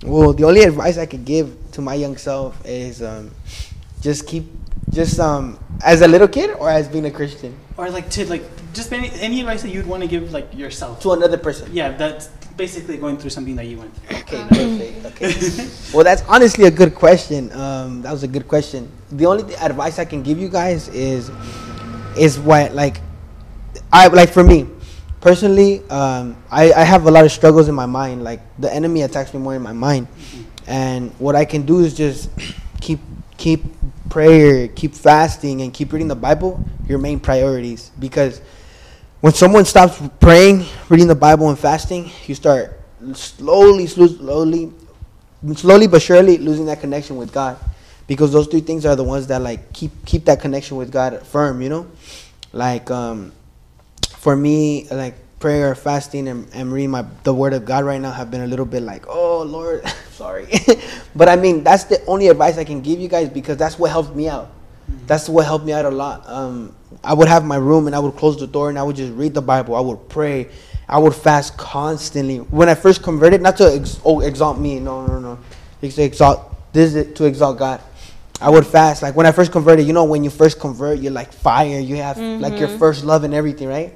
Well, 0.04 0.34
the 0.34 0.44
only 0.44 0.60
advice 0.62 0.98
I 0.98 1.06
could 1.06 1.24
give 1.24 1.56
to 1.72 1.80
my 1.80 1.94
young 1.94 2.18
self 2.18 2.60
is 2.66 3.00
um, 3.02 3.30
just 4.00 4.26
keep, 4.26 4.44
just 4.90 5.18
um, 5.20 5.58
as 5.84 6.00
a 6.00 6.08
little 6.08 6.28
kid 6.28 6.50
or 6.58 6.70
as 6.70 6.88
being 6.88 7.06
a 7.06 7.11
Christian 7.11 7.56
Or 7.76 7.90
like 7.90 8.11
to 8.11 8.28
like 8.28 8.42
just 8.72 8.92
any, 8.92 9.11
any 9.20 9.40
advice 9.40 9.62
that 9.62 9.70
you'd 9.70 9.87
want 9.87 10.02
to 10.02 10.08
give 10.08 10.32
like 10.32 10.52
yourself. 10.54 11.00
to 11.00 11.12
another 11.12 11.38
person. 11.38 11.70
Yeah, 11.72 11.92
that's 11.92 12.28
basically 12.56 12.96
going 12.98 13.16
through 13.16 13.30
something 13.30 13.56
that 13.56 13.66
you 13.66 13.78
went 13.78 13.94
through. 13.94 14.16
Okay, 14.18 14.44
perfect. 14.48 15.06
Okay. 15.06 15.68
well, 15.94 16.04
that's 16.04 16.22
honestly 16.28 16.64
a 16.64 16.70
good 16.70 16.94
question. 16.94 17.52
Um, 17.52 18.02
that 18.02 18.12
was 18.12 18.22
a 18.24 18.28
good 18.28 18.48
question. 18.48 18.90
The 19.11 19.26
only 19.26 19.44
th- 19.44 19.58
advice 19.61 19.98
I 19.98 20.04
can 20.04 20.22
give 20.22 20.38
you 20.38 20.48
guys 20.48 20.88
is, 20.88 21.30
is 22.18 22.38
what 22.38 22.74
like, 22.74 23.00
I 23.92 24.08
like 24.08 24.30
for 24.30 24.42
me, 24.44 24.66
personally, 25.20 25.82
um, 25.88 26.37
I 26.50 26.72
I 26.72 26.84
have 26.84 27.06
a 27.06 27.11
lot 27.11 27.24
of 27.24 27.32
struggles 27.32 27.68
in 27.68 27.74
my 27.74 27.87
mind. 27.87 28.22
Like 28.24 28.40
the 28.58 28.72
enemy 28.72 29.02
attacks 29.02 29.32
me 29.32 29.40
more 29.40 29.54
in 29.54 29.62
my 29.62 29.72
mind, 29.72 30.08
and 30.66 31.11
what 31.18 31.37
I 31.37 31.44
can 31.44 31.64
do 31.64 31.80
is 31.80 31.94
just 31.94 32.28
keep 32.80 33.00
keep 33.38 33.64
prayer, 34.11 34.68
keep 34.68 34.94
fasting, 34.94 35.62
and 35.62 35.72
keep 35.72 35.92
reading 35.92 36.09
the 36.09 36.16
Bible. 36.16 36.62
Your 36.87 36.98
main 36.98 37.20
priorities 37.20 37.90
because 37.98 38.40
when 39.20 39.33
someone 39.33 39.64
stops 39.64 40.01
praying, 40.20 40.64
reading 40.88 41.09
the 41.09 41.14
Bible, 41.14 41.48
and 41.48 41.59
fasting, 41.59 42.11
you 42.27 42.35
start 42.35 42.79
slowly, 43.14 43.87
slowly, 43.87 44.72
slowly 45.55 45.87
but 45.87 46.03
surely 46.03 46.38
losing 46.38 46.66
that 46.66 46.81
connection 46.81 47.16
with 47.16 47.33
God, 47.33 47.59
because 48.07 48.33
those 48.33 48.46
three 48.46 48.61
things 48.61 48.85
are 48.85 48.96
the 48.96 49.05
ones 49.05 49.27
that 49.29 49.40
like 49.40 49.72
keep 49.72 49.92
keep 50.05 50.24
that 50.27 50.40
connection 50.40 50.77
with 50.77 50.92
God 50.92 51.27
firm. 51.27 51.62
You 51.62 51.68
know, 51.68 51.87
like 52.53 52.90
um, 52.90 53.33
for 54.16 54.37
me, 54.37 54.88
like 54.90 55.14
prayer, 55.38 55.74
fasting, 55.74 56.29
and, 56.29 56.48
and 56.53 56.72
reading 56.72 56.90
my 56.90 57.05
the 57.22 57.33
Word 57.33 57.53
of 57.53 57.64
God 57.64 57.85
right 57.85 58.01
now 58.01 58.11
have 58.11 58.31
been 58.31 58.42
a 58.42 58.46
little 58.46 58.66
bit 58.66 58.83
like, 58.83 59.07
oh 59.09 59.42
Lord, 59.42 59.87
sorry, 60.11 60.48
but 61.16 61.29
I 61.29 61.37
mean 61.37 61.64
that's 61.64 61.85
the 61.85 62.05
only 62.07 62.29
advice 62.29 62.59
I 62.59 62.64
can 62.64 62.81
give 62.81 62.98
you 62.98 63.09
guys 63.09 63.29
because 63.29 63.57
that's 63.57 63.79
what 63.79 63.90
helped 63.90 64.14
me 64.14 64.29
out. 64.29 64.51
That's 65.07 65.29
what 65.29 65.44
helped 65.44 65.64
me 65.64 65.72
out 65.72 65.85
a 65.85 65.90
lot. 65.90 66.24
Um, 66.27 66.74
I 67.05 67.14
would 67.14 67.29
have 67.29 67.44
my 67.44 67.57
room 67.57 67.87
and 67.87 67.94
I 67.94 67.98
would 67.98 68.16
close 68.16 68.38
the 68.38 68.46
door 68.46 68.68
and 68.70 68.79
I 68.79 68.83
would 68.83 68.96
just 68.96 69.12
read 69.12 69.35
the 69.35 69.42
Bible. 69.42 69.74
I 69.74 69.81
would 69.81 70.09
pray. 70.09 70.48
I 70.88 70.98
would 70.98 71.14
fast 71.14 71.59
constantly. 71.59 72.38
When 72.38 72.68
I 72.68 72.74
first 72.74 73.03
converted, 73.03 73.42
not 73.42 73.59
to 73.59 73.74
ex- 73.74 74.01
oh, 74.05 74.20
exalt 74.20 74.59
me, 74.59 74.81
no, 74.81 75.07
no, 75.07 75.18
no, 75.18 75.38
to 75.83 76.03
exalt. 76.03 76.72
This 76.72 76.94
is 76.94 77.14
to 77.14 77.24
exalt 77.24 77.59
God. 77.59 77.83
I 78.40 78.51
would 78.51 78.66
fast. 78.66 79.03
Like 79.03 79.14
when 79.16 79.27
I 79.27 79.33
first 79.33 79.53
converted, 79.53 79.87
you 79.87 79.92
know, 79.92 80.05
when 80.05 80.24
you 80.24 80.31
first 80.31 80.61
convert, 80.61 80.98
you're 81.01 81.12
like 81.12 81.33
fire. 81.33 81.81
You 81.81 81.96
have 81.96 82.18
like 82.40 82.59
your 82.59 82.68
first 82.68 83.05
love 83.05 83.24
and 83.24 83.35
everything, 83.35 83.68
right? 83.68 83.94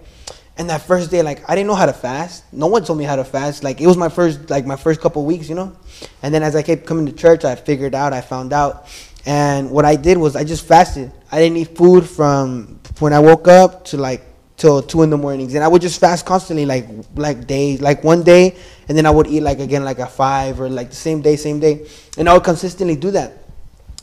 And 0.59 0.69
that 0.69 0.83
first 0.83 1.11
day, 1.11 1.23
like 1.23 1.49
I 1.49 1.55
didn't 1.55 1.69
know 1.69 1.75
how 1.75 1.87
to 1.87 1.93
fast. 1.93 2.45
No 2.53 2.67
one 2.67 2.85
told 2.85 2.99
me 2.99 3.05
how 3.05 3.17
to 3.17 3.25
fast. 3.25 3.65
Like 3.65 3.81
it 3.81 3.87
was 3.87 3.97
my 3.97 4.09
first, 4.09 4.51
like 4.51 4.67
my 4.67 4.77
first 4.77 5.01
couple 5.01 5.25
weeks, 5.25 5.49
you 5.49 5.55
know. 5.55 5.77
And 6.23 6.35
then 6.35 6.43
as 6.43 6.55
I 6.55 6.63
kept 6.63 6.87
coming 6.87 7.07
to 7.07 7.13
church, 7.13 7.45
I 7.45 7.55
figured 7.55 7.95
out, 7.95 8.13
I 8.13 8.21
found 8.21 8.53
out. 8.53 8.87
And 9.25 9.71
what 9.71 9.85
I 9.85 9.97
did 9.97 10.19
was 10.19 10.37
I 10.37 10.45
just 10.45 10.67
fasted. 10.67 11.13
I 11.31 11.39
didn't 11.39 11.57
eat 11.57 11.77
food 11.77 12.09
from 12.09 12.81
when 12.99 13.13
I 13.13 13.21
woke 13.21 13.49
up 13.49 13.87
to 13.87 13.97
like 13.97 14.23
till 14.57 14.83
two 14.83 15.03
in 15.03 15.11
the 15.11 15.17
mornings, 15.17 15.55
and 15.55 15.65
I 15.65 15.69
would 15.69 15.83
just 15.83 15.99
fast 15.99 16.27
constantly, 16.27 16.67
like 16.67 16.87
like 17.17 17.47
days, 17.47 17.81
like 17.81 18.05
one 18.05 18.23
day, 18.23 18.57
and 18.89 18.97
then 18.97 19.07
I 19.07 19.11
would 19.11 19.27
eat 19.27 19.41
like 19.41 19.59
again 19.59 19.85
like 19.85 19.99
a 19.99 20.07
five 20.07 20.61
or 20.61 20.69
like 20.69 20.91
the 20.91 20.97
same 20.97 21.23
day, 21.23 21.37
same 21.37 21.61
day, 21.61 21.87
and 22.19 22.29
I 22.29 22.35
would 22.35 22.45
consistently 22.45 22.97
do 22.97 23.11
that. 23.13 23.39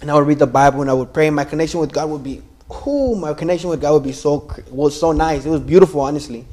And 0.02 0.10
I 0.10 0.16
would 0.16 0.28
read 0.28 0.40
the 0.40 0.48
Bible 0.48 0.82
and 0.82 0.90
I 0.90 0.94
would 0.94 1.14
pray. 1.14 1.30
My 1.30 1.44
connection 1.44 1.80
with 1.80 1.92
God 1.92 2.10
would 2.10 2.24
be, 2.24 2.42
whoo, 2.70 3.16
my 3.16 3.34
connection 3.34 3.70
with 3.70 3.82
God 3.82 3.94
would 3.94 4.04
be 4.04 4.12
so 4.12 4.50
was 4.70 5.00
so 5.00 5.12
nice. 5.12 5.46
It 5.46 5.50
was 5.50 5.62
beautiful, 5.62 6.02
honestly. 6.02 6.46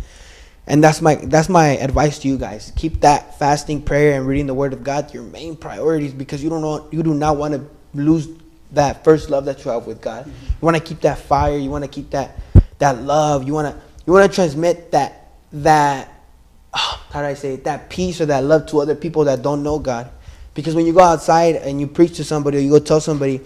And 0.66 0.83
that's 0.83 1.00
my 1.00 1.14
that's 1.14 1.48
my 1.48 1.76
advice 1.79 2.18
to 2.20 2.29
you 2.29 2.38
guys. 2.38 2.72
Keep 2.76 3.00
that 3.00 3.38
fasting, 3.38 3.83
prayer, 3.83 4.16
and 4.16 4.26
reading 4.26 4.46
the 4.46 4.55
Word 4.55 4.72
of 4.72 4.83
God 4.83 5.14
your 5.14 5.22
main 5.22 5.57
priorities 5.57 6.12
because 6.12 6.42
you 6.42 6.50
don't 6.50 6.61
know 6.61 6.88
you 6.90 7.02
do 7.02 7.14
not 7.14 7.37
want 7.37 7.55
to 7.55 7.66
lose 7.94 8.29
that 8.72 9.05
first 9.05 9.31
love 9.31 9.44
that 9.44 9.64
you 9.64 9.70
have 9.70 9.87
with 9.87 10.00
God. 10.00 10.26
You 10.26 10.33
want 10.61 10.76
to 10.76 10.83
keep 10.83 11.00
that 11.02 11.18
fire. 11.18 11.57
You 11.57 11.70
want 11.70 11.85
to 11.85 11.90
keep 11.90 12.11
that 12.11 12.38
that 12.79 13.00
love. 13.02 13.46
You 13.46 13.52
want 13.52 13.74
to 13.74 13.81
you 14.07 14.12
want 14.12 14.31
to 14.31 14.35
transmit 14.35 14.90
that 14.90 15.31
that 15.52 16.12
oh, 16.74 17.05
how 17.11 17.20
do 17.20 17.26
I 17.26 17.35
say 17.35 17.55
it? 17.55 17.64
that 17.64 17.88
peace 17.88 18.20
or 18.20 18.26
that 18.26 18.42
love 18.42 18.66
to 18.66 18.81
other 18.81 18.96
people 18.96 19.24
that 19.24 19.42
don't 19.42 19.62
know 19.62 19.79
God. 19.79 20.11
Because 20.55 20.74
when 20.74 20.87
you 20.87 20.92
go 20.92 21.00
outside 21.00 21.57
and 21.57 21.81
you 21.81 21.87
preach 21.87 22.16
to 22.16 22.24
somebody 22.24 22.57
or 22.57 22.61
you 22.61 22.70
go 22.70 22.79
tell 22.79 23.00
somebody, 23.00 23.40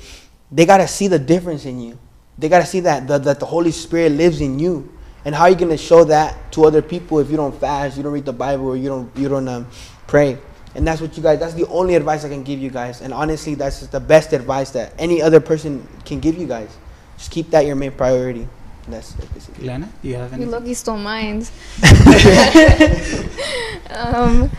they 0.50 0.64
gotta 0.64 0.88
see 0.88 1.08
the 1.08 1.18
difference 1.18 1.66
in 1.66 1.80
you. 1.80 1.98
They 2.40 2.48
gotta 2.48 2.64
see 2.64 2.80
that 2.80 3.06
the, 3.06 3.18
that 3.18 3.38
the 3.38 3.46
Holy 3.46 3.70
Spirit 3.70 4.12
lives 4.12 4.40
in 4.40 4.58
you. 4.58 4.90
And 5.26 5.34
how 5.34 5.44
are 5.44 5.50
you 5.50 5.56
gonna 5.56 5.76
show 5.76 6.04
that 6.04 6.50
to 6.52 6.64
other 6.64 6.80
people 6.80 7.18
if 7.18 7.30
you 7.30 7.36
don't 7.36 7.54
fast, 7.60 7.98
you 7.98 8.02
don't 8.02 8.12
read 8.12 8.24
the 8.24 8.32
Bible, 8.32 8.68
or 8.68 8.76
you 8.78 8.88
don't 8.88 9.14
you 9.16 9.28
don't 9.28 9.46
um, 9.46 9.66
pray? 10.06 10.38
And 10.74 10.86
that's 10.86 11.02
what 11.02 11.14
you 11.16 11.22
guys. 11.22 11.38
That's 11.38 11.52
the 11.52 11.66
only 11.66 11.96
advice 11.96 12.24
I 12.24 12.30
can 12.30 12.42
give 12.42 12.58
you 12.58 12.70
guys. 12.70 13.02
And 13.02 13.12
honestly, 13.12 13.54
that's 13.54 13.80
just 13.80 13.92
the 13.92 14.00
best 14.00 14.32
advice 14.32 14.70
that 14.70 14.94
any 14.98 15.20
other 15.20 15.40
person 15.40 15.86
can 16.06 16.20
give 16.20 16.38
you 16.38 16.46
guys. 16.46 16.74
Just 17.18 17.30
keep 17.30 17.50
that 17.50 17.66
your 17.66 17.76
main 17.76 17.92
priority. 17.92 18.48
And 18.86 18.94
that's 18.94 19.18
it, 19.18 19.34
basically. 19.34 19.66
Lana, 19.66 19.90
do 20.00 20.08
you 20.08 20.14
have 20.14 20.30
You 20.30 20.36
anything? 20.36 20.50
look, 20.50 20.66
you 20.66 20.74
stole 20.74 20.96
mine. 20.96 21.44
um, 23.90 24.50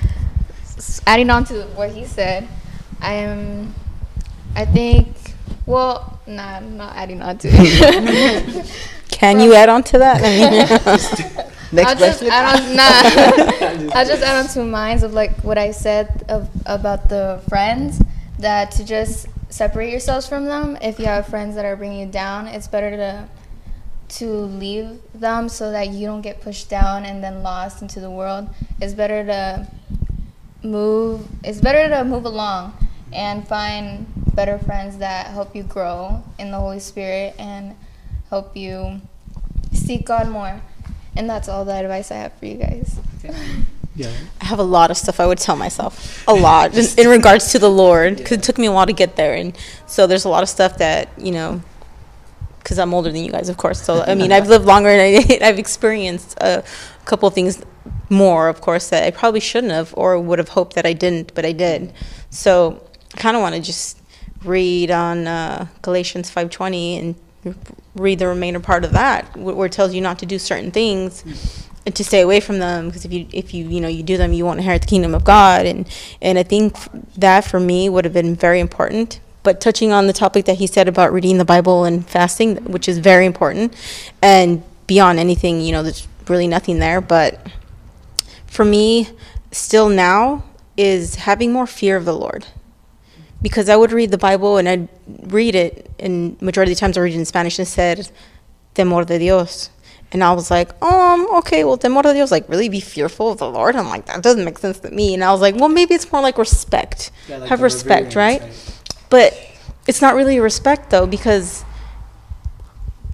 adding 1.08 1.30
on 1.32 1.46
to 1.46 1.64
what 1.76 1.90
he 1.92 2.06
said, 2.06 2.48
I 3.00 3.14
am. 3.14 3.74
I 4.56 4.66
think. 4.66 5.16
Well, 5.72 6.20
nah, 6.28 6.58
I'm 6.58 6.76
not 6.76 6.98
adding 6.98 7.22
on 7.22 7.38
to. 7.38 7.48
it. 7.50 8.72
Can 9.10 9.40
you 9.40 9.54
add 9.54 9.70
on 9.70 9.84
to 9.84 10.00
that? 10.00 10.20
I 10.22 11.52
Next 11.72 11.90
I'll 11.90 11.96
just 11.96 12.20
question. 12.20 12.28
add 12.30 12.60
on. 12.60 12.76
Nah, 12.76 13.94
I'll 13.96 14.06
just 14.06 14.22
add 14.22 14.44
on 14.44 14.50
to 14.50 14.66
minds 14.66 15.04
of 15.04 15.14
like 15.14 15.40
what 15.46 15.58
I 15.58 15.72
said 15.72 16.26
of 16.28 16.50
about 16.66 17.08
the 17.08 17.42
friends 17.48 18.02
that 18.40 18.72
to 18.72 18.84
just 18.84 19.28
separate 19.48 19.92
yourselves 19.92 20.28
from 20.28 20.44
them. 20.44 20.78
If 20.82 21.00
you 21.00 21.06
have 21.06 21.28
friends 21.28 21.56
that 21.56 21.64
are 21.64 21.78
bringing 21.78 22.02
you 22.02 22.08
down, 22.08 22.48
it's 22.48 22.68
better 22.68 22.92
to 22.98 23.30
to 24.20 24.28
leave 24.30 25.00
them 25.14 25.48
so 25.48 25.72
that 25.72 25.88
you 25.92 26.06
don't 26.06 26.22
get 26.22 26.42
pushed 26.42 26.70
down 26.70 27.06
and 27.06 27.24
then 27.24 27.44
lost 27.44 27.82
into 27.82 28.02
the 28.02 28.12
world. 28.12 28.50
It's 28.82 28.94
better 28.94 29.24
to 29.24 29.68
move. 30.64 31.26
It's 31.46 31.62
better 31.62 31.88
to 31.96 32.04
move 32.04 32.26
along 32.26 32.74
and 33.14 33.48
find 33.48 34.21
better 34.34 34.58
friends 34.58 34.98
that 34.98 35.28
help 35.28 35.56
you 35.56 35.64
grow 35.64 36.24
in 36.40 36.52
the 36.52 36.58
Holy 36.58 36.80
Spirit 36.80 37.36
and 37.38 37.76
help 38.30 38.56
you 38.56 39.02
seek 39.74 40.06
God 40.06 40.30
more. 40.30 40.62
And 41.16 41.30
that's 41.30 41.50
all 41.50 41.66
the 41.66 41.74
advice 41.74 42.12
I 42.12 42.16
have 42.16 42.34
for 42.34 42.46
you 42.46 42.56
guys. 42.56 43.00
Yeah. 43.96 44.12
I 44.40 44.46
have 44.46 44.60
a 44.60 44.64
lot 44.64 44.90
of 44.90 44.98
stuff 44.98 45.20
I 45.20 45.28
would 45.28 45.38
tell 45.38 45.56
myself. 45.56 46.26
A 46.28 46.34
lot 46.34 46.76
in, 46.78 46.86
in 46.98 47.10
regards 47.10 47.52
to 47.52 47.60
the 47.60 47.70
Lord, 47.70 48.18
because 48.18 48.38
it 48.38 48.44
took 48.44 48.58
me 48.58 48.68
a 48.68 48.72
while 48.72 48.86
to 48.86 48.94
get 48.94 49.18
there, 49.18 49.36
and 49.36 49.58
so 49.86 50.08
there's 50.08 50.24
a 50.24 50.30
lot 50.30 50.44
of 50.44 50.50
stuff 50.50 50.78
that 50.78 51.10
you 51.18 51.32
know. 51.32 51.62
Because 52.60 52.78
I'm 52.78 52.94
older 52.94 53.12
than 53.12 53.24
you 53.24 53.32
guys, 53.32 53.50
of 53.50 53.58
course. 53.58 53.82
So 53.82 54.04
I 54.04 54.14
mean, 54.14 54.32
I've 54.32 54.48
lived 54.48 54.66
longer 54.66 54.90
and 54.90 55.02
I, 55.02 55.40
I've 55.48 55.58
experienced 55.58 56.38
a 56.40 56.64
couple 57.06 57.28
of 57.28 57.34
things 57.34 57.66
more, 58.08 58.50
of 58.50 58.62
course, 58.62 58.90
that 58.90 59.04
I 59.04 59.10
probably 59.10 59.40
shouldn't 59.40 59.74
have 59.74 59.96
or 59.98 60.20
would 60.20 60.38
have 60.38 60.50
hoped 60.50 60.76
that 60.76 60.86
I 60.86 60.94
didn't, 60.94 61.34
but 61.34 61.44
I 61.44 61.54
did. 61.54 61.92
So 62.30 62.88
I 63.16 63.18
kind 63.18 63.36
of 63.36 63.42
want 63.42 63.56
to 63.56 63.62
just 63.62 64.01
read 64.44 64.92
on 64.92 65.28
uh, 65.28 65.68
Galatians 65.82 66.32
5:20 66.32 67.00
and 67.00 67.56
read 67.96 68.20
the 68.20 68.28
remainder 68.28 68.60
part 68.60 68.84
of 68.84 68.92
that, 68.94 69.36
where 69.36 69.66
it 69.66 69.72
tells 69.72 69.94
you 69.94 70.02
not 70.02 70.20
to 70.20 70.26
do 70.26 70.40
certain 70.40 70.72
things 70.72 71.24
and 71.86 71.96
to 71.96 72.04
stay 72.04 72.22
away 72.22 72.40
from 72.40 72.60
them 72.60 72.88
because 72.88 73.06
if 73.06 73.12
you 73.12 73.28
if 73.32 73.54
you 73.54 73.68
you 73.68 73.82
know 73.82 73.88
you 73.88 74.04
do 74.04 74.18
them 74.18 74.34
you 74.34 74.46
won't 74.46 74.60
inherit 74.60 74.82
the 74.82 74.88
kingdom 74.88 75.16
of 75.16 75.24
God. 75.24 75.66
And 75.66 75.88
and 76.22 76.38
I 76.38 76.44
think 76.44 76.76
that 77.16 77.44
for 77.44 77.60
me 77.60 77.90
would 77.90 78.06
have 78.06 78.14
been 78.14 78.36
very 78.36 78.60
important. 78.60 79.20
But 79.44 79.60
touching 79.60 79.92
on 79.92 80.06
the 80.06 80.14
topic 80.14 80.46
that 80.46 80.58
he 80.58 80.68
said 80.68 80.88
about 80.88 81.12
reading 81.12 81.40
the 81.40 81.46
Bible 81.46 81.84
and 81.84 82.08
fasting 82.08 82.58
which 82.66 82.88
is 82.88 83.00
very 83.00 83.26
important 83.26 83.76
and 84.22 84.64
beyond 84.86 85.20
anything 85.20 85.62
you 85.62 85.72
know 85.72 85.84
there's 85.84 86.08
really 86.28 86.48
nothing 86.48 86.80
there. 86.80 87.02
But 87.02 87.48
for 88.46 88.66
me 88.66 89.10
still 89.52 89.90
now 89.90 90.44
is 90.78 91.16
having 91.16 91.52
more 91.52 91.68
fear 91.68 91.98
of 91.98 92.06
the 92.06 92.16
Lord 92.16 92.46
because 93.42 93.70
I 93.70 93.76
would 93.76 93.92
read 93.92 94.12
the 94.12 94.18
Bible 94.18 94.58
and 94.58 94.68
I'd 94.70 94.88
read 95.34 95.56
it, 95.56 95.90
and 96.00 96.40
majority 96.42 96.72
of 96.72 96.78
the 96.78 96.80
times 96.80 96.98
I 96.98 97.02
read 97.02 97.14
it 97.14 97.18
in 97.18 97.26
Spanish 97.26 97.58
and 97.60 97.68
it 97.68 97.72
said, 97.72 98.10
"Temor 98.76 99.06
de 99.06 99.20
Dios," 99.20 99.70
and 100.12 100.24
I 100.24 100.32
was 100.34 100.52
like, 100.52 100.70
um, 100.84 101.28
okay, 101.36 101.64
well, 101.64 101.78
temor 101.78 102.04
de 102.04 102.14
Dios, 102.14 102.32
like 102.32 102.48
really 102.50 102.70
be 102.70 102.82
fearful 102.82 103.32
of 103.32 103.38
the 103.38 103.50
Lord. 103.50 103.76
I'm 103.76 103.88
like, 103.88 104.06
that 104.08 104.22
doesn't 104.22 104.44
make 104.44 104.58
sense 104.60 104.80
to 104.80 104.92
me, 104.92 105.14
and 105.14 105.24
I 105.24 105.32
was 105.32 105.42
like, 105.42 105.56
well, 105.56 105.70
maybe 105.70 105.94
it's 105.94 106.12
more 106.12 106.22
like 106.22 106.38
respect, 106.38 107.12
Yeah, 107.28 107.38
like 107.38 107.50
have 107.50 107.62
respect, 107.62 108.16
right? 108.16 108.42
But 109.10 109.34
it's 109.88 110.02
not 110.02 110.16
really 110.16 110.40
respect 110.40 110.90
though, 110.90 111.08
because 111.08 111.64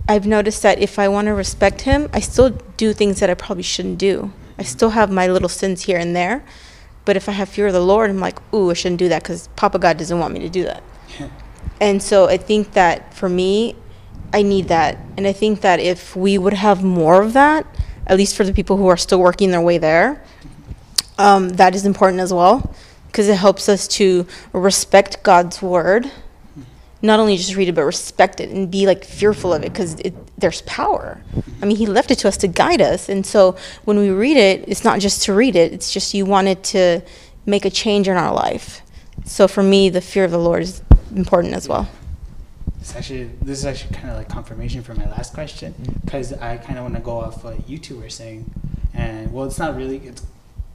I've 0.10 0.26
noticed 0.26 0.64
that 0.64 0.80
if 0.80 0.98
I 1.00 1.08
want 1.08 1.28
to 1.28 1.34
respect 1.34 1.82
Him, 1.82 2.10
I 2.14 2.20
still 2.20 2.50
do 2.78 2.94
things 2.94 3.20
that 3.20 3.30
I 3.30 3.34
probably 3.34 3.64
shouldn't 3.64 3.98
do. 3.98 4.32
I 4.58 4.64
still 4.64 4.92
have 4.92 5.12
my 5.12 5.28
little 5.28 5.50
sins 5.50 5.84
here 5.84 6.00
and 6.00 6.16
there. 6.16 6.44
But 7.08 7.16
if 7.16 7.30
I 7.30 7.32
have 7.32 7.48
fear 7.48 7.68
of 7.68 7.74
the 7.74 7.80
Lord, 7.80 8.10
I'm 8.10 8.20
like, 8.20 8.38
ooh, 8.54 8.70
I 8.70 8.74
shouldn't 8.74 9.00
do 9.00 9.08
that 9.08 9.24
because 9.24 9.48
Papa 9.56 9.80
God 9.80 9.98
doesn't 9.98 10.20
want 10.20 10.34
me 10.34 10.42
to 10.42 10.50
do 10.50 10.64
that. 10.66 10.84
And 11.80 12.02
so 12.02 12.26
I 12.26 12.38
think 12.38 12.74
that 12.74 13.14
for 13.14 13.30
me, 13.30 13.76
I 14.34 14.42
need 14.42 14.68
that. 14.70 14.98
And 15.16 15.28
I 15.28 15.32
think 15.32 15.62
that 15.62 15.80
if 15.80 16.16
we 16.16 16.38
would 16.40 16.54
have 16.54 16.84
more 16.84 17.22
of 17.22 17.34
that, 17.34 17.68
at 18.08 18.18
least 18.18 18.36
for 18.36 18.44
the 18.44 18.52
people 18.52 18.78
who 18.78 18.88
are 18.88 18.98
still 18.98 19.20
working 19.20 19.52
their 19.52 19.62
way 19.62 19.78
there, 19.78 20.24
um, 21.20 21.50
that 21.50 21.76
is 21.76 21.86
important 21.86 22.20
as 22.20 22.34
well 22.34 22.74
because 23.06 23.30
it 23.30 23.38
helps 23.38 23.70
us 23.70 23.88
to 24.00 24.26
respect 24.54 25.22
God's 25.22 25.62
word. 25.62 26.12
Not 27.02 27.20
only 27.20 27.38
just 27.38 27.56
read 27.56 27.70
it, 27.70 27.76
but 27.76 27.84
respect 27.84 28.40
it 28.40 28.50
and 28.50 28.72
be 28.72 28.88
like 28.88 29.04
fearful 29.04 29.54
of 29.54 29.64
it 29.64 29.72
because 29.72 30.02
there's 30.38 30.62
power. 30.64 31.22
I 31.62 31.66
mean, 31.66 31.78
He 31.78 31.86
left 31.86 32.12
it 32.12 32.16
to 32.20 32.28
us 32.28 32.38
to 32.38 32.48
guide 32.48 32.82
us. 32.82 33.08
And 33.10 33.26
so 33.26 33.56
when 33.86 34.00
we 34.00 34.10
read 34.10 34.38
it, 34.38 34.66
it's 34.68 34.84
not 34.84 35.00
just 35.00 35.24
to 35.24 35.34
read 35.34 35.56
it, 35.56 35.74
it's 35.74 35.92
just 35.92 36.14
you 36.14 36.26
want 36.26 36.48
it 36.48 36.64
to 36.66 37.02
make 37.46 37.66
a 37.66 37.70
change 37.70 38.08
in 38.08 38.18
our 38.18 38.34
life. 38.34 38.82
So 39.26 39.48
for 39.48 39.64
me, 39.64 39.90
the 39.90 40.02
fear 40.02 40.26
of 40.26 40.32
the 40.32 40.40
Lord 40.40 40.64
is 40.64 40.82
important 41.16 41.54
as 41.54 41.68
well. 41.68 41.90
It's 42.80 42.96
actually 42.96 43.26
this 43.42 43.60
is 43.60 43.66
actually 43.66 43.96
kind 43.96 44.10
of 44.10 44.18
like 44.18 44.30
confirmation 44.30 44.82
for 44.82 44.94
my 44.94 45.10
last 45.10 45.34
question 45.34 45.74
mm-hmm. 45.74 46.00
because 46.06 46.34
I 46.34 46.58
kind 46.58 46.78
of 46.78 46.84
want 46.84 46.96
to 46.96 47.02
go 47.02 47.20
off 47.20 47.44
what 47.44 47.68
you 47.68 47.78
two 47.78 48.00
were 48.00 48.10
saying, 48.10 48.50
and 48.94 49.34
well, 49.34 49.46
it's 49.46 49.60
not 49.60 49.76
really 49.76 49.98
it's 49.98 50.26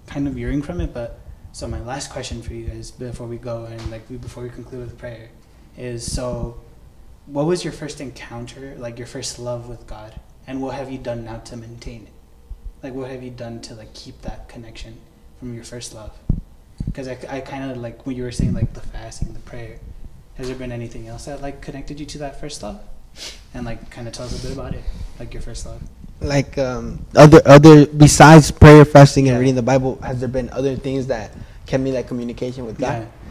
kind 0.07 0.29
of 0.29 0.35
veering 0.35 0.63
from 0.63 0.81
it, 0.81 0.93
but 0.93 1.21
so 1.53 1.67
my 1.69 1.81
last 1.81 2.11
question 2.11 2.43
for 2.43 2.53
you 2.55 2.67
guys 2.67 2.91
before 2.91 3.27
we 3.27 3.37
go 3.37 3.65
and 3.65 3.91
like 3.91 4.09
before 4.21 4.43
we 4.43 4.51
conclude 4.51 4.81
with 4.81 4.99
prayer 4.99 5.31
is 5.77 6.11
so 6.11 6.61
what 7.27 7.47
was 7.47 7.65
your 7.65 7.73
first 7.73 8.01
encounter 8.01 8.75
like 8.79 8.99
your 8.99 9.07
first 9.07 9.39
love 9.39 9.69
with 9.69 9.87
God? 9.87 10.19
And 10.47 10.61
what 10.61 10.75
have 10.75 10.91
you 10.91 10.99
done 10.99 11.25
now 11.25 11.39
to 11.39 11.57
maintain 11.57 12.03
it? 12.03 12.13
Like 12.83 12.95
what 12.95 13.11
have 13.11 13.23
you 13.23 13.31
done 13.31 13.61
to 13.63 13.75
like 13.75 13.95
keep 13.95 14.23
that 14.23 14.49
connection 14.49 14.99
from 15.39 15.55
your 15.55 15.65
first 15.65 15.95
love? 15.95 16.13
Because 16.85 17.07
I, 17.09 17.17
I 17.29 17.41
kind 17.41 17.71
of 17.71 17.77
like 17.79 18.07
when 18.07 18.17
you 18.17 18.25
were 18.25 18.33
saying 18.33 18.55
like 18.55 18.75
the 18.75 18.81
fasting 18.81 19.33
the 19.33 19.41
prayer. 19.41 19.79
Has 20.37 20.49
there 20.49 20.57
been 20.57 20.73
anything 20.73 21.07
else 21.09 21.27
that 21.27 21.43
like 21.43 21.61
connected 21.61 22.01
you 22.01 22.07
to 22.07 22.19
that 22.19 22.41
first 22.41 22.63
love? 22.63 22.81
And 23.55 23.67
like 23.67 23.91
kind 23.91 24.09
of 24.09 24.15
tell 24.15 24.27
us 24.27 24.43
a 24.43 24.47
bit 24.47 24.57
about 24.57 24.75
it 24.75 24.83
like 25.19 25.33
your 25.33 25.43
first 25.43 25.67
love. 25.67 25.83
Like 26.21 26.57
um, 26.59 27.05
other 27.15 27.41
other 27.45 27.87
besides 27.87 28.51
prayer, 28.51 28.85
fasting, 28.85 29.29
and 29.29 29.35
Yeah. 29.35 29.41
reading 29.41 29.55
the 29.55 29.63
Bible, 29.63 30.01
has 30.03 30.21
there 30.21 30.29
been 30.29 30.49
other 30.51 30.75
things 30.77 31.07
that 31.09 31.33
kept 31.67 31.83
me 31.83 31.91
that 31.93 32.09
communication 32.09 32.65
with 32.65 32.79
God? 32.79 33.03
yeah 33.03 33.22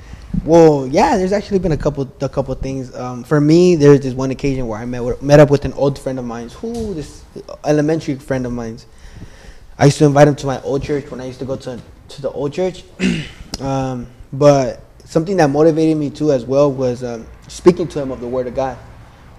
Well, 0.44 0.88
yeah, 0.88 1.18
there's 1.18 1.34
actually 1.34 1.60
been 1.60 1.74
a 1.74 1.78
couple 1.78 2.12
a 2.22 2.30
couple 2.30 2.56
things. 2.56 2.96
Um, 2.96 3.24
for 3.24 3.40
me, 3.40 3.76
there's 3.76 4.00
this 4.00 4.14
one 4.14 4.32
occasion 4.32 4.66
where 4.68 4.80
I 4.80 4.86
met 4.86 5.22
met 5.22 5.40
up 5.40 5.52
with 5.52 5.66
an 5.66 5.74
old 5.74 6.00
friend 6.00 6.18
of 6.18 6.26
mine, 6.26 6.50
who 6.50 6.94
this 6.94 7.24
elementary 7.64 8.16
friend 8.16 8.46
of 8.46 8.52
mine. 8.52 8.80
I 9.78 9.86
used 9.86 9.98
to 10.00 10.06
invite 10.06 10.28
him 10.28 10.36
to 10.38 10.48
my 10.48 10.62
old 10.62 10.84
church 10.84 11.12
when 11.12 11.22
I 11.22 11.26
used 11.26 11.40
to 11.40 11.46
go 11.46 11.58
to 11.58 11.80
to 12.10 12.22
the 12.22 12.32
old 12.32 12.54
church. 12.54 12.84
um, 13.62 14.08
but 14.34 14.82
something 15.06 15.38
that 15.38 15.50
motivated 15.50 15.98
me 15.98 16.10
too 16.10 16.32
as 16.32 16.46
well 16.46 16.72
was 16.72 17.04
um, 17.04 17.28
speaking 17.48 17.88
to 17.90 18.02
him 18.02 18.10
of 18.10 18.22
the 18.22 18.28
Word 18.28 18.48
of 18.48 18.56
God. 18.56 18.78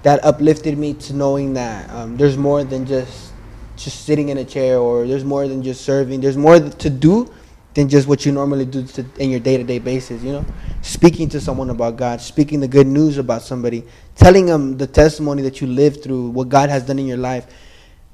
That 0.03 0.25
uplifted 0.25 0.77
me 0.77 0.95
to 0.95 1.15
knowing 1.15 1.55
that 1.55 1.89
um, 1.91 2.17
there's 2.17 2.37
more 2.37 2.65
than 2.65 2.87
just 2.87 3.33
just 3.77 4.05
sitting 4.05 4.29
in 4.29 4.39
a 4.39 4.45
chair 4.45 4.79
or 4.79 5.07
there's 5.07 5.25
more 5.25 5.49
than 5.49 5.63
just 5.63 5.81
serving 5.81 6.21
there's 6.21 6.37
more 6.37 6.61
to 6.61 6.91
do 6.91 7.33
than 7.75 7.89
just 7.89 8.07
what 8.07 8.27
you 8.27 8.33
normally 8.33 8.65
do 8.65 8.83
to, 8.85 9.05
in 9.19 9.31
your 9.31 9.41
day-to-day 9.41 9.79
basis 9.79 10.23
you 10.23 10.33
know 10.33 10.45
speaking 10.83 11.29
to 11.29 11.41
someone 11.41 11.71
about 11.71 11.97
god 11.97 12.21
speaking 12.21 12.61
the 12.61 12.69
good 12.69 12.87
news 12.87 13.19
about 13.19 13.43
somebody 13.43 13.83
telling 14.15 14.47
them 14.47 14.77
the 14.77 14.87
testimony 14.87 15.43
that 15.43 15.61
you 15.61 15.67
lived 15.67 16.03
through 16.03 16.29
what 16.31 16.49
god 16.49 16.69
has 16.69 16.85
done 16.85 16.99
in 16.99 17.07
your 17.07 17.17
life 17.17 17.47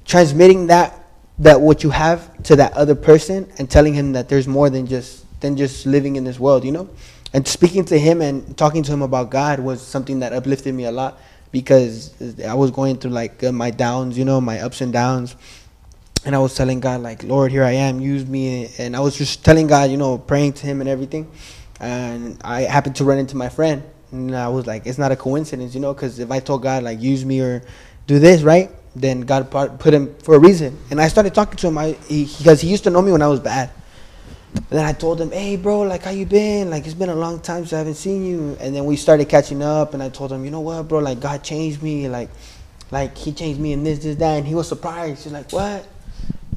transmitting 0.05 0.67
that 0.67 1.05
that 1.39 1.61
what 1.61 1.83
you 1.83 1.91
have 1.91 2.43
to 2.43 2.57
that 2.57 2.73
other 2.73 2.95
person 2.95 3.51
and 3.59 3.71
telling 3.71 3.95
him 3.95 4.13
that 4.13 4.29
there's 4.29 4.49
more 4.49 4.71
than 4.71 4.87
just 4.87 5.25
than 5.41 5.57
just 5.57 5.87
living 5.87 6.17
in 6.17 6.25
this 6.25 6.39
world 6.39 6.65
you 6.65 6.73
know 6.73 6.89
and 7.33 7.47
speaking 7.47 7.85
to 7.85 7.99
him 7.99 8.23
and 8.23 8.57
talking 8.57 8.83
to 8.83 8.93
him 8.93 9.03
about 9.03 9.31
god 9.31 9.61
was 9.61 9.81
something 9.81 10.21
that 10.21 10.33
uplifted 10.33 10.75
me 10.75 10.85
a 10.85 10.93
lot 10.93 11.19
because 11.51 12.13
I 12.43 12.55
was 12.55 12.71
going 12.71 12.99
through 12.99 13.13
like 13.13 13.43
uh, 13.43 13.53
my 13.53 13.71
downs, 13.71 14.19
you 14.19 14.25
know, 14.25 14.41
my 14.41 14.61
ups 14.61 14.81
and 14.81 14.93
downs. 14.93 15.37
And 16.25 16.35
I 16.35 16.39
was 16.39 16.55
telling 16.55 16.81
God, 16.81 17.01
like, 17.01 17.23
Lord, 17.23 17.51
here 17.51 17.65
I 17.65 17.73
am, 17.73 18.01
use 18.01 18.27
me. 18.27 18.71
And 18.79 18.97
I 18.97 19.01
was 19.01 19.17
just 19.17 19.45
telling 19.45 19.67
God, 19.67 19.91
you 19.91 19.97
know, 19.97 20.19
praying 20.19 20.55
to 20.55 20.67
Him 20.67 20.81
and 20.81 20.89
everything. 20.89 21.31
And 21.81 22.39
I 22.45 22.63
happened 22.63 22.97
to 22.97 23.05
run 23.05 23.19
into 23.19 23.37
my 23.37 23.49
friend. 23.49 23.83
And 24.11 24.35
I 24.35 24.49
was 24.49 24.67
like, 24.67 24.87
it's 24.87 24.99
not 24.99 25.13
a 25.13 25.17
coincidence, 25.17 25.75
you 25.75 25.81
know, 25.81 25.95
because 25.95 26.19
if 26.19 26.31
I 26.31 26.41
told 26.41 26.63
God, 26.63 26.83
like, 26.83 27.01
use 27.01 27.25
me 27.25 27.41
or 27.41 27.63
do 28.07 28.19
this, 28.19 28.43
right? 28.43 28.71
Then 28.97 29.21
God 29.21 29.51
put 29.51 29.95
him 29.95 30.15
for 30.23 30.35
a 30.35 30.39
reason. 30.39 30.79
And 30.91 31.01
I 31.01 31.09
started 31.09 31.35
talking 31.35 31.57
to 31.57 31.69
him 31.69 31.79
I, 31.79 31.93
he, 32.09 32.25
because 32.39 32.61
he 32.61 32.69
used 32.69 32.85
to 32.85 32.91
know 32.91 33.03
me 33.03 33.13
when 33.13 33.23
I 33.23 33.29
was 33.29 33.41
bad. 33.41 33.71
And 34.55 34.65
then 34.71 34.85
I 34.87 34.93
told 34.95 35.21
him, 35.21 35.31
"Hey, 35.31 35.57
bro, 35.57 35.83
like 35.83 36.05
how 36.05 36.11
you 36.11 36.25
been? 36.25 36.71
Like 36.71 36.87
it's 36.87 36.95
been 36.95 37.11
a 37.11 37.15
long 37.15 37.41
time 37.41 37.65
since 37.65 37.75
I 37.75 37.79
haven't 37.79 37.95
seen 37.97 38.25
you." 38.25 38.57
And 38.61 38.75
then 38.75 38.87
we 38.87 38.97
started 38.97 39.29
catching 39.29 39.63
up, 39.63 39.93
and 39.93 40.03
I 40.03 40.09
told 40.09 40.33
him, 40.33 40.43
"You 40.45 40.51
know 40.51 40.61
what, 40.61 40.89
bro? 40.89 41.01
Like 41.01 41.21
God 41.21 41.45
changed 41.45 41.83
me. 41.83 42.09
Like, 42.09 42.31
like 42.91 43.17
He 43.17 43.33
changed 43.33 43.61
me 43.61 43.75
in 43.75 43.85
this, 43.85 43.99
this, 43.99 44.17
that." 44.17 44.39
And 44.39 44.47
he 44.47 44.55
was 44.55 44.67
surprised. 44.67 45.25
He's 45.25 45.33
like, 45.33 45.53
"What?" 45.53 45.87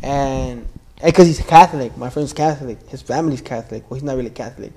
And 0.02 0.68
because 1.04 1.28
he's 1.28 1.40
Catholic, 1.40 1.98
my 1.98 2.10
friend's 2.10 2.34
Catholic. 2.34 2.88
His 2.90 3.02
family's 3.02 3.42
Catholic. 3.42 3.90
Well, 3.90 3.96
he's 3.96 4.04
not 4.04 4.18
really 4.18 4.30
Catholic. 4.30 4.72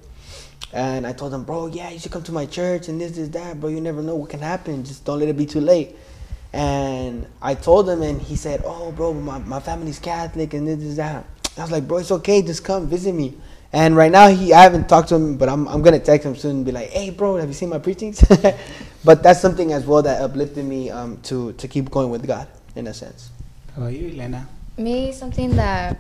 And 0.73 1.07
I 1.07 1.13
told 1.13 1.33
him, 1.33 1.45
"Bro, 1.45 1.69
yeah, 1.69 1.91
you 1.91 1.99
should 1.99 2.13
come 2.13 2.23
to 2.25 2.33
my 2.33 2.47
church 2.47 2.89
and 2.89 3.01
this, 3.01 3.13
this, 3.13 3.29
that, 3.31 3.61
bro. 3.61 3.71
You 3.71 3.81
never 3.81 4.03
know 4.03 4.17
what 4.17 4.31
can 4.31 4.41
happen. 4.41 4.85
Just 4.85 5.05
don't 5.05 5.21
let 5.21 5.29
it 5.29 5.37
be 5.37 5.47
too 5.47 5.61
late." 5.61 5.97
And 6.53 7.27
I 7.43 7.55
told 7.55 7.89
him, 7.89 8.03
and 8.03 8.21
he 8.21 8.37
said, 8.37 8.63
"Oh, 8.65 8.93
bro, 8.93 9.13
my 9.15 9.39
my 9.39 9.61
family's 9.61 9.99
Catholic 9.99 10.55
and 10.55 10.67
this, 10.67 10.79
this, 10.79 10.97
that." 10.97 11.25
I 11.57 11.63
was 11.63 11.71
like, 11.71 11.87
bro, 11.87 11.99
it's 11.99 12.11
okay, 12.11 12.43
just 12.43 12.65
come 12.65 12.89
visit 12.89 13.15
me. 13.15 13.35
And 13.73 13.97
right 13.97 14.11
now, 14.11 14.29
he 14.29 14.53
I 14.53 14.63
haven't 14.63 14.89
talked 14.89 15.09
to 15.11 15.17
him, 15.17 15.37
but 15.37 15.49
I'm 15.49 15.67
I'm 15.69 15.83
gonna 15.83 16.01
text 16.01 16.27
him 16.27 16.37
soon 16.37 16.57
and 16.57 16.65
be 16.65 16.73
like, 16.73 16.91
hey, 16.91 17.11
bro, 17.11 17.37
have 17.37 17.49
you 17.49 17.55
seen 17.55 17.69
my 17.69 17.79
preachings? 17.79 18.25
but 19.05 19.23
that's 19.23 19.41
something 19.41 19.73
as 19.73 19.85
well 19.85 20.03
that 20.03 20.21
uplifted 20.21 20.65
me 20.65 20.91
um, 20.91 21.19
to 21.23 21.53
to 21.55 21.69
keep 21.69 21.91
going 21.91 22.11
with 22.11 22.27
God 22.27 22.49
in 22.75 22.87
a 22.87 22.95
sense. 22.95 23.31
How 23.75 23.83
about 23.83 23.95
you, 23.95 24.09
Elena? 24.09 24.49
Me, 24.77 25.13
something 25.13 25.57
that 25.57 25.99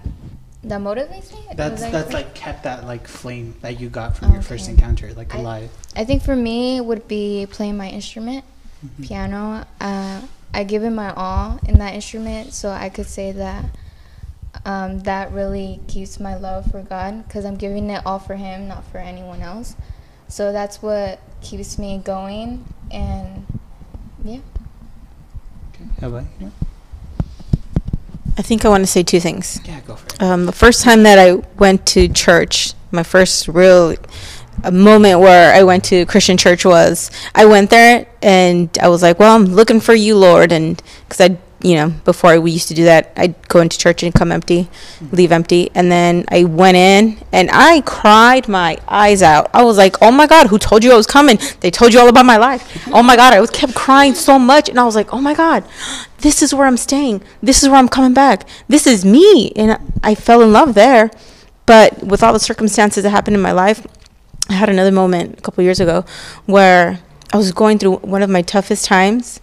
that 0.65 0.81
motivates 0.81 1.33
me. 1.33 1.41
That's 1.55 1.83
that 1.83 1.93
that's 1.93 2.13
like 2.13 2.35
kept 2.35 2.65
that 2.65 2.85
like 2.85 3.07
flame 3.07 3.55
that 3.61 3.81
you 3.81 3.89
got 3.89 4.17
from 4.17 4.29
okay. 4.29 4.35
your 4.35 4.43
first 4.43 4.69
encounter, 4.69 5.13
like 5.15 5.35
I, 5.35 5.39
alive. 5.39 5.71
I 5.95 6.05
think 6.05 6.23
for 6.23 6.35
me 6.35 6.81
would 6.81 7.07
be 7.07 7.47
playing 7.51 7.77
my 7.77 7.89
instrument, 7.89 8.45
mm-hmm. 8.85 9.05
piano. 9.05 9.67
Uh, 9.81 10.23
I 10.53 10.65
give 10.65 10.85
it 10.85 10.91
my 10.91 11.13
all 11.13 11.61
in 11.67 11.79
that 11.79 11.95
instrument, 11.95 12.55
so 12.55 12.71
I 12.71 12.89
could 12.89 13.07
say 13.07 13.33
that 13.33 13.65
um, 14.65 15.01
that 15.01 15.33
really 15.33 15.81
keeps 15.89 16.19
my 16.19 16.37
love 16.37 16.71
for 16.71 16.83
God 16.83 17.27
because 17.27 17.45
I'm 17.45 17.57
giving 17.57 17.91
it 17.91 18.03
all 18.07 18.19
for 18.19 18.35
Him, 18.35 18.69
not 18.69 18.85
for 18.91 18.99
anyone 18.99 19.43
else. 19.43 19.75
So 20.29 20.53
that's 20.53 20.81
what 20.81 21.21
keeps 21.43 21.79
me 21.79 22.01
going, 22.03 22.65
and 22.91 23.47
yeah. 24.25 24.41
Okay, 25.75 25.85
how 26.01 26.09
about 26.09 26.25
you? 26.41 26.51
I 28.37 28.43
think 28.43 28.65
I 28.65 28.69
want 28.69 28.83
to 28.83 28.87
say 28.87 29.03
two 29.03 29.21
things. 29.21 29.61
Yeah, 29.65 29.81
go 29.81 29.97
for 29.97 30.07
it. 30.07 30.23
Um, 30.23 30.47
the 30.47 30.53
first 30.53 30.83
time 30.83 31.05
that 31.05 31.19
I 31.19 31.35
went 31.59 31.87
to 31.89 32.09
church, 32.09 32.75
my 32.91 33.03
first 33.03 33.49
real 33.49 33.95
a 34.63 34.71
moment 34.71 35.21
where 35.21 35.53
I 35.55 35.63
went 35.63 35.85
to 35.87 36.07
Christian 36.07 36.37
church 36.37 36.65
was 36.65 37.11
I 37.35 37.45
went 37.45 37.71
there 37.71 38.07
and 38.23 38.77
I 38.81 38.89
was 38.89 39.03
like, 39.03 39.19
well, 39.19 39.35
I'm 39.35 39.47
looking 39.47 39.81
for 39.81 39.95
you, 39.95 40.17
Lord, 40.17 40.53
and 40.53 40.81
because 41.09 41.21
I 41.21 41.39
you 41.65 41.77
know, 41.77 41.89
before 42.05 42.39
we 42.43 42.51
used 42.51 42.69
to 42.69 42.75
do 42.75 42.85
that, 42.85 43.11
I'd 43.17 43.49
go 43.49 43.61
into 43.61 43.79
church 43.79 44.03
and 44.03 44.15
come 44.15 44.31
empty, 44.31 44.65
mm-hmm. 44.65 45.17
leave 45.17 45.33
empty. 45.33 45.71
And 45.75 45.91
then 45.91 46.27
I 46.29 46.45
went 46.45 46.77
in 46.77 47.17
and 47.33 47.49
I 47.51 47.81
cried 47.81 48.49
my 48.49 48.77
eyes 48.87 49.23
out. 49.23 49.49
I 49.55 49.65
was 49.65 49.79
like, 49.79 49.97
oh 50.03 50.13
my 50.13 50.27
God, 50.27 50.49
who 50.49 50.59
told 50.59 50.85
you 50.85 50.93
I 50.93 50.97
was 50.97 51.07
coming? 51.07 51.39
They 51.61 51.71
told 51.71 51.95
you 51.95 52.01
all 52.01 52.09
about 52.09 52.27
my 52.27 52.37
life. 52.37 52.87
Oh 52.93 53.03
my 53.03 53.17
God, 53.17 53.33
I 53.33 53.41
was 53.41 53.49
kept 53.49 53.75
crying 53.75 54.15
so 54.15 54.39
much. 54.39 54.69
And 54.69 54.79
I 54.79 54.85
was 54.85 54.95
like, 54.95 55.15
oh 55.15 55.23
my 55.23 55.33
God, 55.33 55.65
this 56.19 56.43
is 56.43 56.55
where 56.55 56.67
I'm 56.67 56.77
staying. 56.77 57.23
This 57.43 57.63
is 57.63 57.71
where 57.71 57.79
I'm 57.79 57.89
coming 57.89 58.13
back. 58.13 58.47
This 58.69 58.87
is 58.87 59.03
me. 59.03 59.51
And 59.57 59.79
I 60.03 60.15
fell 60.15 60.43
in 60.43 60.53
love 60.53 60.75
there. 60.75 61.11
But 61.65 62.03
with 62.03 62.23
all 62.23 62.35
the 62.35 62.41
circumstances 62.41 63.05
that 63.05 63.11
happened 63.11 63.37
in 63.37 63.43
my 63.43 63.53
life, 63.53 63.87
I 64.51 64.53
had 64.53 64.69
another 64.69 64.93
moment 64.93 65.39
a 65.39 65.41
couple 65.41 65.65
years 65.65 65.81
ago 65.81 66.05
where 66.45 67.01
I 67.33 67.39
was 67.39 67.53
going 67.53 67.79
through 67.79 67.97
one 67.97 68.23
of 68.23 68.29
my 68.29 68.43
toughest 68.43 68.85
times 68.85 69.41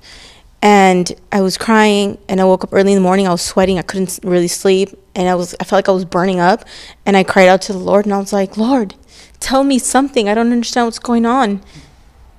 and 0.61 1.11
I 1.31 1.41
was 1.41 1.57
crying 1.57 2.17
and 2.29 2.39
I 2.39 2.45
woke 2.45 2.63
up 2.63 2.73
early 2.73 2.91
in 2.91 2.97
the 2.97 3.01
morning 3.01 3.27
I 3.27 3.31
was 3.31 3.41
sweating 3.41 3.79
I 3.79 3.81
couldn't 3.81 4.19
really 4.23 4.47
sleep 4.47 4.89
and 5.15 5.27
I 5.27 5.35
was 5.35 5.55
I 5.59 5.63
felt 5.63 5.77
like 5.77 5.89
I 5.89 5.93
was 5.93 6.05
burning 6.05 6.39
up 6.39 6.65
and 7.05 7.17
I 7.17 7.23
cried 7.23 7.47
out 7.47 7.61
to 7.63 7.73
the 7.73 7.79
Lord 7.79 8.05
and 8.05 8.13
I 8.13 8.19
was 8.19 8.33
like 8.33 8.57
Lord 8.57 8.95
tell 9.39 9.63
me 9.63 9.79
something 9.79 10.29
I 10.29 10.33
don't 10.33 10.51
understand 10.51 10.87
what's 10.87 10.99
going 10.99 11.25
on. 11.25 11.61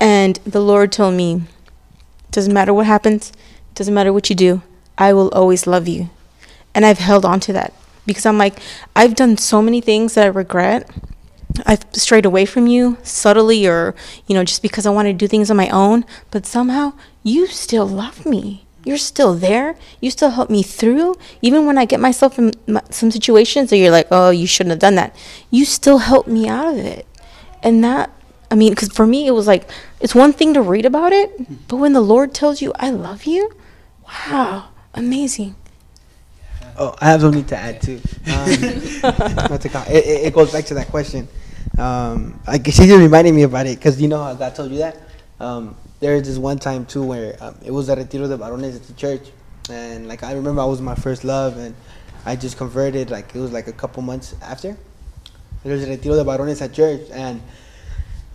And 0.00 0.36
the 0.44 0.60
Lord 0.60 0.90
told 0.92 1.14
me 1.14 1.42
doesn't 2.30 2.52
matter 2.52 2.72
what 2.72 2.86
happens 2.86 3.32
doesn't 3.74 3.94
matter 3.94 4.12
what 4.12 4.30
you 4.30 4.36
do 4.36 4.62
I 4.98 5.12
will 5.12 5.30
always 5.30 5.66
love 5.66 5.88
you. 5.88 6.10
And 6.74 6.86
I've 6.86 6.98
held 6.98 7.24
on 7.24 7.40
to 7.40 7.52
that 7.54 7.72
because 8.06 8.24
I'm 8.26 8.38
like 8.38 8.58
I've 8.94 9.14
done 9.14 9.36
so 9.36 9.60
many 9.60 9.80
things 9.80 10.14
that 10.14 10.24
I 10.24 10.28
regret 10.28 10.88
I've 11.66 11.84
strayed 11.92 12.24
away 12.24 12.44
from 12.46 12.66
you 12.66 12.98
subtly 13.02 13.66
or, 13.66 13.94
you 14.26 14.34
know, 14.34 14.44
just 14.44 14.62
because 14.62 14.86
I 14.86 14.90
want 14.90 15.06
to 15.06 15.12
do 15.12 15.28
things 15.28 15.50
on 15.50 15.56
my 15.56 15.68
own, 15.68 16.04
but 16.30 16.46
somehow 16.46 16.94
you 17.22 17.46
still 17.46 17.86
love 17.86 18.24
me. 18.26 18.64
You're 18.84 18.98
still 18.98 19.34
there. 19.34 19.76
You 20.00 20.10
still 20.10 20.30
help 20.30 20.50
me 20.50 20.62
through. 20.62 21.14
Even 21.40 21.66
when 21.66 21.78
I 21.78 21.84
get 21.84 22.00
myself 22.00 22.38
in 22.38 22.52
some 22.90 23.10
situations 23.10 23.70
that 23.70 23.76
you're 23.76 23.90
like, 23.90 24.08
oh, 24.10 24.30
you 24.30 24.46
shouldn't 24.46 24.72
have 24.72 24.80
done 24.80 24.96
that, 24.96 25.14
you 25.50 25.64
still 25.64 25.98
help 25.98 26.26
me 26.26 26.48
out 26.48 26.66
of 26.66 26.78
it. 26.78 27.06
And 27.62 27.84
that, 27.84 28.10
I 28.50 28.54
mean, 28.54 28.72
because 28.72 28.88
for 28.88 29.06
me, 29.06 29.26
it 29.26 29.32
was 29.32 29.46
like, 29.46 29.70
it's 30.00 30.14
one 30.14 30.32
thing 30.32 30.54
to 30.54 30.62
read 30.62 30.84
about 30.84 31.12
it, 31.12 31.68
but 31.68 31.76
when 31.76 31.92
the 31.92 32.00
Lord 32.00 32.34
tells 32.34 32.60
you, 32.60 32.72
I 32.76 32.90
love 32.90 33.24
you, 33.24 33.52
wow, 34.04 34.70
amazing. 34.94 35.54
Oh, 36.76 36.94
I 37.00 37.10
have 37.10 37.20
something 37.20 37.44
to 37.44 37.56
add 37.56 37.80
too. 37.80 38.00
Um, 38.24 38.48
it, 39.88 40.26
it, 40.26 40.34
goes 40.34 40.52
back 40.52 40.64
to 40.66 40.74
that 40.74 40.88
question. 40.88 41.28
Um, 41.78 42.40
I 42.46 42.58
guess 42.58 42.76
she 42.78 42.86
just 42.86 43.00
reminded 43.00 43.34
me 43.34 43.42
about 43.42 43.66
it 43.66 43.78
because 43.78 44.00
you 44.00 44.08
know 44.08 44.22
how 44.22 44.34
God 44.34 44.54
told 44.54 44.70
you 44.70 44.78
that. 44.78 44.96
Um, 45.40 45.76
there 46.00 46.14
was 46.16 46.26
this 46.26 46.38
one 46.38 46.58
time 46.58 46.84
too 46.84 47.02
where 47.02 47.36
um, 47.40 47.56
it 47.64 47.70
was 47.70 47.88
at 47.88 47.98
Retiro 47.98 48.28
de 48.28 48.36
Varones 48.36 48.74
at 48.74 48.82
the 48.82 48.92
church, 48.94 49.30
and 49.70 50.08
like 50.08 50.22
I 50.22 50.32
remember 50.32 50.60
I 50.60 50.64
was 50.64 50.80
my 50.80 50.94
first 50.94 51.24
love, 51.24 51.56
and 51.56 51.74
I 52.26 52.36
just 52.36 52.56
converted 52.56 53.10
like 53.10 53.34
it 53.34 53.38
was 53.38 53.52
like 53.52 53.68
a 53.68 53.72
couple 53.72 54.02
months 54.02 54.34
after. 54.42 54.76
There 55.62 55.72
was 55.72 55.84
a 55.84 55.88
Retiro 55.90 56.16
de 56.16 56.24
Varones 56.24 56.60
at 56.60 56.72
church, 56.72 57.02
and 57.12 57.40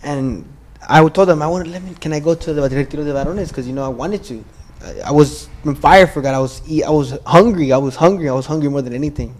and 0.02 0.50
I 0.88 1.06
told 1.08 1.28
them 1.28 1.42
I 1.42 1.46
wanted 1.46 1.68
let 1.68 1.82
me 1.82 1.94
can 1.94 2.12
I 2.12 2.20
go 2.20 2.34
to 2.34 2.52
the 2.52 2.62
Retiro 2.62 3.04
de 3.04 3.12
Varones? 3.12 3.48
because 3.48 3.66
you 3.66 3.72
know 3.74 3.84
I 3.84 3.88
wanted 3.88 4.24
to. 4.24 4.44
I, 4.82 5.00
I 5.06 5.12
was 5.12 5.48
on 5.64 5.74
fire 5.74 6.06
for 6.06 6.22
God. 6.22 6.34
I 6.34 6.38
was 6.38 6.62
I 6.82 6.90
was 6.90 7.18
hungry. 7.26 7.72
I 7.72 7.78
was 7.78 7.96
hungry. 7.96 8.28
I 8.28 8.32
was 8.32 8.46
hungry 8.46 8.70
more 8.70 8.82
than 8.82 8.94
anything. 8.94 9.34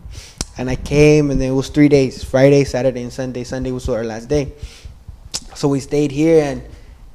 And 0.59 0.68
I 0.68 0.74
came, 0.74 1.30
and 1.30 1.40
then 1.40 1.50
it 1.52 1.54
was 1.54 1.68
three 1.68 1.88
days: 1.88 2.24
Friday, 2.24 2.64
Saturday, 2.64 3.02
and 3.02 3.12
Sunday. 3.12 3.44
Sunday 3.44 3.70
was 3.70 3.88
our 3.88 4.02
last 4.02 4.28
day. 4.28 4.52
So 5.54 5.68
we 5.68 5.78
stayed 5.78 6.11
here, 6.11 6.42
and 6.44 6.62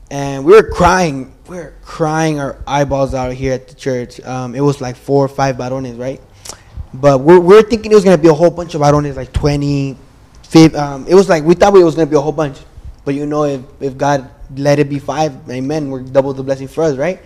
and 0.09 0.45
we 0.45 0.53
were 0.53 0.63
crying. 0.63 1.33
We 1.49 1.57
were 1.57 1.73
crying 1.83 2.39
our 2.39 2.57
eyeballs 2.65 3.13
out 3.13 3.33
here 3.33 3.51
at 3.51 3.67
the 3.67 3.75
church. 3.75 4.21
Um, 4.21 4.55
it 4.55 4.61
was 4.61 4.79
like 4.79 4.95
four 4.95 5.25
or 5.25 5.27
five 5.27 5.57
varones, 5.57 5.99
right? 5.99 6.21
But 6.93 7.19
we're, 7.19 7.39
we're 7.39 7.63
thinking 7.63 7.91
it 7.91 7.95
was 7.95 8.03
gonna 8.05 8.17
be 8.17 8.29
a 8.29 8.33
whole 8.33 8.51
bunch 8.51 8.75
of 8.75 8.81
varones, 8.81 9.15
like 9.15 9.33
20, 9.33 9.97
50, 10.43 10.77
um, 10.77 11.07
it 11.07 11.15
was 11.15 11.27
like 11.27 11.43
we 11.43 11.55
thought 11.55 11.75
it 11.75 11.83
was 11.83 11.95
gonna 11.95 12.07
be 12.07 12.15
a 12.15 12.21
whole 12.21 12.31
bunch. 12.31 12.59
But 13.03 13.15
you 13.15 13.25
know, 13.25 13.43
if 13.43 13.61
if 13.81 13.97
God 13.97 14.29
let 14.55 14.79
it 14.79 14.87
be 14.87 14.99
five, 14.99 15.35
amen, 15.49 15.89
we're 15.89 16.03
double 16.03 16.33
the 16.33 16.43
blessing 16.43 16.69
for 16.69 16.83
us, 16.83 16.95
right? 16.95 17.19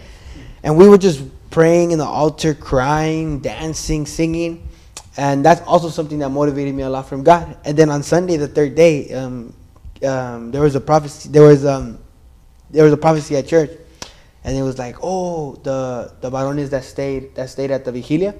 And 0.64 0.78
we 0.78 0.88
were 0.88 0.98
just 0.98 1.22
praying 1.52 1.92
in 1.92 2.00
the 2.00 2.06
altar, 2.06 2.56
crying, 2.56 3.40
dancing, 3.40 4.06
singing 4.06 4.67
and 5.18 5.44
that's 5.44 5.62
also 5.62 5.90
something 5.90 6.20
that 6.20 6.30
motivated 6.30 6.76
me 6.76 6.84
a 6.84 6.90
lot 6.90 7.10
from 7.10 7.24
God. 7.24 7.58
And 7.66 7.76
then 7.76 7.90
on 7.90 8.04
Sunday, 8.04 8.38
the 8.38 8.48
third 8.48 8.76
day, 8.76 9.12
um, 9.14 9.52
um, 10.06 10.52
there 10.52 10.62
was 10.62 10.76
a 10.76 10.80
prophecy. 10.82 11.30
There 11.30 11.42
was 11.42 11.66
um, 11.66 11.98
there 12.70 12.84
was 12.84 12.94
a 12.94 12.98
prophecy 12.98 13.36
at 13.36 13.48
church, 13.48 13.72
and 14.44 14.56
it 14.56 14.62
was 14.62 14.78
like, 14.78 14.96
oh, 15.02 15.56
the 15.64 16.14
the 16.22 16.30
varones 16.30 16.70
that 16.70 16.84
stayed 16.84 17.34
that 17.34 17.50
stayed 17.50 17.72
at 17.72 17.84
the 17.84 17.92
vigilia. 17.92 18.36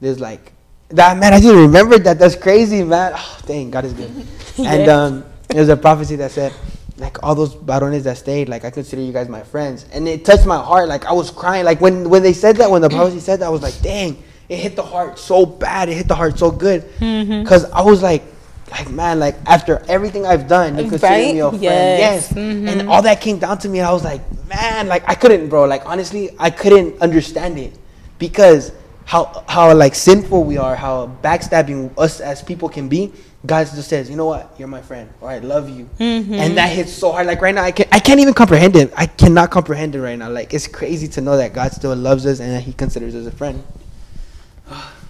There's 0.00 0.20
like 0.20 0.52
that 0.90 1.16
man. 1.16 1.32
I 1.32 1.40
didn't 1.40 1.62
remember 1.62 1.98
that. 1.98 2.18
That's 2.18 2.36
crazy, 2.36 2.84
man. 2.84 3.12
Oh, 3.16 3.38
dang, 3.46 3.70
God 3.70 3.86
is 3.86 3.94
good. 3.94 4.10
yeah. 4.56 4.72
And 4.72 4.88
um, 4.90 5.24
there's 5.48 5.70
a 5.70 5.76
prophecy 5.76 6.16
that 6.16 6.32
said, 6.32 6.52
like 6.98 7.22
all 7.22 7.34
those 7.34 7.54
varones 7.54 8.02
that 8.02 8.18
stayed, 8.18 8.50
like 8.50 8.66
I 8.66 8.70
consider 8.70 9.00
you 9.00 9.12
guys 9.12 9.30
my 9.30 9.42
friends, 9.42 9.86
and 9.90 10.06
it 10.06 10.26
touched 10.26 10.44
my 10.44 10.58
heart. 10.58 10.86
Like 10.86 11.06
I 11.06 11.14
was 11.14 11.30
crying. 11.30 11.64
Like 11.64 11.80
when 11.80 12.10
when 12.10 12.22
they 12.22 12.34
said 12.34 12.58
that, 12.58 12.70
when 12.70 12.82
the 12.82 12.90
prophecy 12.90 13.20
said 13.20 13.40
that, 13.40 13.46
I 13.46 13.50
was 13.50 13.62
like, 13.62 13.80
dang 13.80 14.22
it 14.48 14.56
hit 14.58 14.76
the 14.76 14.82
heart 14.82 15.18
so 15.18 15.46
bad. 15.46 15.88
It 15.88 15.94
hit 15.94 16.08
the 16.08 16.14
heart 16.14 16.38
so 16.38 16.50
good. 16.50 16.82
Mm-hmm. 16.98 17.46
Cause 17.46 17.64
I 17.70 17.82
was 17.82 18.02
like, 18.02 18.22
like 18.70 18.90
man, 18.90 19.18
like 19.20 19.36
after 19.46 19.82
everything 19.88 20.26
I've 20.26 20.48
done, 20.48 20.76
you 20.76 20.88
consider 20.90 21.06
Right? 21.06 21.34
me 21.34 21.40
a 21.40 21.48
friend. 21.50 21.62
Yes. 21.62 22.00
Yes. 22.00 22.32
Mhm. 22.32 22.68
And 22.68 22.88
all 22.88 23.02
that 23.02 23.20
came 23.20 23.38
down 23.38 23.58
to 23.58 23.68
me, 23.68 23.78
and 23.78 23.86
I 23.88 23.92
was 23.92 24.04
like, 24.04 24.20
man, 24.48 24.88
like 24.88 25.04
I 25.08 25.14
couldn't, 25.14 25.48
bro. 25.48 25.64
Like 25.64 25.86
honestly, 25.86 26.30
I 26.38 26.50
couldn't 26.50 27.00
understand 27.00 27.58
it 27.58 27.74
because 28.18 28.72
how 29.04 29.44
how 29.46 29.72
like 29.74 29.94
sinful 29.94 30.44
we 30.44 30.56
are, 30.58 30.74
how 30.76 31.14
backstabbing 31.22 31.92
us 31.98 32.20
as 32.20 32.42
people 32.42 32.68
can 32.68 32.88
be. 32.88 33.12
God 33.46 33.66
just 33.74 33.90
says, 33.90 34.08
you 34.08 34.16
know 34.16 34.24
what, 34.24 34.54
you're 34.58 34.66
my 34.68 34.80
friend, 34.80 35.10
or 35.20 35.28
I 35.28 35.38
love 35.40 35.68
you, 35.68 35.86
Mm-hmm. 35.98 36.32
and 36.32 36.56
that 36.56 36.70
hits 36.72 36.90
so 36.90 37.12
hard. 37.12 37.26
Like 37.26 37.42
right 37.42 37.54
now, 37.54 37.62
I 37.62 37.72
can 37.72 37.86
I 37.92 38.00
can't 38.00 38.18
even 38.18 38.32
comprehend 38.32 38.74
it. 38.74 38.90
I 38.96 39.04
cannot 39.06 39.50
comprehend 39.50 39.94
it 39.94 40.00
right 40.00 40.18
now. 40.18 40.30
Like 40.30 40.54
it's 40.54 40.66
crazy 40.66 41.06
to 41.08 41.20
know 41.20 41.36
that 41.36 41.52
God 41.52 41.70
still 41.72 41.94
loves 41.94 42.24
us 42.24 42.40
and 42.40 42.50
that 42.52 42.62
He 42.62 42.72
considers 42.72 43.14
us 43.14 43.26
a 43.26 43.30
friend. 43.30 43.62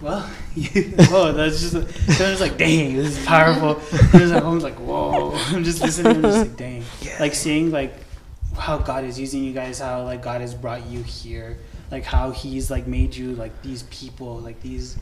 Well, 0.05 0.31
you, 0.55 0.83
whoa, 1.09 1.33
that's 1.33 1.63
just, 1.63 1.73
so 1.73 2.25
it's 2.31 2.41
like, 2.43 2.59
dang, 2.59 2.95
this 2.95 3.17
is 3.17 3.25
powerful. 3.25 3.77
There's 4.13 4.33
like, 4.33 4.45
I'm 4.45 4.59
like, 4.61 4.75
whoa. 4.75 5.33
I'm 5.47 5.65
just 5.65 5.81
listening, 5.81 6.17
I'm 6.17 6.23
just 6.23 6.39
like, 6.41 6.57
dang. 6.59 6.85
Like 7.19 7.33
seeing 7.33 7.71
like 7.71 7.95
how 8.59 8.77
God 8.77 9.05
is 9.05 9.19
using 9.19 9.43
you 9.43 9.55
guys, 9.55 9.79
how 9.79 10.03
like 10.03 10.23
God 10.23 10.43
has 10.43 10.55
brought 10.55 10.85
you 10.89 11.03
here, 11.03 11.57
like 11.91 12.05
how 12.05 12.33
He's 12.33 12.71
like 12.71 12.87
made 12.87 13.17
you 13.17 13.35
like 13.37 13.63
these 13.63 13.85
people, 13.85 14.41
like 14.41 14.61
these, 14.61 14.99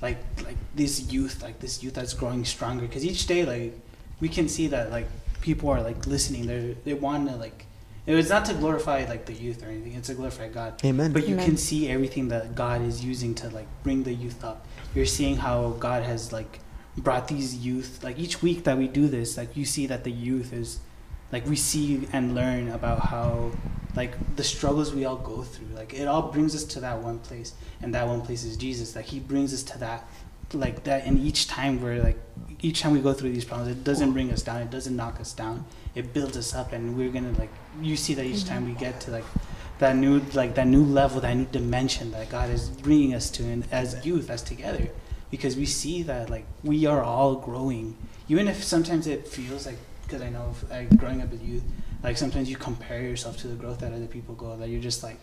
like 0.00 0.16
like 0.46 0.56
this 0.74 1.12
youth, 1.12 1.42
like 1.42 1.60
this 1.60 1.82
youth 1.82 1.92
that's 1.92 2.14
growing 2.14 2.42
stronger. 2.46 2.86
Because 2.86 3.04
each 3.04 3.26
day, 3.26 3.44
like 3.44 3.78
we 4.20 4.28
can 4.30 4.48
see 4.48 4.68
that 4.68 4.90
like 4.90 5.06
people 5.42 5.68
are 5.68 5.82
like 5.82 6.06
listening. 6.06 6.46
They're, 6.46 6.72
they 6.84 6.94
want 6.94 7.28
to 7.28 7.36
like. 7.36 7.65
It's 8.06 8.30
not 8.30 8.44
to 8.46 8.54
glorify 8.54 9.04
like 9.08 9.26
the 9.26 9.32
youth 9.32 9.64
or 9.64 9.66
anything. 9.66 9.94
It's 9.94 10.06
to 10.08 10.14
glorify 10.14 10.48
God. 10.48 10.80
Amen. 10.84 11.12
But 11.12 11.26
you 11.26 11.34
Amen. 11.34 11.44
can 11.44 11.56
see 11.56 11.88
everything 11.88 12.28
that 12.28 12.54
God 12.54 12.82
is 12.82 13.04
using 13.04 13.34
to 13.36 13.48
like 13.50 13.66
bring 13.82 14.04
the 14.04 14.14
youth 14.14 14.44
up. 14.44 14.64
You're 14.94 15.06
seeing 15.06 15.36
how 15.36 15.70
God 15.80 16.04
has 16.04 16.32
like 16.32 16.60
brought 16.96 17.28
these 17.28 17.54
youth 17.56 18.02
like 18.02 18.18
each 18.18 18.42
week 18.42 18.64
that 18.64 18.78
we 18.78 18.88
do 18.88 19.08
this, 19.08 19.36
like 19.36 19.56
you 19.56 19.64
see 19.64 19.86
that 19.86 20.04
the 20.04 20.12
youth 20.12 20.52
is 20.52 20.80
like 21.32 21.46
we 21.46 21.56
see 21.56 22.06
and 22.12 22.34
learn 22.34 22.68
about 22.68 23.00
how 23.00 23.50
like 23.96 24.36
the 24.36 24.44
struggles 24.44 24.94
we 24.94 25.04
all 25.04 25.16
go 25.16 25.42
through. 25.42 25.74
Like 25.74 25.92
it 25.94 26.06
all 26.06 26.30
brings 26.30 26.54
us 26.54 26.64
to 26.64 26.80
that 26.80 27.02
one 27.02 27.18
place 27.18 27.54
and 27.82 27.94
that 27.94 28.06
one 28.06 28.22
place 28.22 28.44
is 28.44 28.56
Jesus. 28.56 28.94
Like 28.94 29.06
he 29.06 29.18
brings 29.18 29.52
us 29.52 29.62
to 29.64 29.78
that 29.78 30.08
like 30.52 30.84
that 30.84 31.04
and 31.04 31.18
each 31.18 31.48
time 31.48 31.80
we're 31.82 32.02
like 32.02 32.18
each 32.62 32.80
time 32.80 32.92
we 32.92 33.00
go 33.00 33.12
through 33.12 33.30
these 33.32 33.44
problems 33.44 33.70
it 33.70 33.84
doesn't 33.84 34.12
bring 34.12 34.30
us 34.32 34.42
down 34.42 34.62
it 34.62 34.70
doesn't 34.70 34.96
knock 34.96 35.20
us 35.20 35.32
down. 35.32 35.64
It 35.94 36.12
builds 36.12 36.36
us 36.36 36.54
up 36.54 36.72
and 36.72 36.96
we're 36.96 37.10
gonna 37.10 37.32
like 37.32 37.50
you 37.80 37.96
see 37.96 38.14
that 38.14 38.26
each 38.26 38.44
time 38.44 38.64
we 38.64 38.72
mm-hmm. 38.72 38.80
get 38.80 39.00
to 39.02 39.10
like 39.10 39.24
that 39.78 39.96
new 39.96 40.20
like 40.34 40.54
that 40.54 40.66
new 40.66 40.84
level 40.84 41.20
that 41.20 41.34
new 41.34 41.46
dimension 41.46 42.10
that 42.12 42.30
god 42.30 42.48
is 42.48 42.70
bringing 42.70 43.12
us 43.14 43.30
to 43.30 43.42
and 43.44 43.64
as 43.70 44.04
youth 44.04 44.30
as 44.30 44.42
together. 44.42 44.88
Because 45.30 45.56
we 45.56 45.66
see 45.66 46.02
that 46.02 46.30
like 46.30 46.46
we 46.62 46.86
are 46.86 47.02
all 47.02 47.34
growing. 47.36 47.96
Even 48.28 48.46
if 48.46 48.62
sometimes 48.62 49.06
it 49.06 49.26
feels 49.26 49.66
like 49.66 49.78
because 50.06 50.22
i 50.22 50.28
know 50.28 50.54
like 50.70 50.96
growing 50.96 51.20
up 51.20 51.32
as 51.32 51.42
youth 51.42 51.64
like 52.02 52.16
sometimes 52.16 52.48
you 52.48 52.56
compare 52.56 53.02
yourself 53.02 53.36
to 53.36 53.48
the 53.48 53.54
growth 53.54 53.80
that 53.80 53.92
other 53.92 54.06
people 54.06 54.34
go 54.34 54.56
that 54.56 54.68
you're 54.68 54.80
just 54.80 55.02
like 55.02 55.18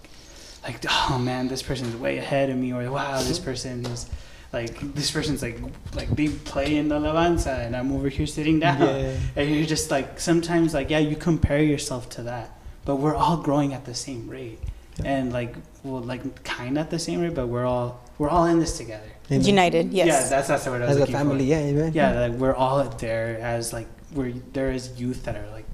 like 0.64 0.84
oh 0.90 1.18
man 1.18 1.48
this 1.48 1.64
person's 1.64 1.96
way 1.96 2.18
ahead 2.18 2.50
of 2.50 2.58
me 2.58 2.74
or 2.74 2.90
wow 2.92 3.18
this 3.20 3.38
mm-hmm. 3.38 3.46
person 3.46 3.86
is 3.86 4.10
like 4.54 4.80
this 4.94 5.10
person's 5.12 5.42
like 5.42 5.60
like 5.96 6.10
they 6.10 6.28
play 6.30 6.76
in 6.78 6.88
the 6.88 6.96
alabanza 7.00 7.66
and 7.66 7.76
i'm 7.76 7.92
over 7.92 8.08
here 8.10 8.28
sitting 8.28 8.60
down 8.60 8.80
Yeah. 8.82 9.18
and 9.36 9.50
you're 9.56 9.66
just 9.66 9.90
like 9.92 10.20
sometimes 10.20 10.74
like 10.74 10.90
yeah 10.90 11.00
you 11.00 11.16
compare 11.16 11.62
yourself 11.62 12.08
to 12.12 12.24
that 12.24 12.56
but 12.86 12.98
we're 12.98 13.16
all 13.16 13.38
growing 13.38 13.74
at 13.74 13.86
the 13.86 13.96
same 13.96 14.30
rate 14.30 14.60
and 15.04 15.34
like 15.34 15.56
well 15.84 16.02
like 16.02 16.44
kind 16.44 16.78
of 16.78 16.84
at 16.86 16.92
the 16.92 17.00
same 17.00 17.20
rate 17.22 17.34
but 17.34 17.48
we're 17.48 17.66
all 17.66 18.02
we're 18.20 18.30
all 18.30 18.46
in 18.46 18.60
this 18.60 18.78
together 18.78 19.10
Amen. 19.32 19.44
United, 19.46 19.94
yes. 19.94 20.06
yeah 20.08 20.30
that's 20.30 20.48
that's 20.50 20.66
the 20.66 20.72
word 20.72 20.82
I 20.84 20.88
was 20.88 20.98
As 20.98 21.10
a 21.10 21.12
family, 21.12 21.38
for. 21.40 21.44
yeah, 21.44 21.58
amen. 21.60 21.92
yeah 21.96 22.20
like 22.28 22.34
we're 22.34 22.54
all 22.54 22.84
there 22.84 23.40
as 23.40 23.74
like 23.74 23.88
we're 24.14 24.34
there 24.52 24.72
is 24.72 25.00
youth 25.00 25.24
that 25.24 25.36
are 25.36 25.50
like 25.52 25.66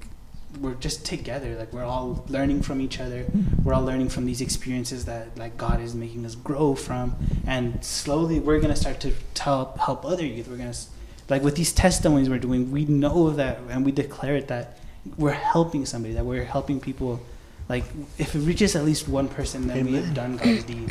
we're 0.58 0.74
just 0.74 1.06
together 1.06 1.56
like 1.56 1.72
we're 1.72 1.84
all 1.84 2.24
learning 2.28 2.62
from 2.62 2.80
each 2.80 3.00
other. 3.00 3.26
We're 3.62 3.74
all 3.74 3.84
learning 3.84 4.08
from 4.08 4.26
these 4.26 4.40
experiences 4.40 5.04
that 5.04 5.38
like 5.38 5.56
god 5.56 5.80
is 5.80 5.94
making 5.94 6.26
us 6.26 6.34
grow 6.34 6.74
from. 6.74 7.14
And 7.46 7.84
slowly 7.84 8.40
we're 8.40 8.58
going 8.60 8.74
to 8.74 8.80
start 8.80 9.00
to 9.00 9.12
tell 9.34 9.76
help 9.80 10.04
other 10.04 10.26
youth. 10.26 10.48
We're 10.48 10.56
going 10.56 10.72
to 10.72 10.78
like 11.28 11.42
with 11.42 11.54
these 11.56 11.72
testimonies 11.72 12.28
we're 12.28 12.38
doing 12.38 12.70
we 12.70 12.84
know 12.86 13.30
that 13.30 13.58
and 13.68 13.84
we 13.84 13.92
declare 13.92 14.36
it 14.36 14.48
that 14.48 14.78
we're 15.16 15.30
helping 15.32 15.86
somebody 15.86 16.14
that 16.14 16.24
we're 16.24 16.44
helping 16.44 16.80
people. 16.80 17.20
Like 17.68 17.84
if 18.18 18.34
it 18.34 18.40
reaches 18.40 18.74
at 18.74 18.84
least 18.84 19.08
one 19.08 19.28
person 19.28 19.68
then 19.68 19.86
we 19.86 19.94
have 19.94 20.14
done 20.14 20.36
god's 20.36 20.64
deed. 20.64 20.90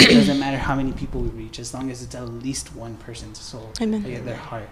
It 0.00 0.14
doesn't 0.14 0.38
matter 0.38 0.58
how 0.58 0.76
many 0.76 0.92
people 0.92 1.22
we 1.22 1.28
reach 1.30 1.58
as 1.58 1.74
long 1.74 1.90
as 1.90 2.02
it's 2.02 2.14
at 2.14 2.28
least 2.28 2.74
one 2.74 2.96
person's 2.98 3.38
soul. 3.40 3.72
Amen. 3.80 4.02
like, 4.04 4.24
their 4.24 4.36
heart 4.36 4.68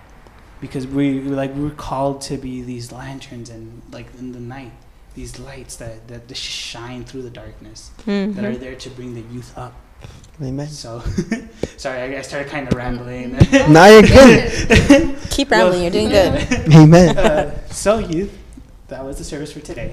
because 0.60 0.86
we 0.86 1.20
like 1.20 1.54
we're 1.54 1.70
called 1.70 2.20
to 2.22 2.36
be 2.36 2.62
these 2.62 2.92
lanterns 2.92 3.50
and 3.50 3.82
like 3.92 4.06
in 4.18 4.32
the 4.32 4.40
night 4.40 4.72
these 5.14 5.38
lights 5.38 5.76
that 5.76 6.08
that 6.08 6.28
just 6.28 6.40
shine 6.42 7.04
through 7.04 7.22
the 7.22 7.30
darkness 7.30 7.90
that 8.04 8.44
are 8.44 8.52
Mhm. 8.52 8.60
there 8.60 8.74
to 8.74 8.90
bring 8.90 9.14
the 9.14 9.22
youth 9.34 9.56
up 9.56 9.74
Amen. 10.42 10.68
so 10.68 11.02
sorry 11.76 12.00
i, 12.14 12.18
I 12.18 12.22
started 12.22 12.50
kind 12.50 12.68
of 12.68 12.74
rambling 12.74 13.32
Now 13.68 13.86
you're 13.86 14.02
good. 14.02 15.18
Keep 15.30 15.50
rambling. 15.50 15.82
You're 15.82 15.90
doing 15.90 16.08
good. 16.10 16.34
Amen. 16.74 17.16
uh, 17.18 17.66
so 17.68 17.98
youth 17.98 18.36
that 18.88 19.04
was 19.04 19.18
the 19.18 19.24
service 19.24 19.52
for 19.52 19.60
today 19.60 19.92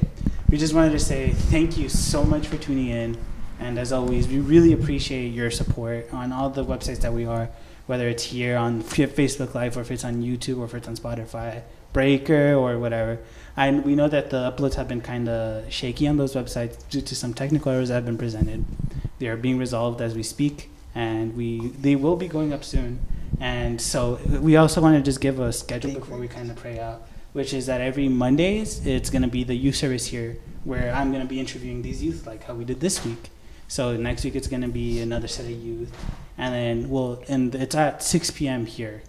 we 0.50 0.58
just 0.58 0.74
wanted 0.74 0.92
to 0.92 1.00
say 1.00 1.32
thank 1.32 1.78
you 1.78 1.90
so 1.90 2.24
much 2.24 2.48
for 2.48 2.58
tuning 2.58 2.88
in 2.90 3.18
and 3.60 3.78
as 3.80 3.92
always 3.94 4.28
we 4.28 4.40
really 4.40 4.74
appreciate 4.74 5.30
your 5.30 5.50
support 5.52 6.08
on 6.14 6.32
all 6.34 6.50
the 6.50 6.64
websites 6.66 7.00
that 7.02 7.14
we 7.14 7.26
are 7.26 7.50
whether 7.86 8.08
it's 8.08 8.24
here 8.24 8.56
on 8.58 8.82
facebook 8.82 9.54
live 9.54 9.78
or 9.78 9.82
if 9.82 9.92
it's 9.92 10.04
on 10.04 10.22
youtube 10.22 10.58
or 10.58 10.66
if 10.66 10.74
it's 10.74 10.88
on 10.88 10.96
spotify 10.96 11.62
breaker 11.94 12.56
or 12.56 12.80
whatever. 12.80 13.20
And 13.56 13.86
we 13.86 13.96
know 13.96 14.08
that 14.08 14.32
the 14.32 14.52
uploads 14.52 14.74
have 14.74 14.88
been 14.88 15.00
kind 15.02 15.30
of 15.30 15.72
shaky 15.72 16.08
on 16.08 16.18
those 16.18 16.34
websites 16.34 16.78
due 16.90 17.02
to 17.02 17.16
some 17.16 17.34
technical 17.34 17.72
errors 17.72 17.90
that 17.90 17.96
have 17.96 18.06
been 18.06 18.18
presented. 18.18 18.66
They 19.20 19.28
are 19.28 19.38
being 19.38 19.60
resolved 19.60 20.02
as 20.02 20.16
we 20.16 20.24
speak 20.24 20.72
and 20.96 21.38
we 21.38 21.70
they 21.80 21.96
will 21.96 22.18
be 22.18 22.28
going 22.28 22.52
up 22.52 22.64
soon. 22.64 23.00
And 23.40 23.80
so 23.80 24.20
we 24.28 24.58
also 24.58 24.82
want 24.82 24.98
to 24.98 25.02
just 25.02 25.22
give 25.22 25.40
a 25.40 25.54
schedule 25.54 25.94
before 25.94 26.18
we 26.18 26.28
kind 26.28 26.50
of 26.50 26.58
pray 26.58 26.80
out 26.80 27.08
which 27.34 27.52
is 27.52 27.66
that 27.66 27.82
every 27.82 28.08
mondays 28.08 28.86
it's 28.86 29.10
going 29.10 29.24
to 29.24 29.28
be 29.28 29.44
the 29.44 29.56
youth 29.56 29.76
service 29.76 30.06
here 30.06 30.38
where 30.64 30.94
i'm 30.94 31.10
going 31.12 31.24
to 31.24 31.28
be 31.28 31.40
interviewing 31.40 31.82
these 31.82 32.04
youth 32.04 32.28
like 32.28 32.44
how 32.44 32.54
we 32.54 32.64
did 32.64 32.80
this 32.80 33.04
week 33.04 33.32
so 33.74 33.98
next 33.98 34.24
week 34.24 34.36
it's 34.36 34.48
going 34.48 34.62
to 34.62 34.68
be 34.68 35.02
another 35.02 35.28
set 35.28 35.46
of 35.46 35.52
youth. 35.52 35.92
And 36.38 36.54
then 36.54 36.90
we'll 36.92 37.24
and 37.28 37.56
it's 37.56 37.74
at 37.74 38.04
6 38.04 38.30
p.m 38.30 38.68
here. 38.68 39.02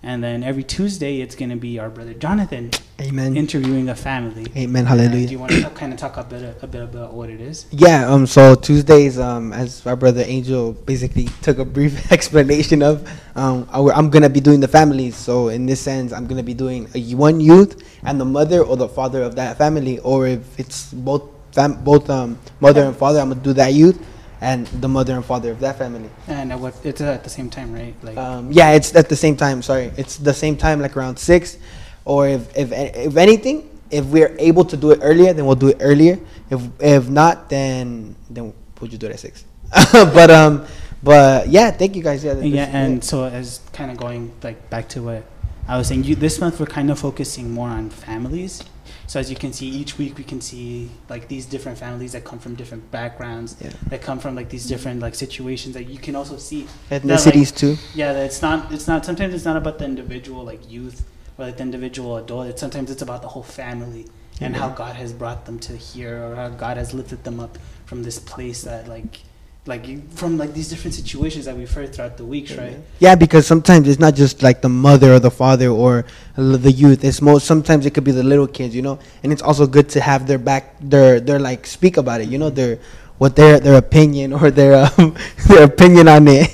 And 0.00 0.22
then 0.22 0.44
every 0.44 0.62
tuesday 0.62 1.20
it's 1.20 1.34
going 1.34 1.50
to 1.50 1.56
be 1.56 1.80
our 1.80 1.90
brother 1.90 2.14
jonathan 2.14 2.70
Amen. 3.00 3.36
interviewing 3.36 3.88
a 3.88 3.96
family. 3.96 4.46
Amen. 4.56 4.86
And 4.86 5.10
do 5.10 5.18
you 5.18 5.40
want 5.40 5.50
to 5.50 5.68
kind 5.70 5.92
of 5.92 5.98
talk 5.98 6.18
a 6.18 6.22
bit 6.22 6.56
a 6.62 6.68
bit 6.68 6.82
about 6.82 7.14
what 7.14 7.30
it 7.30 7.40
is? 7.40 7.66
Yeah, 7.72 8.08
um, 8.08 8.26
so 8.28 8.54
Tuesdays, 8.54 9.18
um, 9.18 9.52
as 9.52 9.84
our 9.88 9.96
brother 9.96 10.22
Angel 10.24 10.72
basically 10.72 11.26
took 11.42 11.58
a 11.58 11.64
brief 11.64 12.12
explanation 12.16 12.80
of, 12.80 13.02
um, 13.34 13.68
I, 13.72 13.80
am 13.98 14.08
gonna 14.08 14.30
be 14.30 14.40
doing 14.40 14.60
the 14.60 14.68
families. 14.68 15.16
So 15.16 15.48
in 15.48 15.66
this 15.66 15.80
sense, 15.80 16.12
I'm 16.12 16.28
gonna 16.28 16.44
be 16.44 16.54
doing 16.54 16.88
a, 16.94 17.14
one 17.16 17.40
youth 17.40 17.82
and 18.04 18.20
the 18.20 18.24
mother 18.24 18.62
or 18.62 18.76
the 18.76 18.88
father 18.88 19.22
of 19.22 19.34
that 19.34 19.58
family, 19.58 19.98
or 19.98 20.28
if 20.28 20.60
it's 20.60 20.94
both 20.94 21.24
fam- 21.50 21.82
both 21.82 22.08
um, 22.08 22.38
mother 22.60 22.84
and 22.84 22.96
father, 22.96 23.18
I'm 23.18 23.30
gonna 23.30 23.40
do 23.40 23.52
that 23.54 23.74
youth 23.74 23.98
and 24.42 24.66
the 24.82 24.88
mother 24.88 25.14
and 25.14 25.24
father 25.24 25.52
of 25.52 25.60
that 25.60 25.78
family. 25.78 26.10
and 26.26 26.52
at 26.52 26.58
what 26.58 26.74
it's 26.84 27.00
at 27.00 27.22
the 27.22 27.30
same 27.30 27.48
time 27.48 27.72
right 27.72 27.94
like 28.02 28.18
Um, 28.18 28.50
yeah, 28.50 28.72
it's 28.74 28.94
at 28.94 29.08
the 29.08 29.16
same 29.16 29.36
time. 29.36 29.62
Sorry, 29.62 29.92
it's 29.96 30.18
the 30.18 30.34
same 30.34 30.56
time, 30.56 30.82
like 30.82 30.96
around 30.96 31.16
six, 31.16 31.56
or 32.04 32.28
if 32.28 32.42
if 32.58 32.72
if 32.74 33.16
anything, 33.16 33.70
if 33.90 34.04
we're 34.06 34.34
able 34.38 34.64
to 34.66 34.76
do 34.76 34.90
it 34.90 34.98
earlier, 35.00 35.32
then 35.32 35.46
we'll 35.46 35.62
do 35.66 35.68
it 35.68 35.78
earlier. 35.80 36.18
If 36.50 36.60
if 36.80 37.08
not, 37.08 37.48
then 37.48 38.16
then 38.28 38.52
we'll 38.80 38.90
just 38.90 39.00
do 39.00 39.06
it 39.06 39.14
at 39.14 39.20
six. 39.22 39.44
but 39.92 40.30
um, 40.30 40.66
but 41.02 41.46
yeah, 41.48 41.70
thank 41.70 41.94
you 41.94 42.02
guys. 42.02 42.24
Yeah, 42.26 42.34
yeah 42.42 42.66
and 42.66 42.98
so 43.02 43.24
as 43.24 43.62
kind 43.72 43.94
of 43.94 43.96
going 43.96 44.34
like 44.42 44.58
back 44.68 44.90
to 44.98 45.02
what 45.06 45.22
i 45.68 45.76
was 45.76 45.88
saying 45.88 46.04
you 46.04 46.14
this 46.14 46.40
month 46.40 46.58
we're 46.60 46.66
kind 46.66 46.90
of 46.90 46.98
focusing 46.98 47.50
more 47.50 47.68
on 47.68 47.88
families 47.90 48.62
so 49.06 49.20
as 49.20 49.30
you 49.30 49.36
can 49.36 49.52
see 49.52 49.66
each 49.66 49.98
week 49.98 50.16
we 50.18 50.24
can 50.24 50.40
see 50.40 50.90
like 51.08 51.28
these 51.28 51.44
different 51.46 51.78
families 51.78 52.12
that 52.12 52.24
come 52.24 52.38
from 52.38 52.54
different 52.54 52.90
backgrounds 52.90 53.56
Yeah. 53.60 53.70
that 53.88 54.02
come 54.02 54.18
from 54.18 54.34
like 54.34 54.48
these 54.48 54.66
different 54.66 55.00
like 55.00 55.14
situations 55.14 55.74
that 55.74 55.84
you 55.88 55.98
can 55.98 56.16
also 56.16 56.36
see 56.36 56.66
ethnicities 56.90 57.54
too. 57.54 57.76
yeah 57.94 58.12
that 58.12 58.24
it's 58.26 58.42
not 58.42 58.72
it's 58.72 58.88
not 58.88 59.04
sometimes 59.04 59.34
it's 59.34 59.44
not 59.44 59.56
about 59.56 59.78
the 59.78 59.84
individual 59.84 60.44
like 60.44 60.70
youth 60.70 61.04
or 61.38 61.46
like 61.46 61.56
the 61.56 61.62
individual 61.62 62.16
adult 62.16 62.46
it's 62.48 62.60
sometimes 62.60 62.90
it's 62.90 63.02
about 63.02 63.22
the 63.22 63.28
whole 63.28 63.42
family 63.42 64.06
and 64.40 64.56
how 64.56 64.68
god 64.68 64.96
has 64.96 65.12
brought 65.12 65.44
them 65.46 65.58
to 65.58 65.76
here 65.76 66.24
or 66.24 66.34
how 66.34 66.48
god 66.48 66.76
has 66.76 66.92
lifted 66.92 67.22
them 67.24 67.38
up 67.38 67.58
from 67.86 68.02
this 68.02 68.18
place 68.18 68.62
that 68.62 68.88
like 68.88 69.20
like 69.64 69.86
you- 69.86 70.02
from 70.14 70.36
like 70.38 70.52
these 70.54 70.68
different 70.68 70.94
situations 70.94 71.44
that 71.44 71.56
we've 71.56 71.70
heard 71.72 71.94
throughout 71.94 72.16
the 72.16 72.24
weeks 72.24 72.52
right 72.56 72.76
Yeah, 72.98 73.14
because 73.14 73.46
sometimes 73.46 73.86
it's 73.88 74.00
not 74.00 74.14
just 74.14 74.42
like 74.42 74.60
the 74.60 74.68
mother 74.68 75.14
or 75.14 75.20
the 75.20 75.30
father 75.30 75.68
or 75.68 76.04
the 76.36 76.72
youth. 76.72 77.04
It's 77.04 77.22
most 77.22 77.46
sometimes 77.46 77.86
it 77.86 77.94
could 77.94 78.02
be 78.04 78.10
the 78.12 78.24
little 78.24 78.48
kids, 78.48 78.74
you 78.74 78.82
know. 78.82 78.98
And 79.22 79.32
it's 79.32 79.42
also 79.42 79.66
good 79.66 79.88
to 79.90 80.00
have 80.00 80.26
their 80.26 80.38
back, 80.38 80.76
their 80.80 81.20
their 81.20 81.38
like 81.38 81.66
speak 81.66 81.96
about 81.96 82.20
it, 82.22 82.28
you 82.28 82.38
know, 82.38 82.50
their 82.50 82.78
what 83.18 83.36
their 83.36 83.60
their 83.60 83.76
opinion 83.78 84.32
or 84.32 84.50
their 84.50 84.74
um, 84.98 85.14
their 85.48 85.64
opinion 85.64 86.08
on 86.08 86.26
it. 86.26 86.50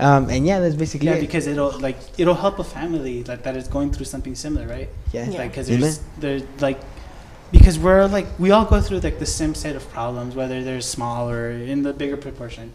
Um, 0.00 0.28
and 0.30 0.46
yeah, 0.46 0.58
that's 0.58 0.74
basically 0.76 1.08
Yeah, 1.08 1.14
it. 1.14 1.20
because 1.20 1.46
it'll 1.46 1.78
like 1.78 1.98
it'll 2.18 2.34
help 2.34 2.58
a 2.58 2.64
family 2.64 3.22
like 3.24 3.42
that 3.44 3.56
is 3.56 3.68
going 3.68 3.92
through 3.92 4.06
something 4.06 4.34
similar, 4.34 4.66
right? 4.66 4.88
yeah. 5.12 5.28
Yeah. 5.30 5.38
Like, 5.38 5.50
because 5.52 5.68
Amen. 5.70 5.80
there's 5.82 6.00
there's 6.18 6.42
like 6.60 6.80
because 7.52 7.78
we're 7.78 8.06
like 8.06 8.26
we 8.38 8.50
all 8.50 8.64
go 8.64 8.80
through 8.80 9.00
like 9.00 9.18
the 9.18 9.26
same 9.26 9.54
set 9.54 9.76
of 9.76 9.88
problems, 9.90 10.34
whether 10.34 10.62
they're 10.62 10.80
small 10.80 11.30
or 11.30 11.50
in 11.50 11.82
the 11.82 11.92
bigger 11.92 12.16
proportion. 12.16 12.72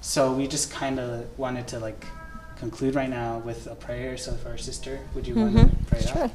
So 0.00 0.32
we 0.32 0.46
just 0.46 0.70
kind 0.70 1.00
of 1.00 1.26
wanted 1.38 1.66
to 1.68 1.78
like 1.78 2.06
conclude 2.58 2.94
right 2.94 3.10
now 3.10 3.38
with 3.38 3.66
a 3.66 3.74
prayer. 3.74 4.16
So 4.16 4.34
for 4.34 4.50
our 4.50 4.58
sister, 4.58 5.00
would 5.14 5.26
you 5.26 5.34
want 5.34 5.56
to 5.56 5.64
mm-hmm. 5.64 5.84
pray 5.84 5.98
out? 5.98 6.08
Sure. 6.08 6.30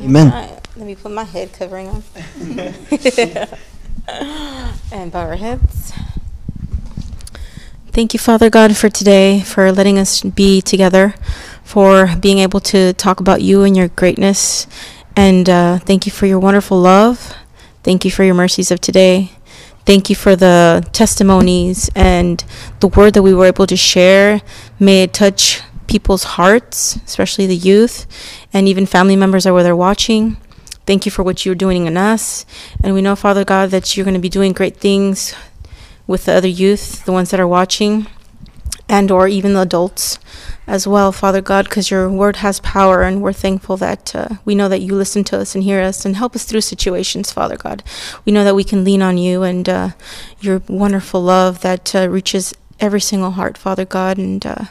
Amen. 0.00 0.26
Alright, 0.26 0.68
let 0.76 0.86
me 0.86 0.94
put 0.94 1.12
my 1.12 1.24
head 1.24 1.52
covering 1.52 1.88
on. 1.88 2.02
and 4.92 5.12
bow 5.12 5.20
our 5.20 5.36
heads. 5.36 5.92
Thank 7.92 8.12
you, 8.12 8.18
Father 8.18 8.50
God, 8.50 8.76
for 8.76 8.88
today, 8.88 9.40
for 9.40 9.70
letting 9.70 9.98
us 9.98 10.22
be 10.22 10.60
together, 10.60 11.14
for 11.62 12.10
being 12.20 12.40
able 12.40 12.58
to 12.60 12.92
talk 12.94 13.20
about 13.20 13.40
you 13.40 13.62
and 13.62 13.76
your 13.76 13.86
greatness. 13.86 14.66
And 15.16 15.48
uh, 15.48 15.78
thank 15.78 16.06
you 16.06 16.12
for 16.12 16.26
your 16.26 16.38
wonderful 16.38 16.78
love. 16.78 17.34
Thank 17.82 18.04
you 18.04 18.10
for 18.10 18.24
your 18.24 18.34
mercies 18.34 18.70
of 18.70 18.80
today. 18.80 19.32
Thank 19.86 20.08
you 20.08 20.16
for 20.16 20.34
the 20.34 20.88
testimonies 20.92 21.90
and 21.94 22.42
the 22.80 22.88
word 22.88 23.14
that 23.14 23.22
we 23.22 23.34
were 23.34 23.46
able 23.46 23.66
to 23.66 23.76
share. 23.76 24.40
May 24.80 25.02
it 25.02 25.12
touch 25.12 25.60
people's 25.86 26.24
hearts, 26.24 26.96
especially 27.04 27.46
the 27.46 27.56
youth, 27.56 28.06
and 28.52 28.66
even 28.66 28.86
family 28.86 29.16
members 29.16 29.46
are 29.46 29.52
where 29.52 29.62
they're 29.62 29.76
watching. 29.76 30.38
Thank 30.86 31.04
you 31.04 31.12
for 31.12 31.22
what 31.22 31.44
you're 31.44 31.54
doing 31.54 31.86
in 31.86 31.96
us. 31.96 32.46
And 32.82 32.94
we 32.94 33.02
know, 33.02 33.14
Father 33.14 33.44
God, 33.44 33.70
that 33.70 33.96
you're 33.96 34.04
going 34.04 34.14
to 34.14 34.20
be 34.20 34.28
doing 34.28 34.52
great 34.52 34.78
things 34.78 35.34
with 36.06 36.24
the 36.24 36.32
other 36.32 36.48
youth, 36.48 37.04
the 37.04 37.12
ones 37.12 37.30
that 37.30 37.40
are 37.40 37.46
watching, 37.46 38.06
and 38.94 39.10
or 39.10 39.26
even 39.26 39.54
the 39.54 39.62
adults 39.62 40.20
as 40.68 40.86
well, 40.86 41.10
Father 41.10 41.42
God, 41.42 41.64
because 41.64 41.90
your 41.90 42.08
word 42.08 42.36
has 42.36 42.60
power, 42.60 43.02
and 43.02 43.20
we're 43.20 43.32
thankful 43.32 43.76
that 43.78 44.14
uh, 44.14 44.28
we 44.44 44.54
know 44.54 44.68
that 44.68 44.82
you 44.82 44.94
listen 44.94 45.24
to 45.24 45.38
us 45.38 45.54
and 45.54 45.64
hear 45.64 45.80
us 45.80 46.04
and 46.06 46.14
help 46.16 46.36
us 46.36 46.44
through 46.44 46.60
situations, 46.60 47.32
Father 47.32 47.56
God. 47.56 47.82
We 48.24 48.32
know 48.32 48.44
that 48.44 48.54
we 48.54 48.62
can 48.62 48.84
lean 48.84 49.02
on 49.02 49.18
you 49.18 49.42
and 49.42 49.68
uh, 49.68 49.88
your 50.40 50.62
wonderful 50.68 51.20
love 51.20 51.60
that 51.62 51.94
uh, 51.94 52.08
reaches 52.08 52.54
every 52.80 53.00
single 53.00 53.32
heart, 53.32 53.56
Father 53.58 53.84
God, 53.84 54.18
and 54.18 54.44
uh, 54.44 54.64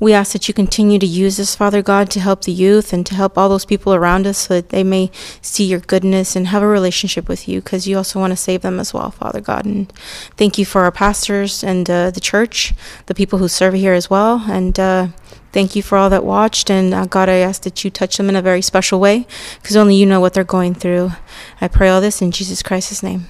we 0.00 0.14
ask 0.14 0.32
that 0.32 0.48
you 0.48 0.54
continue 0.54 0.98
to 0.98 1.06
use 1.06 1.38
us, 1.38 1.54
Father 1.54 1.82
God, 1.82 2.10
to 2.10 2.20
help 2.20 2.44
the 2.44 2.52
youth 2.52 2.94
and 2.94 3.04
to 3.04 3.14
help 3.14 3.36
all 3.36 3.50
those 3.50 3.66
people 3.66 3.94
around 3.94 4.26
us 4.26 4.38
so 4.38 4.54
that 4.54 4.70
they 4.70 4.82
may 4.82 5.10
see 5.42 5.64
your 5.64 5.80
goodness 5.80 6.34
and 6.34 6.46
have 6.46 6.62
a 6.62 6.66
relationship 6.66 7.28
with 7.28 7.46
you 7.46 7.60
because 7.60 7.86
you 7.86 7.98
also 7.98 8.18
want 8.18 8.32
to 8.32 8.36
save 8.36 8.62
them 8.62 8.80
as 8.80 8.94
well, 8.94 9.10
Father 9.10 9.42
God. 9.42 9.66
And 9.66 9.92
thank 10.38 10.56
you 10.56 10.64
for 10.64 10.82
our 10.82 10.90
pastors 10.90 11.62
and 11.62 11.88
uh, 11.90 12.10
the 12.10 12.20
church, 12.20 12.72
the 13.06 13.14
people 13.14 13.38
who 13.38 13.46
serve 13.48 13.74
here 13.74 13.92
as 13.92 14.08
well. 14.08 14.46
And 14.48 14.80
uh, 14.80 15.08
thank 15.52 15.76
you 15.76 15.82
for 15.82 15.98
all 15.98 16.08
that 16.08 16.24
watched. 16.24 16.70
And 16.70 16.94
uh, 16.94 17.04
God, 17.04 17.28
I 17.28 17.36
ask 17.36 17.62
that 17.62 17.84
you 17.84 17.90
touch 17.90 18.16
them 18.16 18.30
in 18.30 18.36
a 18.36 18.42
very 18.42 18.62
special 18.62 19.00
way 19.00 19.26
because 19.60 19.76
only 19.76 19.96
you 19.96 20.06
know 20.06 20.20
what 20.20 20.32
they're 20.32 20.44
going 20.44 20.74
through. 20.74 21.12
I 21.60 21.68
pray 21.68 21.90
all 21.90 22.00
this 22.00 22.22
in 22.22 22.30
Jesus 22.30 22.62
Christ's 22.62 23.02
name. 23.02 23.26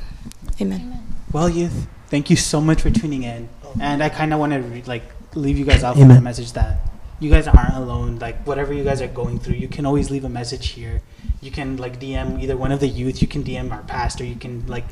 Amen. 0.60 1.04
Well, 1.32 1.48
youth, 1.48 1.88
thank 2.06 2.30
you 2.30 2.36
so 2.36 2.60
much 2.60 2.80
for 2.80 2.90
tuning 2.90 3.24
in. 3.24 3.48
And 3.80 4.02
I 4.02 4.08
kind 4.08 4.32
of 4.32 4.40
want 4.40 4.52
to 4.52 4.60
re- 4.60 4.82
like 4.86 5.04
leave 5.34 5.58
you 5.58 5.64
guys 5.64 5.84
off 5.84 5.96
with 5.96 6.10
a 6.10 6.20
message 6.20 6.52
that 6.52 6.78
you 7.20 7.30
guys 7.30 7.46
aren't 7.46 7.74
alone. 7.76 8.18
Like 8.18 8.46
whatever 8.46 8.72
you 8.72 8.82
guys 8.82 9.00
are 9.02 9.08
going 9.08 9.38
through, 9.38 9.56
you 9.56 9.68
can 9.68 9.86
always 9.86 10.10
leave 10.10 10.24
a 10.24 10.28
message 10.28 10.68
here. 10.68 11.02
You 11.40 11.50
can 11.50 11.76
like 11.76 12.00
DM 12.00 12.42
either 12.42 12.56
one 12.56 12.72
of 12.72 12.80
the 12.80 12.88
youth. 12.88 13.22
You 13.22 13.28
can 13.28 13.44
DM 13.44 13.70
our 13.70 13.82
pastor. 13.82 14.24
You 14.24 14.36
can 14.36 14.66
like 14.66 14.86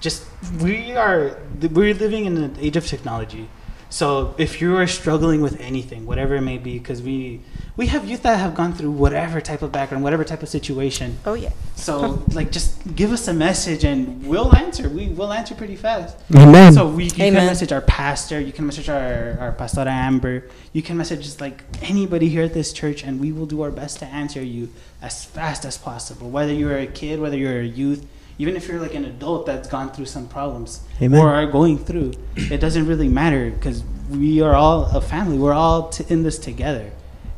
just 0.00 0.26
we 0.60 0.92
are 0.96 1.38
we're 1.60 1.94
living 1.94 2.24
in 2.24 2.36
an 2.38 2.56
age 2.60 2.76
of 2.76 2.86
technology. 2.86 3.48
So 3.92 4.34
if 4.38 4.62
you 4.62 4.74
are 4.78 4.86
struggling 4.86 5.42
with 5.42 5.60
anything, 5.60 6.06
whatever 6.06 6.34
it 6.36 6.40
may 6.40 6.56
be, 6.56 6.78
because 6.78 7.02
we 7.02 7.42
we 7.76 7.88
have 7.88 8.08
youth 8.08 8.22
that 8.22 8.38
have 8.38 8.54
gone 8.54 8.72
through 8.72 8.90
whatever 8.90 9.38
type 9.38 9.60
of 9.60 9.70
background, 9.70 10.02
whatever 10.02 10.24
type 10.24 10.42
of 10.42 10.48
situation. 10.48 11.18
Oh, 11.26 11.34
yeah. 11.34 11.52
So 11.76 12.22
like 12.32 12.50
just 12.50 12.96
give 12.96 13.12
us 13.12 13.28
a 13.28 13.34
message 13.34 13.84
and 13.84 14.26
we'll 14.26 14.56
answer. 14.56 14.88
We 14.88 15.08
will 15.08 15.30
answer 15.30 15.54
pretty 15.54 15.76
fast. 15.76 16.16
Amen. 16.34 16.72
So 16.72 16.88
we 16.88 17.04
you 17.04 17.10
can 17.10 17.34
message 17.34 17.70
our 17.70 17.82
pastor, 17.82 18.40
you 18.40 18.50
can 18.50 18.64
message 18.64 18.88
our 18.88 19.36
our 19.38 19.52
pastora 19.52 19.88
Amber, 19.88 20.48
you 20.72 20.80
can 20.80 20.96
message 20.96 21.22
just 21.22 21.42
like 21.42 21.62
anybody 21.82 22.30
here 22.30 22.44
at 22.44 22.54
this 22.54 22.72
church, 22.72 23.04
and 23.04 23.20
we 23.20 23.30
will 23.30 23.46
do 23.46 23.60
our 23.60 23.70
best 23.70 23.98
to 23.98 24.06
answer 24.06 24.42
you 24.42 24.70
as 25.02 25.26
fast 25.26 25.66
as 25.66 25.76
possible. 25.76 26.30
Whether 26.30 26.54
you're 26.54 26.78
a 26.78 26.86
kid, 26.86 27.20
whether 27.20 27.36
you're 27.36 27.60
a 27.60 27.64
youth, 27.82 28.06
even 28.38 28.56
if 28.56 28.66
you're 28.68 28.80
like 28.80 28.94
an 28.94 29.04
adult 29.04 29.46
that's 29.46 29.68
gone 29.68 29.90
through 29.92 30.06
some 30.06 30.26
problems 30.28 30.80
Amen. 31.00 31.20
or 31.20 31.28
are 31.32 31.46
going 31.46 31.78
through, 31.78 32.12
it 32.36 32.58
doesn't 32.58 32.86
really 32.86 33.08
matter 33.08 33.50
because 33.50 33.82
we 34.10 34.40
are 34.40 34.54
all 34.54 34.84
a 34.86 35.00
family. 35.00 35.38
We're 35.38 35.52
all 35.52 35.88
t- 35.90 36.04
in 36.08 36.22
this 36.22 36.38
together, 36.38 36.90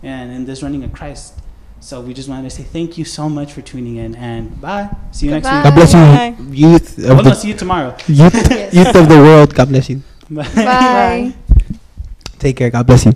and 0.03 0.33
in 0.33 0.45
this 0.47 0.63
running 0.63 0.83
of 0.85 0.93
Christ. 0.93 1.35
So 1.81 2.01
we 2.01 2.15
just 2.15 2.29
wanted 2.31 2.45
to 2.45 2.51
say 2.51 2.63
thank 2.63 2.97
you 2.97 3.05
so 3.05 3.29
much 3.29 3.53
for 3.53 3.61
tuning 3.61 3.97
in, 3.97 4.15
and 4.17 4.59
bye. 4.61 4.89
See 5.13 5.27
you 5.27 5.33
next 5.33 5.47
week. 5.47 5.63
God 5.65 5.75
bless 5.75 5.93
Bye. 5.93 6.35
you, 6.51 6.69
youth 6.71 6.99
Oh 7.05 7.11
of 7.13 7.17
no, 7.19 7.23
the 7.25 7.35
see 7.35 7.49
you 7.49 7.55
tomorrow. 7.55 7.95
youth, 8.09 8.35
Yes. 8.51 8.73
youth 8.75 8.95
of 8.97 9.09
the 9.09 9.17
world. 9.19 9.55
God 9.55 9.69
bless 9.69 9.91
you. 9.91 10.01
Bye. 10.31 11.35
Take 12.39 12.57
care. 12.57 12.71
God 12.71 12.87
bless 12.87 13.05
you. 13.05 13.13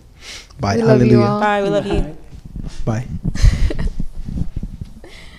Bye. 0.60 0.76
We 0.76 0.82
love 0.82 1.00
you 1.02 1.18
Hallelujah. 1.20 1.26
all. 1.26 1.40
Bye. 1.40 1.62
We 1.62 1.68
love 1.70 1.86
you. 1.86 2.16
Bye. 2.84 3.06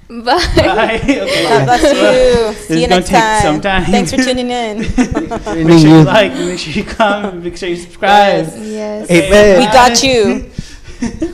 Bye. 0.09 0.23
Bye. 0.55 0.99
Okay. 1.05 1.43
God 1.43 1.65
bless 1.65 1.83
you. 1.83 2.53
See 2.53 2.73
is 2.73 2.81
you 2.81 2.87
next 2.87 3.09
take 3.09 3.19
time. 3.19 3.41
some 3.43 3.61
time. 3.61 3.85
Thanks 3.85 4.11
for 4.11 4.17
tuning 4.17 4.49
in. 4.49 4.79
make 4.97 4.97
sure 4.97 5.77
you 5.77 5.97
you. 5.99 6.03
like, 6.03 6.33
make 6.33 6.57
sure 6.57 6.73
you 6.73 6.83
comment, 6.83 7.43
make 7.43 7.57
sure 7.57 7.69
you 7.69 7.75
subscribe. 7.75 8.47
Yes. 8.57 9.09
Amen. 9.11 9.59
We 9.59 9.65
got 9.65 10.01
you. 10.01 10.49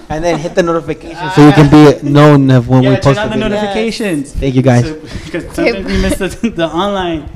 And 0.10 0.24
then 0.24 0.40
hit 0.40 0.56
the 0.56 0.62
notification 0.62 1.18
ah. 1.18 1.34
so 1.36 1.48
you 1.48 1.54
can 1.54 1.72
be 1.72 2.08
known 2.08 2.52
of 2.52 2.68
when 2.68 2.84
yeah, 2.84 2.90
we 2.90 2.96
turn 2.98 3.16
post 3.16 3.20
on 3.20 3.30
the 3.30 3.36
the 3.38 3.44
video. 3.44 3.62
notifications. 3.62 4.34
Thank 4.34 4.56
you 4.56 4.62
guys. 4.62 4.92
Because 4.92 5.56
sometimes 5.56 5.86
we 5.86 6.02
miss 6.02 6.18
the, 6.18 6.50
the 6.50 6.68
online. 6.68 7.30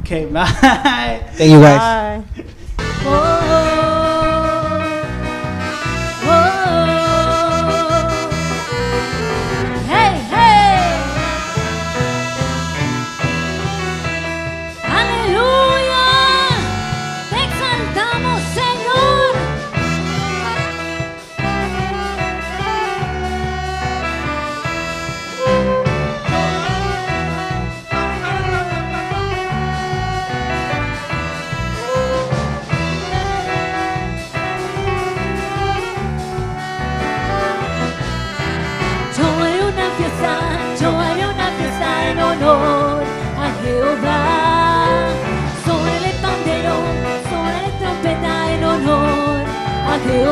Okay, 0.00 0.24
bye. 0.26 0.46
Thank 0.46 1.50
you 1.52 1.60
guys. 1.60 2.24
Bye. 3.04 3.54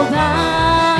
Jehová. 0.06 0.96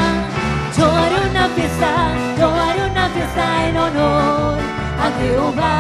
Yo 0.77 0.91
haré 0.91 1.31
una 1.31 1.49
fiesta, 1.49 2.15
yo 2.39 2.51
haré 2.51 2.91
una 2.91 3.09
fiesta 3.09 3.69
en 3.69 3.77
honor 3.77 4.59
a 5.01 5.11
Jehová. 5.21 5.76